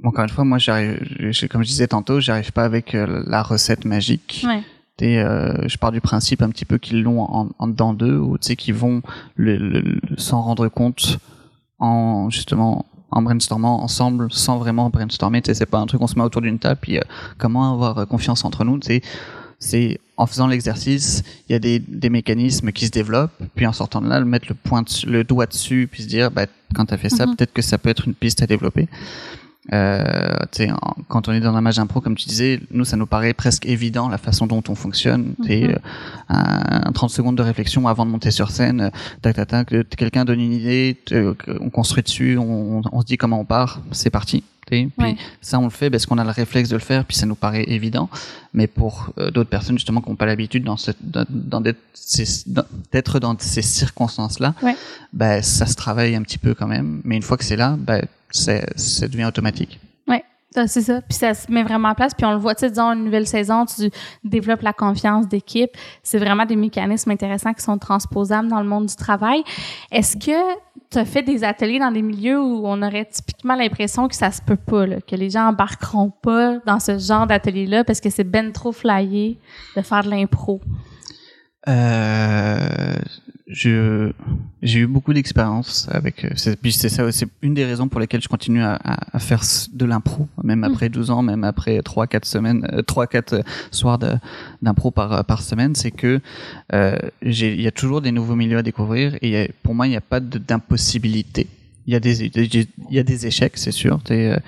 encore 0.02 0.24
une 0.24 0.30
fois, 0.30 0.44
moi, 0.44 0.56
j'arrive, 0.56 0.98
comme 1.50 1.62
je 1.62 1.68
disais 1.68 1.88
tantôt, 1.88 2.20
j'arrive 2.20 2.52
pas 2.52 2.64
avec 2.64 2.94
la 2.94 3.42
recette 3.42 3.84
magique. 3.84 4.44
ouais. 4.46 4.62
Et 5.00 5.18
euh, 5.20 5.66
je 5.68 5.76
pars 5.76 5.90
du 5.92 6.00
principe 6.00 6.40
un 6.42 6.50
petit 6.50 6.64
peu 6.64 6.78
qu'ils 6.78 7.02
l'ont 7.02 7.20
en, 7.22 7.48
en 7.58 7.66
dedans 7.68 7.92
d'eux, 7.94 8.16
ou 8.18 8.38
tu 8.38 8.46
sais 8.48 8.56
qu'ils 8.56 8.74
vont 8.74 9.02
s'en 10.16 10.42
rendre 10.42 10.68
compte 10.68 11.18
en 11.78 12.30
justement 12.30 12.86
en 13.10 13.22
brainstormant 13.22 13.82
ensemble, 13.82 14.28
sans 14.30 14.58
vraiment 14.58 14.90
brainstormer. 14.90 15.40
Tu 15.42 15.48
sais, 15.48 15.54
c'est 15.54 15.66
pas 15.66 15.78
un 15.78 15.86
truc 15.86 16.00
on 16.00 16.06
se 16.06 16.16
met 16.16 16.22
autour 16.24 16.42
d'une 16.42 16.58
table 16.58 16.78
puis 16.80 16.98
euh, 16.98 17.02
comment 17.38 17.72
avoir 17.72 17.98
euh, 17.98 18.04
confiance 18.06 18.44
entre 18.44 18.64
nous. 18.64 18.78
Tu 18.78 18.86
sais, 18.86 19.02
c'est 19.60 20.00
en 20.16 20.26
faisant 20.26 20.46
l'exercice, 20.46 21.22
il 21.48 21.52
y 21.52 21.54
a 21.56 21.58
des, 21.58 21.78
des 21.80 22.10
mécanismes 22.10 22.70
qui 22.72 22.86
se 22.86 22.90
développent, 22.90 23.32
puis 23.56 23.66
en 23.66 23.72
sortant 23.72 24.00
de 24.00 24.08
là, 24.08 24.20
mettre 24.24 24.46
le 24.48 24.54
point, 24.54 24.84
le 25.06 25.24
doigt 25.24 25.46
dessus, 25.46 25.88
puis 25.90 26.02
se 26.04 26.08
dire, 26.08 26.30
bah, 26.30 26.46
quand 26.74 26.86
t'as 26.86 26.96
fait 26.96 27.08
ça, 27.08 27.26
Mhm. 27.26 27.34
peut-être 27.36 27.52
que 27.52 27.62
ça 27.62 27.78
peut 27.78 27.88
être 27.88 28.06
une 28.06 28.14
piste 28.14 28.42
à 28.42 28.46
développer. 28.46 28.88
Euh, 29.72 30.34
en- 30.60 30.94
quand 31.08 31.28
on 31.28 31.32
est 31.32 31.40
dans 31.40 31.54
un 31.56 31.60
match 31.60 31.78
impro, 31.78 32.00
comme 32.00 32.16
tu 32.16 32.28
disais, 32.28 32.60
nous, 32.70 32.84
ça 32.84 32.96
nous 32.96 33.06
paraît 33.06 33.32
presque 33.32 33.64
évident 33.66 34.08
la 34.08 34.18
façon 34.18 34.46
dont 34.46 34.62
on 34.68 34.74
fonctionne. 34.74 35.34
Mhm. 35.38 35.46
euh, 35.50 35.74
un, 36.28 36.82
un 36.88 36.92
30 36.92 37.10
secondes 37.10 37.36
de 37.36 37.42
réflexion 37.42 37.86
avant 37.88 38.04
de 38.06 38.10
monter 38.10 38.30
sur 38.30 38.50
scène, 38.50 38.80
euh, 38.82 38.90
tac, 39.22 39.36
tac, 39.36 39.48
tac, 39.48 39.68
que 39.68 39.82
quelqu'un 39.82 40.24
donne 40.24 40.40
une 40.40 40.52
idée, 40.52 40.96
que- 41.06 41.34
on 41.60 41.70
construit 41.70 42.02
dessus, 42.02 42.36
on, 42.38 42.82
on 42.92 43.00
se 43.00 43.06
dit 43.06 43.16
comment 43.16 43.40
on 43.40 43.44
part, 43.44 43.80
c'est 43.92 44.10
parti. 44.10 44.44
Puis 44.66 44.88
Ouais. 44.98 45.16
ça, 45.42 45.58
on 45.58 45.64
le 45.64 45.70
fait 45.70 45.90
parce 45.90 46.06
qu'on 46.06 46.18
a 46.18 46.24
le 46.24 46.30
réflexe 46.30 46.68
de 46.70 46.74
le 46.76 46.80
faire, 46.80 47.04
puis 47.04 47.16
ça 47.16 47.26
nous 47.26 47.34
paraît 47.34 47.64
évident. 47.68 48.08
Mais 48.52 48.66
pour 48.66 49.10
euh, 49.18 49.30
d'autres 49.30 49.50
personnes, 49.50 49.76
justement, 49.76 50.00
qui 50.00 50.08
n'ont 50.08 50.16
pas 50.16 50.26
l'habitude 50.26 50.64
dans 50.64 50.76
cette, 50.76 50.96
dans, 51.02 51.24
dans 51.28 51.60
d'être, 51.60 51.80
ces- 51.92 52.44
dans- 52.48 52.64
d'être 52.92 53.18
dans 53.20 53.36
ces 53.38 53.62
circonstances-là, 53.62 54.54
Ouais. 54.62 54.76
ben, 55.12 55.42
ça 55.42 55.66
se 55.66 55.74
travaille 55.74 56.14
un 56.16 56.22
petit 56.22 56.38
peu 56.38 56.54
quand 56.54 56.66
même. 56.66 57.00
Mais 57.04 57.16
une 57.16 57.22
fois 57.22 57.36
que 57.36 57.44
c'est 57.44 57.56
là, 57.56 57.76
ben, 57.78 58.02
c'est, 58.30 58.66
ça 58.78 59.06
devient 59.08 59.24
automatique. 59.26 59.78
Ça, 60.54 60.68
C'est 60.68 60.82
ça. 60.82 61.00
Puis 61.02 61.18
ça 61.18 61.34
se 61.34 61.50
met 61.50 61.64
vraiment 61.64 61.88
en 61.88 61.94
place. 61.94 62.14
Puis 62.14 62.24
on 62.24 62.32
le 62.32 62.38
voit, 62.38 62.54
tu 62.54 62.60
sais, 62.60 62.70
disons, 62.70 62.92
une 62.92 63.04
nouvelle 63.04 63.26
saison, 63.26 63.64
tu 63.66 63.90
développes 64.22 64.62
la 64.62 64.72
confiance 64.72 65.26
d'équipe. 65.26 65.70
C'est 66.02 66.18
vraiment 66.18 66.46
des 66.46 66.54
mécanismes 66.54 67.10
intéressants 67.10 67.52
qui 67.52 67.62
sont 67.62 67.78
transposables 67.78 68.48
dans 68.48 68.60
le 68.60 68.68
monde 68.68 68.86
du 68.86 68.94
travail. 68.94 69.42
Est-ce 69.90 70.16
que 70.16 70.54
tu 70.90 70.98
as 70.98 71.04
fait 71.04 71.22
des 71.22 71.42
ateliers 71.42 71.80
dans 71.80 71.90
des 71.90 72.02
milieux 72.02 72.40
où 72.40 72.62
on 72.66 72.80
aurait 72.82 73.06
typiquement 73.06 73.56
l'impression 73.56 74.06
que 74.06 74.14
ça 74.14 74.30
se 74.30 74.40
peut 74.42 74.56
pas, 74.56 74.86
que 74.86 75.16
les 75.16 75.30
gens 75.30 75.48
embarqueront 75.48 76.10
pas 76.10 76.58
dans 76.66 76.78
ce 76.78 76.98
genre 76.98 77.26
d'atelier-là 77.26 77.82
parce 77.82 78.00
que 78.00 78.10
c'est 78.10 78.24
ben 78.24 78.52
trop 78.52 78.70
flyé 78.70 79.38
de 79.76 79.82
faire 79.82 80.04
de 80.04 80.10
l'impro? 80.10 80.60
Euh, 81.66 82.96
je 83.46 84.10
j'ai 84.62 84.80
eu 84.80 84.86
beaucoup 84.86 85.12
d'expérience 85.12 85.86
avec 85.90 86.24
euh, 86.24 86.30
c'est 86.34 86.58
puis 86.58 86.72
c'est 86.72 86.88
ça 86.88 87.12
c'est 87.12 87.28
une 87.42 87.52
des 87.52 87.66
raisons 87.66 87.88
pour 87.88 88.00
lesquelles 88.00 88.22
je 88.22 88.28
continue 88.28 88.62
à, 88.62 88.74
à, 88.82 89.16
à 89.16 89.18
faire 89.18 89.42
de 89.72 89.84
l'impro 89.84 90.28
même 90.42 90.64
après 90.64 90.88
12 90.88 91.10
ans 91.10 91.20
même 91.22 91.44
après 91.44 91.82
3 91.82 92.06
4 92.06 92.24
semaines 92.24 92.66
euh, 92.72 92.80
3 92.80 93.06
4 93.06 93.42
soirs 93.70 93.98
de- 93.98 94.14
d'impro 94.62 94.90
par 94.90 95.26
par 95.26 95.42
semaine 95.42 95.74
c'est 95.74 95.90
que 95.90 96.20
euh, 96.72 96.96
j'ai 97.20 97.52
il 97.54 97.60
y 97.60 97.66
a 97.66 97.70
toujours 97.70 98.00
des 98.00 98.12
nouveaux 98.12 98.34
milieux 98.36 98.56
à 98.58 98.62
découvrir 98.62 99.16
et 99.20 99.28
y 99.30 99.36
a- 99.36 99.48
pour 99.62 99.74
moi 99.74 99.86
il 99.86 99.90
n'y 99.90 99.96
a 99.96 100.00
pas 100.00 100.20
d'impossibilité. 100.20 101.46
Il 101.86 101.92
y 101.92 101.96
a 101.96 102.00
des 102.00 102.24
il 102.24 102.66
y 102.90 102.98
a 102.98 103.02
des 103.02 103.26
échecs 103.26 103.58
c'est 103.58 103.70
sûr 103.72 104.00
euh, 104.10 104.38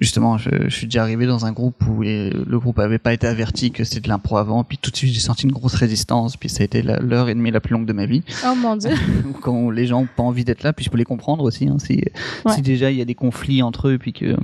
Justement, 0.00 0.38
je, 0.38 0.48
je 0.64 0.74
suis 0.74 0.86
déjà 0.86 1.02
arrivé 1.02 1.26
dans 1.26 1.44
un 1.44 1.52
groupe 1.52 1.76
où 1.86 2.00
les- 2.02 2.30
le 2.30 2.58
groupe 2.58 2.78
avait 2.78 2.98
pas 2.98 3.12
été 3.12 3.26
averti 3.26 3.70
que 3.70 3.84
c'était 3.84 4.00
de 4.00 4.08
l'impro 4.08 4.38
avant, 4.38 4.64
puis 4.64 4.78
tout 4.78 4.90
de 4.90 4.96
suite 4.96 5.12
j'ai 5.12 5.20
senti 5.20 5.44
une 5.44 5.52
grosse 5.52 5.74
résistance, 5.74 6.36
puis 6.38 6.48
ça 6.48 6.62
a 6.62 6.64
été 6.64 6.80
l'heure 6.82 7.28
et 7.28 7.34
demie 7.34 7.50
la 7.50 7.60
plus 7.60 7.74
longue 7.74 7.84
de 7.86 7.92
ma 7.92 8.06
vie. 8.06 8.22
Oh 8.46 8.54
mon 8.56 8.76
Dieu! 8.76 8.90
Quand 9.42 9.68
les 9.70 9.86
gens 9.86 10.00
ont 10.00 10.08
pas 10.16 10.22
envie 10.22 10.44
d'être 10.44 10.62
là, 10.62 10.72
puis 10.72 10.84
je 10.86 10.90
peux 10.90 10.98
les 10.98 11.04
comprendre 11.04 11.44
aussi. 11.44 11.68
Hein, 11.68 11.76
si, 11.78 12.02
Ouais. 12.46 12.54
si 12.54 12.62
déjà 12.62 12.90
il 12.90 12.96
y 12.96 13.02
a 13.02 13.04
des 13.04 13.14
conflits 13.14 13.62
entre 13.62 13.88
eux, 13.88 13.98
puis 13.98 14.12
que 14.14 14.36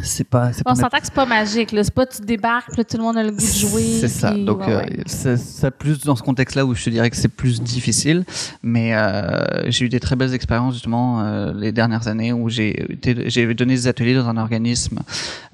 c'est 0.00 0.24
pas. 0.26 0.52
c'est 0.52 0.62
On 0.66 0.74
s'entend 0.74 0.98
que 0.98 1.04
c'est 1.04 1.12
pas 1.14 1.26
magique, 1.26 1.72
là. 1.72 1.82
C'est 1.84 1.92
pas 1.94 2.06
tu 2.06 2.22
débarques, 2.22 2.76
là, 2.76 2.84
tout 2.84 2.96
le 2.96 3.02
monde 3.02 3.16
a 3.18 3.22
le 3.22 3.30
goût 3.30 3.36
de 3.36 3.42
jouer. 3.42 3.98
C'est 4.00 4.08
ça. 4.08 4.30
puis- 4.32 4.44
Donc, 4.44 4.60
ouais, 4.66 4.72
euh, 4.98 5.02
c'est 5.06 5.36
c'est 5.36 5.70
plus 5.70 6.00
dans 6.04 6.16
ce 6.16 6.22
contexte-là 6.22 6.64
où 6.64 6.74
je 6.74 6.84
te 6.84 6.90
dirais 6.90 7.10
que 7.10 7.16
c'est 7.16 7.28
plus 7.28 7.60
difficile. 7.60 8.24
Mais 8.62 8.94
euh, 8.94 9.70
j'ai 9.70 9.86
eu 9.86 9.88
des 9.88 10.00
très 10.00 10.16
belles 10.16 10.34
expériences 10.34 10.74
justement 10.74 11.22
euh, 11.22 11.52
les 11.54 11.72
dernières 11.72 12.08
années 12.08 12.32
où 12.32 12.48
j'ai 12.48 12.92
été- 12.92 13.28
j'ai 13.28 13.52
donné 13.54 13.74
des 13.74 13.86
ateliers 13.86 14.14
dans 14.14 14.28
un 14.28 14.36
organisme 14.36 15.00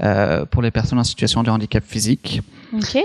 euh, 0.02 0.44
pour 0.46 0.62
les 0.62 0.70
personnes 0.70 0.98
en 0.98 1.04
situation 1.04 1.42
de 1.42 1.50
handicap 1.50 1.84
physique. 1.86 2.42
OK. 2.72 2.98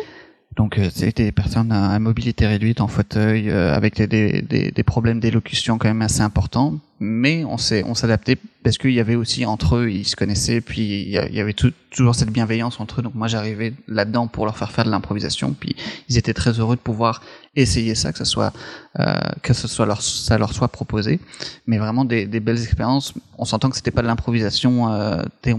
Donc, 0.55 0.77
euh, 0.77 0.89
c'était 0.93 1.23
des 1.23 1.31
personnes 1.31 1.71
à, 1.71 1.97
mobilité 1.99 2.45
réduite 2.45 2.79
en 2.81 2.87
fauteuil, 2.87 3.49
euh, 3.49 3.73
avec 3.73 3.95
des, 3.95 4.41
des, 4.41 4.71
des, 4.71 4.83
problèmes 4.83 5.19
d'élocution 5.19 5.77
quand 5.77 5.87
même 5.87 6.01
assez 6.01 6.21
importants. 6.21 6.75
Mais 6.99 7.43
on 7.43 7.57
s'est 7.57 7.83
on 7.85 7.95
s'adaptait 7.95 8.37
parce 8.63 8.77
qu'il 8.77 8.91
y 8.91 8.99
avait 8.99 9.15
aussi 9.15 9.45
entre 9.45 9.75
eux, 9.77 9.89
ils 9.89 10.05
se 10.05 10.15
connaissaient, 10.15 10.61
puis 10.61 11.01
il 11.03 11.09
y 11.09 11.39
avait 11.41 11.51
tout- 11.53 11.73
toujours 11.89 12.15
cette 12.15 12.29
bienveillance 12.29 12.79
entre 12.79 12.99
eux. 12.99 13.03
Donc 13.03 13.15
moi, 13.15 13.27
j'arrivais 13.27 13.73
là-dedans 13.89 14.27
pour 14.27 14.45
leur 14.45 14.57
faire 14.57 14.71
faire 14.71 14.85
de 14.85 14.89
l'improvisation, 14.91 15.53
puis 15.59 15.75
ils 16.07 16.17
étaient 16.17 16.33
très 16.33 16.51
heureux 16.59 16.75
de 16.75 16.81
pouvoir 16.81 17.21
essayer 17.55 17.93
ça, 17.95 18.11
que 18.13 18.19
ce 18.19 18.25
soit 18.25 18.53
euh, 18.99 19.13
que 19.41 19.53
ce 19.53 19.67
soit 19.67 19.85
leur 19.85 20.01
ça 20.01 20.37
leur 20.37 20.53
soit 20.53 20.69
proposé. 20.69 21.19
Mais 21.67 21.77
vraiment 21.77 22.05
des, 22.05 22.25
des 22.25 22.39
belles 22.39 22.61
expériences. 22.61 23.13
On 23.37 23.43
s'entend 23.45 23.69
que 23.69 23.75
c'était 23.75 23.91
pas 23.91 24.01
de 24.01 24.07
l'improvisation. 24.07 24.93
Euh, 24.93 25.23
on 25.47 25.51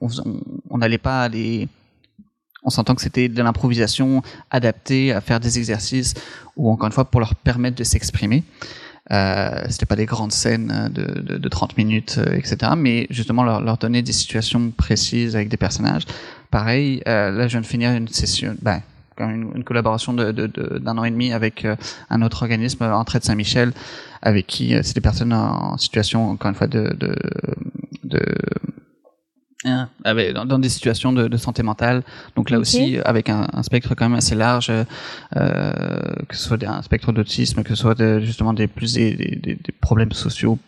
on- 0.00 0.08
on- 0.08 0.40
on 0.70 0.78
n'allait 0.78 0.98
pas 0.98 1.22
aller 1.22 1.66
on 2.62 2.70
s'entend 2.70 2.94
que 2.94 3.02
c'était 3.02 3.28
de 3.28 3.42
l'improvisation 3.42 4.22
adaptée 4.50 5.12
à 5.12 5.20
faire 5.20 5.40
des 5.40 5.58
exercices 5.58 6.14
ou 6.56 6.70
encore 6.70 6.86
une 6.86 6.92
fois 6.92 7.04
pour 7.04 7.20
leur 7.20 7.34
permettre 7.34 7.76
de 7.76 7.84
s'exprimer. 7.84 8.44
Euh, 9.10 9.64
c'était 9.68 9.86
pas 9.86 9.96
des 9.96 10.06
grandes 10.06 10.32
scènes 10.32 10.90
de, 10.92 11.20
de, 11.20 11.38
de 11.38 11.48
30 11.48 11.76
minutes, 11.76 12.18
euh, 12.18 12.36
etc. 12.36 12.72
Mais 12.76 13.06
justement 13.10 13.42
leur, 13.42 13.60
leur 13.60 13.76
donner 13.76 14.00
des 14.00 14.12
situations 14.12 14.70
précises 14.70 15.34
avec 15.34 15.48
des 15.48 15.56
personnages. 15.56 16.04
Pareil, 16.50 17.02
euh, 17.08 17.30
là 17.30 17.48
je 17.48 17.52
viens 17.52 17.60
de 17.62 17.66
finir 17.66 17.90
une 17.92 18.06
session, 18.08 18.54
ben, 18.62 18.80
une, 19.18 19.50
une 19.56 19.64
collaboration 19.64 20.12
d'un 20.12 20.32
de, 20.32 20.46
de, 20.46 20.82
an 20.86 21.04
et 21.04 21.10
demi 21.10 21.32
avec 21.32 21.64
euh, 21.64 21.74
un 22.10 22.22
autre 22.22 22.42
organisme, 22.42 22.84
Entrée 22.84 23.18
de 23.18 23.24
Saint-Michel, 23.24 23.72
avec 24.22 24.46
qui 24.46 24.74
c'est 24.82 24.94
des 24.94 25.00
personnes 25.00 25.32
en 25.32 25.76
situation, 25.78 26.30
encore 26.30 26.50
une 26.50 26.54
fois, 26.54 26.68
de, 26.68 26.96
de, 28.04 28.24
Hein, 29.64 29.88
dans, 30.04 30.44
dans, 30.44 30.58
des 30.58 30.68
situations 30.68 31.12
de, 31.12 31.28
de, 31.28 31.36
santé 31.36 31.62
mentale. 31.62 32.02
Donc 32.34 32.50
là 32.50 32.58
aussi, 32.58 32.98
avec 33.04 33.28
un, 33.28 33.46
un, 33.52 33.62
spectre 33.62 33.94
quand 33.94 34.08
même 34.08 34.18
assez 34.18 34.34
large, 34.34 34.70
euh, 34.70 35.72
que 36.28 36.36
ce 36.36 36.42
soit 36.42 36.62
un 36.64 36.82
spectre 36.82 37.12
d'autisme, 37.12 37.62
que 37.62 37.68
ce 37.68 37.76
soit 37.76 37.94
de, 37.94 38.18
justement 38.20 38.54
des 38.54 38.66
plus 38.66 38.94
des, 38.94 39.14
des, 39.14 39.54
des 39.54 39.72
problèmes 39.80 40.12
sociaux 40.12 40.58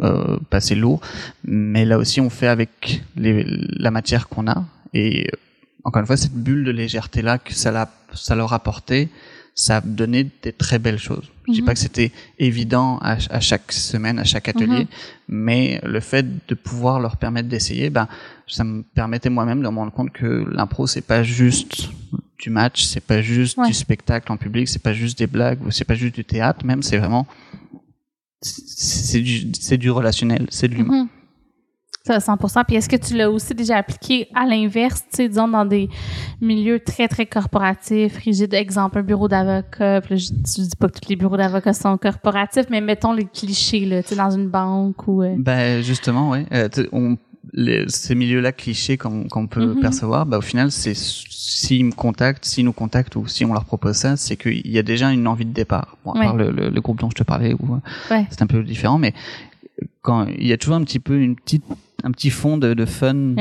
euh, 0.00 0.38
pas 0.48 0.58
assez 0.58 0.74
lourds. 0.74 1.00
Mais 1.44 1.84
là 1.84 1.98
aussi, 1.98 2.20
on 2.20 2.30
fait 2.30 2.46
avec 2.46 3.02
les, 3.16 3.44
la 3.46 3.90
matière 3.90 4.28
qu'on 4.28 4.48
a. 4.48 4.64
Et 4.94 5.28
encore 5.84 6.00
une 6.00 6.06
fois, 6.06 6.16
cette 6.16 6.34
bulle 6.34 6.64
de 6.64 6.70
légèreté 6.70 7.22
là 7.22 7.38
que 7.38 7.54
ça, 7.54 7.90
ça 8.12 8.34
leur 8.34 8.52
a 8.52 8.56
apporté, 8.56 9.08
ça 9.54 9.78
a 9.78 9.80
donné 9.80 10.30
des 10.42 10.52
très 10.52 10.78
belles 10.78 10.98
choses. 10.98 11.30
Je 11.46 11.52
dis 11.52 11.60
mhm. 11.60 11.66
pas 11.66 11.74
que 11.74 11.80
c'était 11.80 12.12
évident 12.38 12.98
à, 12.98 13.16
à, 13.30 13.40
chaque 13.40 13.72
semaine, 13.72 14.18
à 14.18 14.24
chaque 14.24 14.48
atelier, 14.48 14.84
mhm. 14.84 14.86
mais 15.28 15.80
le 15.84 16.00
fait 16.00 16.46
de 16.46 16.54
pouvoir 16.54 17.00
leur 17.00 17.16
permettre 17.16 17.48
d'essayer, 17.48 17.90
ben, 17.90 18.08
ça 18.46 18.64
me 18.64 18.82
permettait 18.82 19.30
moi-même 19.30 19.62
de 19.62 19.68
me 19.68 19.76
rendre 19.76 19.92
compte 19.92 20.12
que 20.12 20.44
l'impro 20.50 20.86
c'est 20.86 21.02
pas 21.02 21.22
juste 21.22 21.90
du 22.38 22.50
match, 22.50 22.84
c'est 22.84 23.04
pas 23.04 23.20
juste 23.22 23.58
du 23.66 23.74
spectacle 23.74 24.32
en 24.32 24.36
public, 24.36 24.68
c'est 24.68 24.82
pas 24.82 24.94
juste 24.94 25.18
des 25.18 25.26
blagues, 25.26 25.58
c'est 25.70 25.84
pas 25.84 25.94
juste 25.94 26.14
du 26.14 26.24
théâtre, 26.24 26.64
même 26.64 26.82
c'est 26.82 26.98
vraiment 26.98 27.26
c'est 28.42 29.20
du 29.20 29.44
du 29.44 29.90
relationnel, 29.90 30.46
c'est 30.50 30.68
de 30.68 30.74
l'humain. 30.74 31.02
Mhm. 31.04 31.08
Ça, 32.06 32.16
100%. 32.16 32.64
Puis 32.66 32.76
est-ce 32.76 32.88
que 32.88 32.96
tu 32.96 33.14
l'as 33.14 33.30
aussi 33.30 33.54
déjà 33.54 33.76
appliqué 33.76 34.28
à 34.34 34.46
l'inverse, 34.46 35.02
tu 35.10 35.16
sais, 35.16 35.28
disons, 35.28 35.48
dans 35.48 35.66
des 35.66 35.90
milieux 36.40 36.80
très, 36.80 37.08
très 37.08 37.26
corporatifs, 37.26 38.16
rigides, 38.16 38.54
exemple, 38.54 38.98
un 38.98 39.02
bureau 39.02 39.28
d'avocat, 39.28 40.00
puis 40.00 40.16
je, 40.16 40.28
je, 40.28 40.62
dis 40.62 40.76
pas 40.78 40.88
que 40.88 40.98
tous 40.98 41.10
les 41.10 41.16
bureaux 41.16 41.36
d'avocats 41.36 41.74
sont 41.74 41.98
corporatifs, 41.98 42.66
mais 42.70 42.80
mettons 42.80 43.12
les 43.12 43.26
clichés, 43.26 43.84
là, 43.84 44.02
tu 44.02 44.10
sais, 44.10 44.16
dans 44.16 44.30
une 44.30 44.48
banque 44.48 45.06
ou... 45.08 45.22
Euh... 45.22 45.34
Ben, 45.36 45.82
justement, 45.82 46.30
oui. 46.30 46.46
Euh, 46.52 46.68
on, 46.92 47.18
les, 47.52 47.84
ces 47.88 48.14
milieux-là 48.14 48.52
clichés 48.52 48.96
qu'on 48.96 49.24
qu'on 49.24 49.46
peut 49.46 49.74
mm-hmm. 49.74 49.80
percevoir, 49.80 50.24
ben, 50.24 50.38
au 50.38 50.42
final, 50.42 50.70
c'est 50.70 50.94
s'ils 50.94 51.84
me 51.84 51.92
contactent, 51.92 52.44
s'ils 52.44 52.64
nous 52.64 52.72
contactent 52.72 53.16
ou 53.16 53.26
si 53.26 53.44
on 53.44 53.52
leur 53.52 53.64
propose 53.64 53.96
ça, 53.96 54.16
c'est 54.16 54.36
qu'il 54.36 54.68
y 54.68 54.78
a 54.78 54.82
déjà 54.82 55.10
une 55.10 55.26
envie 55.26 55.44
de 55.44 55.52
départ. 55.52 55.96
Bon, 56.04 56.12
à 56.12 56.20
part 56.20 56.36
le, 56.36 56.50
le, 56.50 56.70
le, 56.70 56.80
groupe 56.80 57.00
dont 57.00 57.10
je 57.10 57.16
te 57.16 57.24
parlais, 57.24 57.54
où 57.54 57.80
ouais. 58.10 58.26
c'est 58.30 58.42
un 58.42 58.46
peu 58.46 58.62
différent, 58.62 58.98
mais 58.98 59.12
quand 60.02 60.26
il 60.26 60.46
y 60.46 60.52
a 60.52 60.58
toujours 60.58 60.76
un 60.76 60.84
petit 60.84 61.00
peu 61.00 61.18
une 61.20 61.36
petite 61.36 61.64
un 62.04 62.10
petit 62.10 62.30
fond 62.30 62.56
de, 62.56 62.74
de 62.74 62.84
fun 62.84 63.34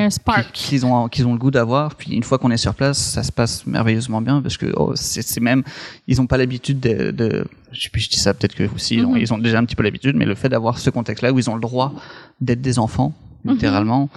qu'ils 0.54 0.86
ont 0.86 1.08
qu'ils 1.08 1.28
ont 1.28 1.34
le 1.34 1.40
goût 1.40 1.52
d'avoir 1.52 1.96
puis 1.96 2.14
une 2.14 2.24
fois 2.24 2.38
qu'on 2.38 2.52
est 2.52 2.58
sur 2.58 2.74
place 2.74 2.98
ça 2.98 3.24
se 3.24 3.32
passe 3.32 3.66
merveilleusement 3.66 4.22
bien 4.22 4.42
parce 4.42 4.58
que 4.58 4.72
oh, 4.76 4.94
c'est 4.96 5.40
même 5.40 5.64
ils 6.08 6.22
ont 6.22 6.28
pas 6.28 6.38
l'habitude 6.38 6.80
de, 6.80 7.12
de 7.12 7.46
je 7.72 7.82
sais 7.82 7.90
plus 7.90 8.02
je 8.02 8.10
dis 8.10 8.20
ça 8.20 8.34
peut-être 8.34 8.56
que 8.56 8.64
aussi 8.74 8.98
mm-hmm. 8.98 9.18
ils 9.20 9.34
ont 9.34 9.38
déjà 9.38 9.60
un 9.60 9.66
petit 9.66 9.76
peu 9.76 9.84
l'habitude 9.84 10.16
mais 10.16 10.26
le 10.26 10.36
fait 10.36 10.50
d'avoir 10.50 10.78
ce 10.80 10.90
contexte 10.90 11.24
là 11.24 11.32
où 11.32 11.40
ils 11.40 11.50
ont 11.50 11.56
le 11.56 11.62
droit 11.62 11.94
d'être 12.42 12.62
des 12.62 12.80
enfants 12.80 13.14
mm-hmm. 13.46 13.52
littéralement 13.52 14.10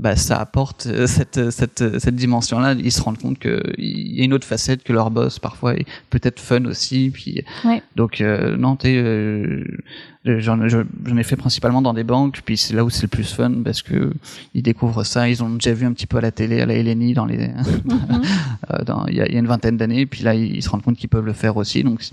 bah, 0.00 0.16
ça 0.16 0.38
apporte 0.40 0.86
euh, 0.86 1.06
cette, 1.06 1.50
cette, 1.50 1.98
cette 1.98 2.16
dimension-là. 2.16 2.72
Ils 2.72 2.90
se 2.90 3.02
rendent 3.02 3.18
compte 3.18 3.38
qu'il 3.38 3.60
y 3.78 4.22
a 4.22 4.24
une 4.24 4.32
autre 4.32 4.46
facette 4.46 4.82
que 4.82 4.94
leur 4.94 5.10
boss 5.10 5.38
parfois 5.38 5.74
est 5.74 5.84
peut-être 6.08 6.40
fun 6.40 6.64
aussi. 6.64 7.10
Puis 7.12 7.44
donc 7.96 8.22
euh, 8.22 8.56
non, 8.56 8.76
tu 8.76 8.88
euh, 8.88 9.62
j'en 10.24 10.58
ai 10.62 11.22
fait 11.22 11.36
principalement 11.36 11.82
dans 11.82 11.92
des 11.92 12.04
banques. 12.04 12.40
Puis 12.42 12.56
c'est 12.56 12.74
là 12.74 12.82
où 12.82 12.88
c'est 12.88 13.02
le 13.02 13.08
plus 13.08 13.30
fun 13.30 13.52
parce 13.62 13.82
que 13.82 14.10
ils 14.54 14.62
découvrent 14.62 15.04
ça. 15.04 15.28
Ils 15.28 15.44
ont 15.44 15.50
déjà 15.50 15.74
vu 15.74 15.84
un 15.84 15.92
petit 15.92 16.06
peu 16.06 16.16
à 16.16 16.22
la 16.22 16.30
télé, 16.30 16.62
à 16.62 16.66
la 16.66 16.82
LNI 16.82 17.12
dans 17.12 17.26
les 17.26 17.48
mhm. 17.48 18.22
dans 18.86 19.06
il 19.06 19.16
y, 19.16 19.20
a, 19.20 19.30
y, 19.30 19.36
a, 19.36 19.38
une 19.38 19.46
vingtaine 19.46 19.76
d'années. 19.76 20.06
Puis 20.06 20.24
là, 20.24 20.34
ils, 20.34 20.62
se 20.62 20.70
rendent 20.70 20.82
compte 20.82 20.96
qu'ils 20.96 21.10
peuvent 21.10 21.26
le 21.26 21.34
faire 21.34 21.58
aussi. 21.58 21.84
Donc 21.84 22.08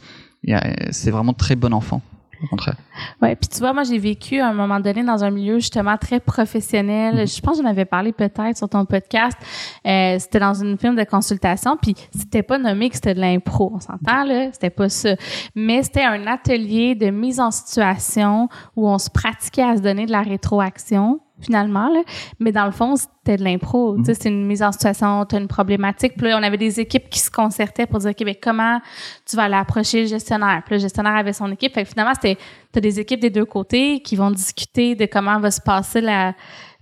c'est 0.91 1.11
vraiment 1.11 1.33
très 1.33 1.55
bon 1.55 1.73
enfant 1.73 2.01
au 2.43 2.47
contraire. 2.47 2.75
Ouais, 3.21 3.35
puis 3.35 3.49
tu 3.49 3.59
vois, 3.59 3.73
moi 3.73 3.83
j'ai 3.83 3.97
vécu 3.97 4.39
à 4.39 4.47
un 4.47 4.53
moment 4.53 4.79
donné 4.79 5.03
dans 5.03 5.23
un 5.23 5.29
milieu 5.29 5.55
justement 5.55 5.97
très 5.97 6.19
professionnel. 6.19 7.15
Mm-hmm. 7.15 7.35
Je 7.35 7.41
pense 7.41 7.57
que 7.57 7.63
j'en 7.63 7.69
avais 7.69 7.85
parlé 7.85 8.11
peut-être 8.11 8.57
sur 8.57 8.69
ton 8.69 8.85
podcast. 8.85 9.37
Euh, 9.85 10.17
c'était 10.19 10.39
dans 10.39 10.53
une 10.53 10.77
film 10.77 10.95
de 10.95 11.03
consultation, 11.03 11.77
puis 11.81 11.95
c'était 12.15 12.43
pas 12.43 12.57
nommé 12.57 12.89
que 12.89 12.95
c'était 12.95 13.13
de 13.13 13.21
l'impro, 13.21 13.71
on 13.75 13.79
s'entend 13.79 14.23
là, 14.23 14.49
c'était 14.51 14.69
pas 14.69 14.89
ça. 14.89 15.15
Mais 15.55 15.83
c'était 15.83 16.03
un 16.03 16.27
atelier 16.27 16.95
de 16.95 17.09
mise 17.09 17.39
en 17.39 17.51
situation 17.51 18.49
où 18.75 18.87
on 18.87 18.97
se 18.97 19.09
pratiquait 19.09 19.63
à 19.63 19.77
se 19.77 19.81
donner 19.81 20.05
de 20.05 20.11
la 20.11 20.21
rétroaction 20.21 21.19
finalement. 21.39 21.89
Là. 21.89 22.01
Mais 22.39 22.51
dans 22.51 22.65
le 22.65 22.71
fond, 22.71 22.95
c'était 22.95 23.37
de 23.37 23.43
l'impro. 23.43 23.95
sais, 24.03 24.11
mm. 24.11 24.15
C'est 24.15 24.29
une 24.29 24.45
mise 24.45 24.63
en 24.63 24.71
situation, 24.71 25.25
tu 25.25 25.35
as 25.35 25.39
une 25.39 25.47
problématique. 25.47 26.13
Puis 26.17 26.27
là, 26.27 26.37
on 26.39 26.43
avait 26.43 26.57
des 26.57 26.79
équipes 26.79 27.09
qui 27.09 27.19
se 27.19 27.29
concertaient 27.29 27.85
pour 27.85 27.99
dire, 27.99 28.11
OK, 28.11 28.21
mais 28.25 28.35
comment 28.35 28.79
tu 29.25 29.35
vas 29.35 29.43
aller 29.43 29.55
approcher 29.55 30.01
le 30.01 30.07
gestionnaire? 30.07 30.63
Puis 30.65 30.75
le 30.75 30.81
gestionnaire 30.81 31.15
avait 31.15 31.33
son 31.33 31.51
équipe. 31.51 31.73
Fait 31.73 31.83
que 31.83 31.89
finalement, 31.89 32.13
c'était 32.13 32.37
tu 32.73 32.77
as 32.77 32.81
des 32.81 32.99
équipes 32.99 33.19
des 33.19 33.29
deux 33.29 33.45
côtés 33.45 34.01
qui 34.01 34.15
vont 34.15 34.31
discuter 34.31 34.95
de 34.95 35.05
comment 35.05 35.39
va 35.39 35.51
se 35.51 35.61
passer 35.61 36.01
la, 36.01 36.33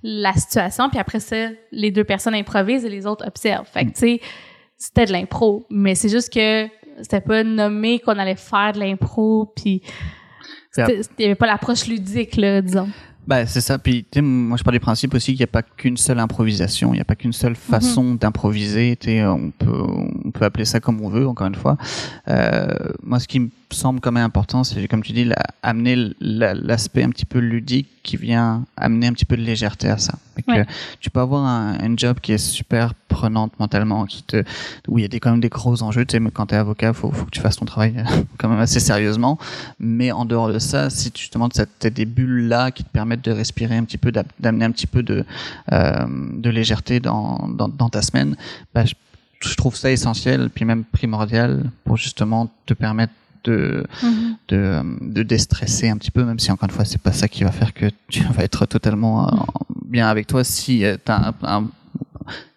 la 0.03 0.33
situation. 0.33 0.89
Puis 0.89 0.99
après 0.99 1.19
ça, 1.19 1.49
les 1.71 1.91
deux 1.91 2.03
personnes 2.03 2.35
improvisent 2.35 2.85
et 2.85 2.89
les 2.89 3.05
autres 3.05 3.25
observent. 3.27 3.67
Fait 3.67 3.85
que, 3.85 3.91
tu 3.91 3.99
sais, 3.99 4.21
c'était 4.77 5.05
de 5.05 5.11
l'impro. 5.11 5.65
Mais 5.69 5.95
c'est 5.95 6.09
juste 6.09 6.31
que 6.33 6.67
c'était 7.01 7.21
pas 7.21 7.43
nommé 7.43 7.99
qu'on 7.99 8.17
allait 8.17 8.35
faire 8.35 8.73
de 8.73 8.79
l'impro. 8.79 9.51
Puis 9.55 9.81
il 10.77 11.01
n'y 11.19 11.25
avait 11.25 11.35
pas 11.35 11.47
l'approche 11.47 11.87
ludique, 11.87 12.35
là, 12.35 12.61
disons. 12.61 12.89
Bah, 13.27 13.45
c'est 13.45 13.61
ça. 13.61 13.77
Puis, 13.77 14.05
moi, 14.21 14.57
je 14.57 14.63
parle 14.63 14.75
du 14.75 14.79
principe 14.79 15.13
aussi 15.13 15.31
qu'il 15.31 15.39
n'y 15.39 15.43
a 15.43 15.47
pas 15.47 15.63
qu'une 15.63 15.97
seule 15.97 16.19
improvisation. 16.19 16.93
Il 16.93 16.97
n'y 16.97 17.01
a 17.01 17.05
pas 17.05 17.15
qu'une 17.15 17.33
seule 17.33 17.51
mhm. 17.51 17.57
façon 17.57 18.15
d'improviser. 18.15 18.97
On 19.07 19.51
peut, 19.51 19.83
on 20.25 20.31
peut 20.31 20.45
appeler 20.45 20.65
ça 20.65 20.79
comme 20.79 21.01
on 21.01 21.09
veut, 21.09 21.27
encore 21.27 21.47
une 21.47 21.55
fois. 21.55 21.77
Euh, 22.27 22.67
moi, 23.03 23.19
ce 23.19 23.27
qui 23.27 23.39
me 23.39 23.49
semble 23.71 23.99
quand 23.99 24.11
même 24.11 24.23
important, 24.23 24.63
c'est, 24.63 24.87
comme 24.87 25.03
tu 25.03 25.13
dis, 25.13 25.25
la, 25.25 25.35
amener 25.63 26.11
l'aspect 26.19 27.03
un 27.03 27.09
petit 27.09 27.25
peu 27.25 27.39
ludique 27.39 27.87
qui 28.03 28.17
vient 28.17 28.65
amener 28.77 29.07
un 29.07 29.13
petit 29.13 29.25
peu 29.25 29.35
de 29.35 29.41
légèreté 29.41 29.89
à 29.89 29.97
ça. 29.97 30.19
tu 30.99 31.09
peux 31.09 31.19
avoir 31.19 31.43
un, 31.43 31.79
un, 31.79 31.97
job 31.97 32.19
qui 32.21 32.33
est 32.33 32.37
super 32.37 32.93
prenante 33.07 33.57
mentalement, 33.59 34.05
qui 34.05 34.23
te, 34.23 34.43
où 34.87 34.99
il 34.99 35.01
y 35.01 35.05
a 35.05 35.07
des, 35.07 35.19
quand 35.19 35.31
même 35.31 35.39
des 35.39 35.49
gros 35.49 35.81
enjeux. 35.81 36.05
Tu 36.05 36.17
sais, 36.17 36.23
quand 36.31 36.47
t'es 36.47 36.55
avocat, 36.55 36.93
faut, 36.93 37.11
faut 37.11 37.25
que 37.25 37.31
tu 37.31 37.41
fasses 37.41 37.55
ton 37.55 37.65
travail 37.65 37.95
quand 38.37 38.49
même 38.49 38.59
assez 38.59 38.79
sérieusement. 38.79 39.39
Mais 39.79 40.11
en 40.11 40.25
dehors 40.25 40.49
de 40.51 40.59
ça, 40.59 40.89
si 40.89 41.11
tu 41.11 41.21
justement 41.21 41.49
as 41.57 41.89
des 41.89 42.05
bulles 42.05 42.47
là 42.47 42.71
qui 42.71 42.83
te 42.83 42.89
permettent 42.89 43.25
de 43.25 43.31
respirer 43.31 43.75
un 43.75 43.83
petit 43.85 43.97
peu, 43.97 44.11
d'amener 44.39 44.65
un 44.65 44.71
petit 44.71 44.87
peu 44.87 45.01
de, 45.01 45.25
euh, 45.71 46.05
de 46.07 46.49
légèreté 46.49 46.99
dans, 46.99 47.47
dans, 47.49 47.67
dans, 47.67 47.89
ta 47.89 48.01
semaine, 48.01 48.35
bah, 48.73 48.85
je, 48.85 48.93
je 49.39 49.55
trouve 49.55 49.75
ça 49.75 49.91
essentiel, 49.91 50.49
puis 50.49 50.65
même 50.65 50.83
primordial 50.83 51.71
pour 51.83 51.97
justement 51.97 52.51
te 52.65 52.73
permettre 52.73 53.13
de, 53.45 53.85
mm-hmm. 54.03 54.35
de, 54.49 55.13
de 55.13 55.23
déstresser 55.23 55.89
un 55.89 55.97
petit 55.97 56.11
peu, 56.11 56.23
même 56.23 56.39
si 56.39 56.51
encore 56.51 56.69
une 56.69 56.75
fois, 56.75 56.85
c'est 56.85 57.01
pas 57.01 57.13
ça 57.13 57.27
qui 57.27 57.43
va 57.43 57.51
faire 57.51 57.73
que 57.73 57.85
tu 58.09 58.23
vas 58.23 58.43
être 58.43 58.65
totalement 58.65 59.27
euh, 59.27 59.31
bien 59.85 60.07
avec 60.07 60.27
toi 60.27 60.43
si 60.43 60.83
euh, 60.83 60.97
tu 61.03 61.11
as 61.11 61.33
un, 61.43 61.69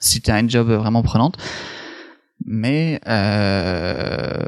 si 0.01 0.21
tu 0.21 0.31
as 0.31 0.35
un 0.35 0.49
job 0.49 0.71
vraiment 0.71 1.03
prenante. 1.03 1.37
Mais 2.45 3.01
euh, 3.07 4.43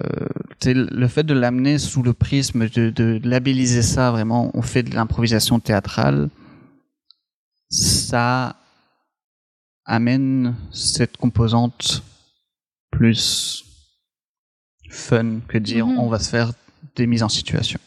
le 0.64 1.08
fait 1.08 1.24
de 1.24 1.34
l'amener 1.34 1.78
sous 1.78 2.02
le 2.02 2.12
prisme, 2.12 2.68
de, 2.68 2.90
de 2.90 3.20
labelliser 3.24 3.82
ça 3.82 4.10
vraiment, 4.10 4.50
on 4.54 4.62
fait 4.62 4.82
de 4.82 4.94
l'improvisation 4.94 5.60
théâtrale, 5.60 6.28
ça 7.68 8.56
amène 9.84 10.54
cette 10.72 11.16
composante 11.16 12.02
plus 12.90 13.64
fun 14.90 15.40
que 15.48 15.58
dire 15.58 15.86
mm-hmm. 15.86 15.98
on 15.98 16.08
va 16.08 16.18
se 16.18 16.28
faire 16.28 16.52
des 16.96 17.06
mises 17.06 17.22
en 17.22 17.28
situation. 17.28 17.78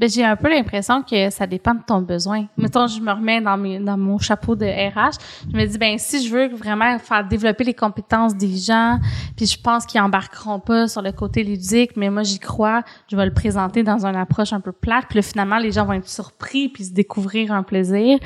Ben, 0.00 0.08
j'ai 0.08 0.24
un 0.24 0.34
peu 0.34 0.48
l'impression 0.48 1.02
que 1.02 1.28
ça 1.28 1.46
dépend 1.46 1.74
de 1.74 1.82
ton 1.86 2.00
besoin. 2.00 2.46
Mettons, 2.56 2.86
je 2.86 3.02
me 3.02 3.12
remets 3.12 3.42
dans, 3.42 3.58
mes, 3.58 3.78
dans 3.78 3.98
mon 3.98 4.16
chapeau 4.16 4.56
de 4.56 4.64
RH. 4.64 5.18
Je 5.52 5.54
me 5.54 5.66
dis, 5.66 5.76
ben 5.76 5.98
si 5.98 6.26
je 6.26 6.34
veux 6.34 6.48
vraiment 6.48 6.98
faire 6.98 7.28
développer 7.28 7.64
les 7.64 7.74
compétences 7.74 8.34
des 8.34 8.56
gens, 8.56 8.98
puis 9.36 9.44
je 9.44 9.60
pense 9.60 9.84
qu'ils 9.84 10.00
embarqueront 10.00 10.58
pas 10.58 10.88
sur 10.88 11.02
le 11.02 11.12
côté 11.12 11.44
ludique, 11.44 11.98
mais 11.98 12.08
moi 12.08 12.22
j'y 12.22 12.38
crois, 12.38 12.82
je 13.10 13.16
vais 13.16 13.26
le 13.26 13.34
présenter 13.34 13.82
dans 13.82 14.06
une 14.06 14.16
approche 14.16 14.54
un 14.54 14.60
peu 14.60 14.72
plate. 14.72 15.04
Puis 15.10 15.16
là, 15.16 15.22
finalement, 15.22 15.58
les 15.58 15.70
gens 15.70 15.84
vont 15.84 15.92
être 15.92 16.08
surpris 16.08 16.70
puis 16.70 16.86
se 16.86 16.94
découvrir 16.94 17.52
un 17.52 17.62
plaisir. 17.62 18.18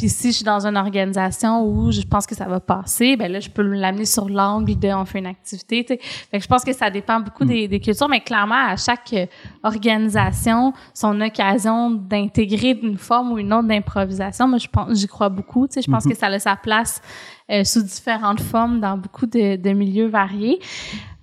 Puis 0.00 0.08
si 0.08 0.30
je 0.30 0.36
suis 0.36 0.44
dans 0.46 0.66
une 0.66 0.78
organisation 0.78 1.62
où 1.62 1.92
je 1.92 2.00
pense 2.00 2.26
que 2.26 2.34
ça 2.34 2.46
va 2.46 2.58
passer, 2.58 3.16
ben 3.16 3.30
là, 3.30 3.38
je 3.38 3.50
peux 3.50 3.60
l'amener 3.60 4.06
sur 4.06 4.30
l'angle 4.30 4.78
de 4.78 4.88
on 4.88 5.04
fait 5.04 5.18
une 5.18 5.26
activité. 5.26 5.84
Fait 5.84 6.38
que 6.38 6.42
je 6.42 6.48
pense 6.48 6.64
que 6.64 6.72
ça 6.72 6.88
dépend 6.88 7.20
beaucoup 7.20 7.44
des, 7.44 7.68
des, 7.68 7.80
cultures, 7.80 8.08
mais 8.08 8.22
clairement, 8.22 8.70
à 8.70 8.76
chaque 8.76 9.14
organisation, 9.62 10.72
son 10.94 11.20
occasion 11.20 11.90
d'intégrer 11.90 12.78
une 12.82 12.96
forme 12.96 13.32
ou 13.32 13.38
une 13.38 13.52
autre 13.52 13.68
d'improvisation, 13.68 14.48
moi, 14.48 14.56
je 14.56 14.68
pense, 14.68 14.98
j'y 14.98 15.06
crois 15.06 15.28
beaucoup. 15.28 15.68
Je 15.70 15.82
pense 15.90 16.06
mm-hmm. 16.06 16.08
que 16.08 16.16
ça 16.16 16.28
a 16.28 16.38
sa 16.38 16.56
place 16.56 17.02
euh, 17.50 17.62
sous 17.64 17.82
différentes 17.82 18.40
formes 18.40 18.80
dans 18.80 18.96
beaucoup 18.96 19.26
de, 19.26 19.56
de 19.56 19.70
milieux 19.72 20.08
variés. 20.08 20.60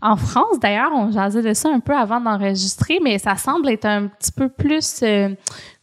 En 0.04 0.18
France, 0.18 0.60
d'ailleurs, 0.62 0.92
on 0.94 1.12
jasait 1.12 1.42
de 1.42 1.54
ça 1.54 1.70
un 1.70 1.80
peu 1.80 1.96
avant 1.96 2.22
d'enregistrer, 2.22 3.00
mais 3.04 3.18
ça 3.18 3.36
semble 3.38 3.70
être 3.70 3.86
un 3.86 4.06
petit 4.06 4.32
peu 4.32 4.50
plus 4.50 5.00
euh, 5.02 5.30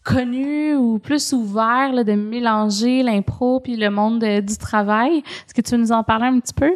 connu 0.05 0.75
ou 0.77 0.99
plus 0.99 1.33
ouvert 1.33 1.93
là, 1.93 2.05
de 2.05 2.13
mélanger 2.13 3.03
l'impro 3.03 3.61
puis 3.61 3.77
le 3.77 3.91
monde 3.91 4.21
de- 4.21 4.41
du 4.41 4.57
travail. 4.57 5.19
Est-ce 5.19 5.55
que 5.55 5.61
tu 5.63 5.73
veux 5.73 5.81
nous 5.81 5.93
en 5.93 6.05
parler 6.05 6.27
un 6.27 6.39
petit 6.41 6.55
peu? 6.55 6.71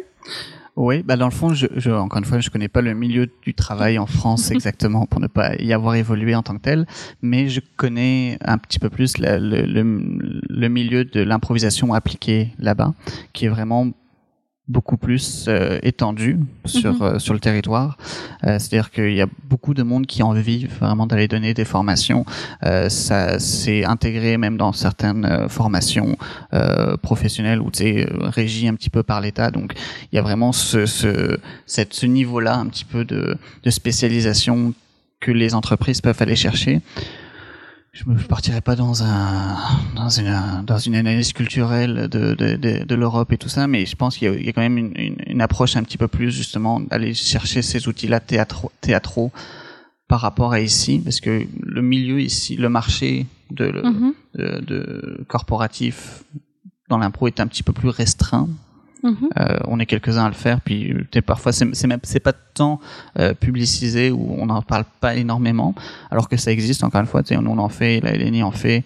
Oui, 0.75 1.03
bah 1.03 1.17
dans 1.17 1.25
le 1.25 1.31
fond, 1.31 1.49
je, 1.53 1.67
je, 1.75 1.91
encore 1.91 2.19
une 2.19 2.25
fois, 2.25 2.39
je 2.39 2.49
connais 2.49 2.69
pas 2.69 2.79
le 2.81 2.93
milieu 2.93 3.27
du 3.43 3.53
travail 3.53 3.99
en 3.99 4.05
France 4.05 4.49
exactement 4.51 5.05
pour 5.05 5.19
ne 5.19 5.27
pas 5.27 5.55
y 5.55 5.73
avoir 5.73 5.95
évolué 5.95 6.35
en 6.35 6.41
tant 6.41 6.55
que 6.55 6.61
tel, 6.61 6.85
mais 7.21 7.49
je 7.49 7.59
connais 7.75 8.37
un 8.45 8.57
petit 8.57 8.79
peu 8.79 8.89
plus 8.89 9.17
la- 9.17 9.39
le, 9.39 9.63
le, 9.63 10.41
le 10.49 10.67
milieu 10.69 11.03
de 11.03 11.21
l'improvisation 11.21 11.93
appliquée 11.93 12.53
là-bas, 12.59 12.93
qui 13.33 13.45
est 13.45 13.49
vraiment 13.49 13.87
beaucoup 14.69 14.97
plus 14.97 15.45
euh, 15.47 15.79
étendu 15.81 16.37
sur 16.65 16.93
Mhm. 16.93 17.01
euh, 17.01 17.19
sur 17.19 17.33
le 17.33 17.39
territoire. 17.39 17.97
Euh, 18.45 18.59
C'est-à-dire 18.59 18.91
qu'il 18.91 19.13
y 19.13 19.21
a 19.21 19.27
beaucoup 19.49 19.73
de 19.73 19.83
monde 19.83 20.05
qui 20.05 20.21
en 20.23 20.31
vivent 20.33 20.71
vraiment 20.79 21.07
d'aller 21.07 21.27
donner 21.27 21.53
des 21.55 21.65
formations. 21.65 22.23
Euh, 22.63 22.87
ça 22.89 23.39
s'est 23.39 23.83
intégré 23.83 24.37
même 24.37 24.57
dans 24.57 24.71
certaines 24.71 25.25
euh, 25.25 25.49
formations 25.49 26.17
euh, 26.53 26.95
professionnelles 26.97 27.59
ou 27.61 27.69
régies 28.39 28.67
un 28.67 28.75
petit 28.75 28.91
peu 28.91 29.01
par 29.03 29.19
l'État. 29.21 29.49
Donc 29.51 29.73
il 30.11 30.15
y 30.15 30.19
a 30.19 30.21
vraiment 30.21 30.51
ce 30.51 30.85
ce 30.85 31.39
cette, 31.65 31.93
ce 31.93 32.05
niveau-là 32.05 32.55
un 32.55 32.67
petit 32.67 32.85
peu 32.85 33.03
de 33.05 33.37
de 33.63 33.69
spécialisation 33.69 34.73
que 35.19 35.31
les 35.31 35.53
entreprises 35.55 35.99
peuvent 36.01 36.21
aller 36.21 36.35
chercher. 36.35 36.81
Je 37.91 38.03
ne 38.07 38.17
partirai 38.19 38.61
pas 38.61 38.75
dans 38.75 39.01
un 39.03 39.57
dans 39.95 40.09
une 40.09 40.63
dans 40.65 40.77
une 40.77 40.95
analyse 40.95 41.33
culturelle 41.33 42.07
de 42.07 42.35
de, 42.35 42.55
de, 42.55 42.83
de 42.85 42.95
l'Europe 42.95 43.31
et 43.33 43.37
tout 43.37 43.49
ça, 43.49 43.65
mais 43.67 43.85
je 43.87 43.95
pense 43.95 44.17
qu'il 44.17 44.27
y 44.27 44.31
a, 44.31 44.35
il 44.37 44.45
y 44.45 44.49
a 44.49 44.53
quand 44.53 44.61
même 44.61 44.77
une, 44.77 44.93
une, 44.95 45.15
une 45.25 45.41
approche 45.41 45.75
un 45.75 45.83
petit 45.83 45.97
peu 45.97 46.07
plus 46.07 46.31
justement 46.31 46.79
d'aller 46.79 47.13
chercher 47.15 47.61
ces 47.63 47.87
outils-là 47.87 48.19
théâtraux, 48.19 48.71
théâtraux 48.79 49.31
par 50.07 50.21
rapport 50.21 50.53
à 50.53 50.59
ici, 50.61 50.99
parce 51.03 51.19
que 51.19 51.45
le 51.61 51.81
milieu 51.81 52.21
ici, 52.21 52.55
le 52.55 52.69
marché 52.69 53.25
de, 53.51 53.65
le- 53.65 53.81
Mhm. 53.83 54.13
de, 54.35 54.59
de 54.65 55.25
corporatif 55.27 56.23
dans 56.89 56.97
l'impro 56.99 57.27
est 57.27 57.39
un 57.39 57.47
petit 57.47 57.63
peu 57.63 57.73
plus 57.73 57.89
restreint. 57.89 58.47
Mhm. 59.03 59.29
Euh, 59.39 59.59
on 59.65 59.79
est 59.79 59.85
quelques-uns 59.85 60.25
à 60.25 60.27
le 60.29 60.33
faire, 60.35 60.59
puis 60.61 60.91
euh, 60.91 61.21
parfois 61.21 61.51
c'est 61.53 61.73
c'est 61.73 61.87
même 61.87 61.99
c'est 62.03 62.19
pas 62.19 62.33
tant 62.33 62.79
euh, 63.17 63.33
publicisé 63.33 64.11
ou 64.11 64.35
on 64.37 64.45
n'en 64.47 64.61
parle 64.61 64.83
pas 64.99 65.15
énormément, 65.15 65.73
alors 66.11 66.27
que 66.27 66.35
ça 66.37 66.51
existe 66.51 66.83
encore 66.83 67.01
une 67.01 67.07
fois. 67.07 67.21
Nous 67.31 67.49
on 67.51 67.57
en 67.59 67.69
fait, 67.69 68.01
la 68.01 68.13
Eleni 68.13 68.43
en 68.43 68.51
fait. 68.51 68.83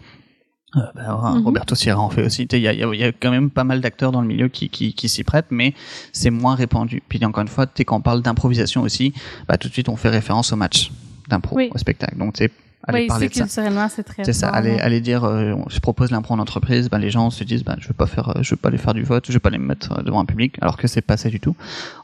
euh, 0.76 0.80
ben, 0.96 1.34
Mhm. 1.36 1.44
Roberto 1.46 1.76
Sierra 1.76 2.02
en 2.02 2.10
fait 2.10 2.24
aussi. 2.26 2.44
Il 2.52 2.60
y 2.60 2.68
a, 2.68 2.74
y 2.74 2.84
a- 2.84 2.96
y 2.96 3.04
a 3.04 3.12
quand 3.12 3.30
même 3.32 3.50
pas 3.52 3.64
mal 3.64 3.80
d'acteurs 3.82 4.12
dans 4.12 4.22
le 4.22 4.28
milieu 4.28 4.48
qui, 4.48 4.70
qui, 4.70 4.94
qui 4.94 5.08
s'y 5.08 5.24
prêtent, 5.24 5.52
mais 5.52 5.74
c'est 6.12 6.32
moins 6.32 6.56
répandu. 6.56 7.02
Puis 7.08 7.24
encore 7.26 7.42
une 7.44 7.48
fois, 7.48 7.68
tu 7.68 7.74
sais, 7.78 7.86
quand 7.86 7.98
on 7.98 8.02
parle 8.02 8.22
d'improvisation 8.24 8.82
aussi, 8.82 9.14
bah, 9.48 9.58
tout 9.58 9.68
de 9.68 9.74
suite 9.74 9.88
on 9.90 9.96
fait 9.96 10.10
référence 10.10 10.52
au 10.52 10.56
match 10.56 10.92
d'impro, 11.30 11.58
Oui. 11.58 11.70
au 11.74 11.78
spectacle. 11.78 12.18
Donc 12.18 12.38
sais, 12.38 12.50
aller 12.86 13.02
Oui, 13.02 13.08
parler 13.08 13.30
de 13.30 13.34
ça. 13.34 13.42
culturellement, 13.46 13.88
c'est 13.90 14.04
très 14.04 14.24
C'est 14.26 14.34
ça, 14.34 14.50
aller, 14.50 14.78
aller 14.80 15.00
dire, 15.02 15.24
euh, 15.24 15.56
je 15.70 15.80
propose 15.80 16.12
l'impro 16.12 16.34
en 16.34 16.40
entreprise, 16.40 16.90
ben 16.90 16.98
les 17.00 17.10
gens 17.12 17.30
se 17.30 17.44
disent, 17.44 17.64
ben 17.64 17.76
je 17.80 17.88
veux 17.88 17.94
pas 17.94 18.08
faire, 18.08 18.30
euh, 18.36 18.42
je 18.44 18.52
veux 18.52 18.58
pas 18.58 18.68
aller 18.70 18.78
faire 18.78 18.94
du 18.94 19.04
vote, 19.04 19.26
je 19.28 19.34
veux 19.34 19.40
pas 19.40 19.50
les 19.50 19.58
mettre 19.58 19.94
euh, 20.00 20.04
devant 20.04 20.20
un 20.20 20.26
public, 20.26 20.58
alors 20.62 20.76
que 20.78 20.88
c'est 20.88 21.02
pas 21.02 21.16
ça 21.18 21.30
du 21.30 21.40
tout. 21.40 21.56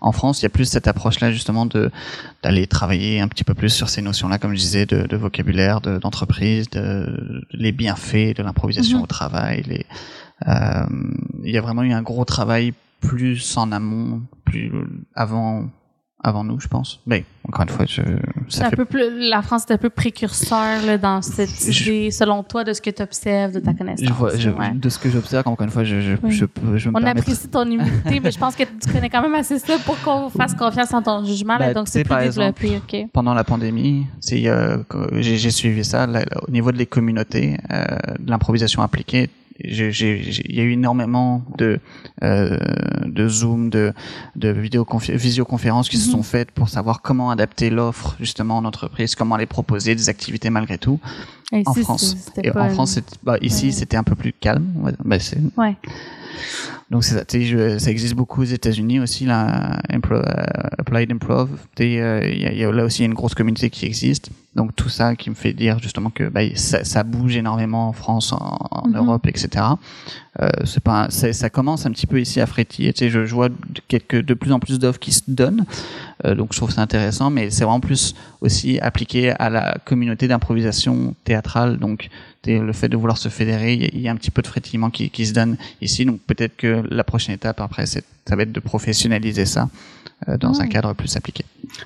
En 0.02 0.12
France, 0.12 0.42
il 0.42 0.44
y 0.44 0.46
a 0.46 0.50
plus 0.50 0.66
cette 0.66 0.88
approche-là 0.88 1.32
justement 1.32 1.66
de 1.66 1.92
d'aller 2.44 2.68
travailler 2.68 3.20
un 3.20 3.28
petit 3.28 3.44
peu 3.44 3.54
plus 3.54 3.70
sur 3.70 3.90
ces 3.90 4.02
notions-là, 4.02 4.38
comme 4.38 4.52
je 4.52 4.60
disais, 4.60 4.86
de, 4.86 5.06
de 5.06 5.18
vocabulaire, 5.18 5.82
de- 5.82 5.98
d'entreprise, 5.98 6.70
de, 6.70 7.44
les 7.52 7.72
bienfaits 7.74 8.38
de 8.38 8.44
l'improvisation 8.44 8.98
Mhm. 9.00 9.04
au 9.04 9.08
travail. 9.08 9.64
Les, 9.68 9.86
euh, 10.48 10.86
il 11.44 11.52
y 11.52 11.58
a 11.58 11.62
vraiment 11.62 11.84
eu 11.84 11.92
un 11.92 12.02
gros 12.02 12.24
travail 12.24 12.74
plus 13.02 13.58
en 13.58 13.72
amont, 13.74 14.22
plus 14.46 14.72
avant 15.16 15.70
avant 16.24 16.44
nous, 16.44 16.60
je 16.60 16.68
pense. 16.68 17.00
Mais 17.08 17.24
encore 17.48 17.64
une 17.64 17.70
fois, 17.70 17.86
je, 17.88 18.02
ça 18.50 18.68
un 18.68 18.70
fait 18.70 18.76
peu 18.76 18.86
plus, 18.86 19.30
la 19.30 19.42
France 19.42 19.64
est 19.70 19.74
un 19.74 19.78
peu 19.78 19.90
précurseur 19.90 20.86
là, 20.86 20.98
dans 20.98 21.22
cette 21.22 21.50
Je- 21.72 21.82
idée, 21.92 22.12
selon 22.12 22.44
toi, 22.44 22.64
de 22.64 22.74
ce 22.74 22.82
que 22.82 22.90
tu 22.90 23.02
observes, 23.02 23.54
de 23.54 23.60
ta 23.60 23.74
connaissance. 23.74 24.06
je 24.08 24.14
vois, 24.14 24.36
je- 24.36 24.50
ouais. 24.50 24.72
de 24.74 24.90
ce 24.90 25.00
que 25.00 25.10
j'observe, 25.10 25.48
encore 25.48 25.64
une 25.66 25.72
fois, 25.72 25.84
je, 25.84 26.02
je, 26.02 26.14
Oui. 26.22 26.32
je, 26.32 26.44
me 26.46 26.90
On 26.90 27.00
permettre- 27.00 27.22
apprécie 27.22 27.48
ton 27.48 27.64
humilité, 27.66 28.20
mais 28.22 28.32
je 28.32 28.38
pense 28.38 28.56
que 28.56 28.64
tu 28.64 28.92
connais 28.92 29.10
quand 29.10 29.22
même 29.22 29.36
assez 29.36 29.60
ça 29.60 29.78
pour 29.86 30.00
qu'on 30.02 30.30
fasse 30.30 30.54
confiance 30.56 30.94
en 30.94 31.02
ton 31.02 31.24
jugement. 31.24 31.58
là, 31.58 31.68
Bah, 31.68 31.74
donc, 31.74 31.88
c'est 31.88 32.04
plus 32.04 32.10
par 32.10 32.20
exemple, 32.20 32.60
développé, 32.62 33.04
OK? 33.06 33.10
pendant 33.14 33.34
la 33.34 33.44
pandémie, 33.46 34.06
c'est 34.20 34.48
euh, 34.48 34.78
j'ai 35.20 35.52
suivi 35.52 35.84
ça 35.86 36.06
là, 36.06 36.24
au 36.48 36.52
niveau 36.52 36.72
de 36.72 36.78
les 36.78 36.86
communautés, 36.86 37.58
euh, 37.72 37.86
de 38.20 38.30
l'improvisation 38.30 38.82
appliquée. 38.82 39.30
Il 39.62 40.56
y 40.56 40.60
a 40.60 40.64
eu 40.64 40.72
énormément 40.72 41.44
de 41.58 41.80
euh, 42.24 42.58
de 43.06 43.28
Zoom, 43.28 43.70
de 43.70 43.94
de 44.36 44.50
visioconférences 44.50 45.90
qui 45.90 45.98
se 45.98 46.08
Mhm. 46.08 46.12
sont 46.18 46.24
faites 46.24 46.52
pour 46.52 46.70
savoir 46.70 47.02
comment 47.02 47.30
adapter 47.32 47.70
l'offre 47.70 48.16
justement 48.20 48.58
en 48.58 48.66
entreprise, 48.66 49.16
comment 49.16 49.36
aller 49.36 49.46
proposer 49.46 49.96
des 49.96 50.10
activités 50.10 50.50
malgré 50.50 50.78
tout 50.78 51.00
Et 51.52 51.64
en 51.66 51.72
ici, 51.74 51.82
France. 51.82 52.16
Et 52.44 52.52
en 52.52 52.66
une- 52.68 52.74
France, 52.74 53.00
bah, 53.24 53.38
ici 53.42 53.68
Ouais. 53.68 53.72
c'était 53.72 53.98
un 53.98 54.04
peu 54.04 54.16
plus 54.16 54.34
calme. 54.34 54.66
Bah, 55.04 55.18
Ouais. 55.58 55.76
donc 56.92 57.04
c'est 57.04 57.16
ça, 57.16 57.80
ça 57.80 57.92
existe 57.92 58.16
beaucoup 58.16 58.42
aux 58.42 58.46
États-Unis 58.46 59.00
aussi, 59.00 59.26
là, 59.26 59.80
impro, 59.90 60.16
euh, 60.16 60.24
Applied 60.78 61.12
Improv. 61.12 61.50
Sais, 61.78 62.00
euh, 62.00 62.28
Il 62.30 62.42
y, 62.42 62.46
a- 62.46 62.52
il 62.52 62.58
y 62.60 62.64
a 62.64 62.72
là 62.72 62.86
aussi 62.86 63.04
une 63.04 63.14
grosse 63.14 63.34
communauté 63.34 63.70
qui 63.70 63.86
existe. 63.86 64.30
Donc 64.56 64.76
tout 64.76 64.90
ça 64.90 65.16
qui 65.16 65.30
me 65.30 65.36
fait 65.36 65.54
dire 65.54 65.80
justement 65.80 66.10
que 66.10 66.28
bah, 66.30 66.42
ça, 66.56 66.84
ça 66.84 67.04
bouge 67.04 67.36
énormément 67.36 67.88
en 67.90 67.94
France, 67.94 68.34
en, 68.34 68.58
en 68.72 68.88
Mhm. 68.88 68.96
Europe, 68.98 69.28
etc. 69.28 69.66
Euh, 70.42 70.50
c'est 70.66 70.84
pas, 70.84 71.10
ça 71.10 71.50
commence 71.50 71.86
un 71.86 71.92
petit 71.92 72.08
peu 72.08 72.20
ici 72.22 72.40
à 72.40 72.46
frétiller. 72.46 72.94
Tu 72.94 73.00
sais, 73.00 73.10
je, 73.10 73.26
je 73.26 73.36
vois 73.36 73.50
quelques, 73.88 74.22
de 74.24 74.34
plus 74.34 74.52
en 74.52 74.60
plus 74.60 74.80
d'offres 74.80 75.00
qui 75.00 75.12
se 75.12 75.24
donnent. 75.28 75.66
Euh, 76.26 76.36
donc 76.36 76.54
je 76.54 76.58
trouve 76.58 76.72
ça 76.72 76.82
intéressant, 76.82 77.30
mais 77.30 77.50
c'est 77.50 77.64
vraiment 77.64 77.80
plus 77.80 78.16
aussi 78.42 78.80
appliqué 78.80 79.32
à 79.32 79.50
la 79.50 79.78
communauté 79.86 80.28
d'improvisation 80.28 81.16
théâtrale. 81.24 81.78
Donc 81.78 82.10
le 82.46 82.74
fait 82.74 82.88
de 82.90 82.98
vouloir 82.98 83.18
se 83.18 83.30
fédérer, 83.30 83.74
il 83.74 84.00
y 84.02 84.08
a- 84.08 84.12
un 84.12 84.16
petit 84.16 84.32
peu 84.32 84.42
de 84.42 84.48
frétillement 84.48 84.90
qui, 84.90 85.10
qui 85.10 85.26
se 85.26 85.34
donne 85.34 85.58
ici. 85.82 86.06
Donc 86.06 86.20
peut-être 86.22 86.56
que 86.58 86.84
la 86.90 87.04
prochaine 87.04 87.36
étape 87.36 87.60
après, 87.62 87.86
ça 87.86 88.00
va 88.30 88.44
être 88.44 88.52
de 88.52 88.60
professionnaliser 88.60 89.46
ça 89.46 89.70
euh, 90.28 90.38
dans 90.38 90.60
un 90.62 90.68
cadre 90.68 90.94
plus 90.94 91.16
appliqué. 91.16 91.44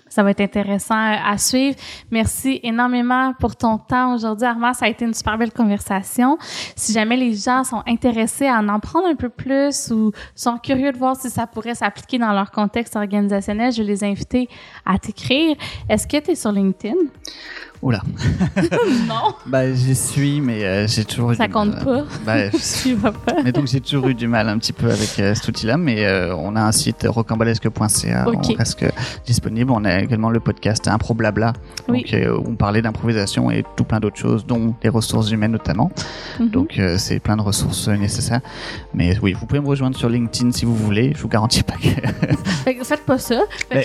Ça 0.08 0.24
va 0.24 0.32
être 0.32 0.42
intéressant 0.42 0.96
à 0.98 1.38
suivre. 1.38 1.76
Merci 2.12 2.60
énormément 2.64 3.34
pour 3.40 3.56
ton 3.56 3.78
temps 3.78 4.16
aujourd'hui, 4.16 4.46
Armand. 4.48 4.74
Ça 4.74 4.86
a 4.86 4.88
été 4.90 5.04
une 5.06 5.14
super 5.14 5.38
belle 5.38 5.52
conversation. 5.52 6.38
Si 6.76 6.94
jamais 6.94 7.18
les 7.18 7.34
gens 7.36 7.64
sont 7.64 7.84
intéressés 7.86 8.48
à 8.48 8.60
en 8.60 8.70
apprendre 8.70 9.08
un 9.08 9.16
peu 9.16 9.30
plus 9.30 9.92
ou 9.92 10.12
sont 10.36 10.58
curieux 10.58 10.92
de 10.92 10.98
voir 10.98 11.16
si 11.16 11.30
ça 11.30 11.48
pourrait 11.48 11.76
s'appliquer 11.76 12.18
dans 12.20 12.32
leur 12.32 12.52
contexte 12.52 12.96
organisationnel, 12.96 13.72
je 13.74 13.82
vais 13.82 13.88
les 13.90 14.04
inviter 14.04 14.48
à 14.86 14.98
t'écrire. 14.98 15.56
Est-ce 15.90 16.08
que 16.08 16.18
tu 16.18 16.32
es 16.32 16.36
sur 16.36 16.52
LinkedIn? 16.52 16.96
Oula. 17.84 18.02
non, 19.10 19.36
Bah 19.46 19.74
j'y 19.74 19.94
suis, 19.94 20.40
mais 20.40 20.64
euh, 20.64 20.88
j'ai 20.88 21.04
toujours 21.04 21.34
eu 21.34 21.36
ça 21.36 21.48
du 21.48 21.54
compte 21.54 21.76
mal. 21.76 21.84
pas. 21.84 22.04
Bah, 22.26 22.50
Tu 22.82 22.94
vas 22.96 23.12
pas. 23.12 23.36
mais 23.44 23.52
donc 23.52 23.68
j'ai 23.68 23.82
toujours 23.82 24.08
eu 24.08 24.14
du 24.14 24.28
mal 24.28 24.48
un 24.48 24.58
petit 24.58 24.72
peu 24.72 24.88
avec 24.90 25.20
euh, 25.20 25.36
cet 25.36 25.48
outil-là, 25.50 25.76
mais 25.76 26.06
euh, 26.06 26.34
on 26.36 26.56
a 26.56 26.62
un 26.62 26.72
site 26.72 27.06
rocambolesque.ca, 27.08 28.28
Ok. 28.30 28.36
on 28.50 28.54
reste 28.56 28.86
disponible. 29.26 29.72
On 29.72 29.84
a 29.84 30.00
également 30.00 30.30
le 30.30 30.40
podcast 30.40 30.88
Impro 30.88 31.14
Blabla, 31.14 31.52
Oui. 31.90 32.04
donc 32.04 32.14
euh, 32.14 32.38
où 32.38 32.52
on 32.52 32.56
parlait 32.56 32.82
d'improvisation 32.82 33.52
et 33.52 33.66
tout 33.76 33.84
plein 33.84 34.00
d'autres 34.00 34.18
choses, 34.18 34.46
dont 34.46 34.74
les 34.82 34.90
ressources 34.90 35.30
humaines 35.32 35.52
notamment. 35.52 35.92
Mhm. 36.40 36.50
Donc 36.50 36.80
c'est 36.98 37.20
plein 37.20 37.36
de 37.36 37.42
ressources 37.42 37.90
nécessaires. 37.90 38.42
Mais 38.94 39.18
oui, 39.22 39.34
vous 39.34 39.46
pouvez 39.46 39.60
me 39.60 39.68
rejoindre 39.68 39.98
sur 39.98 40.08
LinkedIn 40.08 40.52
si 40.52 40.64
vous 40.66 40.76
voulez. 40.76 41.12
Je 41.16 41.22
vous 41.22 41.28
garantis 41.28 41.64
pas 41.64 41.74
que. 41.76 41.90
Fait 42.64 42.76
que 42.76 42.84
faites 42.86 43.06
pas 43.06 43.18
ça. 43.18 43.42
Que- 43.70 43.80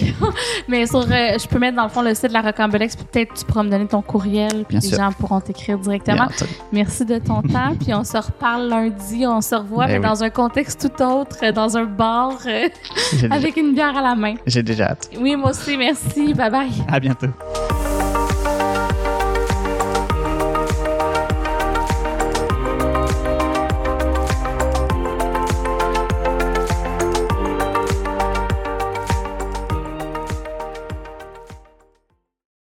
mais 0.68 0.86
sur, 0.86 1.02
je 1.02 1.48
peux 1.48 1.58
mettre 1.58 1.76
dans 1.76 1.82
le 1.84 1.88
fond 1.88 2.02
le 2.02 2.14
site 2.14 2.28
de 2.28 2.32
la 2.32 2.42
Rocambolex, 2.42 2.94
peut-être 2.94 3.34
tu 3.34 3.44
pourras 3.44 3.64
me 3.64 3.70
donner 3.70 3.86
ton 3.88 4.02
courriel, 4.02 4.64
puis 4.68 4.76
les 4.78 4.86
sûr. 4.88 4.98
gens 4.98 5.10
pourront 5.12 5.40
t'écrire 5.40 5.78
directement. 5.78 6.28
Merci 6.72 7.04
de 7.04 7.18
ton 7.18 7.42
temps, 7.54 7.74
puis 7.80 7.92
on 7.94 8.04
se 8.04 8.16
reparle 8.16 8.68
lundi, 8.68 9.26
on 9.26 9.40
se 9.40 9.54
revoit, 9.54 9.86
Ben 9.86 9.92
mais 10.00 10.06
oui. 10.06 10.12
dans 10.14 10.22
un 10.22 10.30
contexte 10.30 10.80
tout 10.94 11.02
autre, 11.02 11.50
dans 11.52 11.76
un 11.76 11.84
bar, 11.84 12.32
euh, 12.46 12.68
déjà, 13.12 13.34
avec 13.34 13.56
une 13.56 13.74
bière 13.74 13.96
à 13.96 14.02
la 14.02 14.14
main. 14.14 14.34
j'ai 14.46 14.62
déjà 14.62 14.90
hâte. 14.90 15.10
Oui, 15.20 15.34
moi 15.36 15.50
aussi, 15.50 15.76
merci, 15.76 16.34
bye 16.34 16.50
bye. 16.50 16.70
À 16.88 17.00
bientôt. 17.00 17.28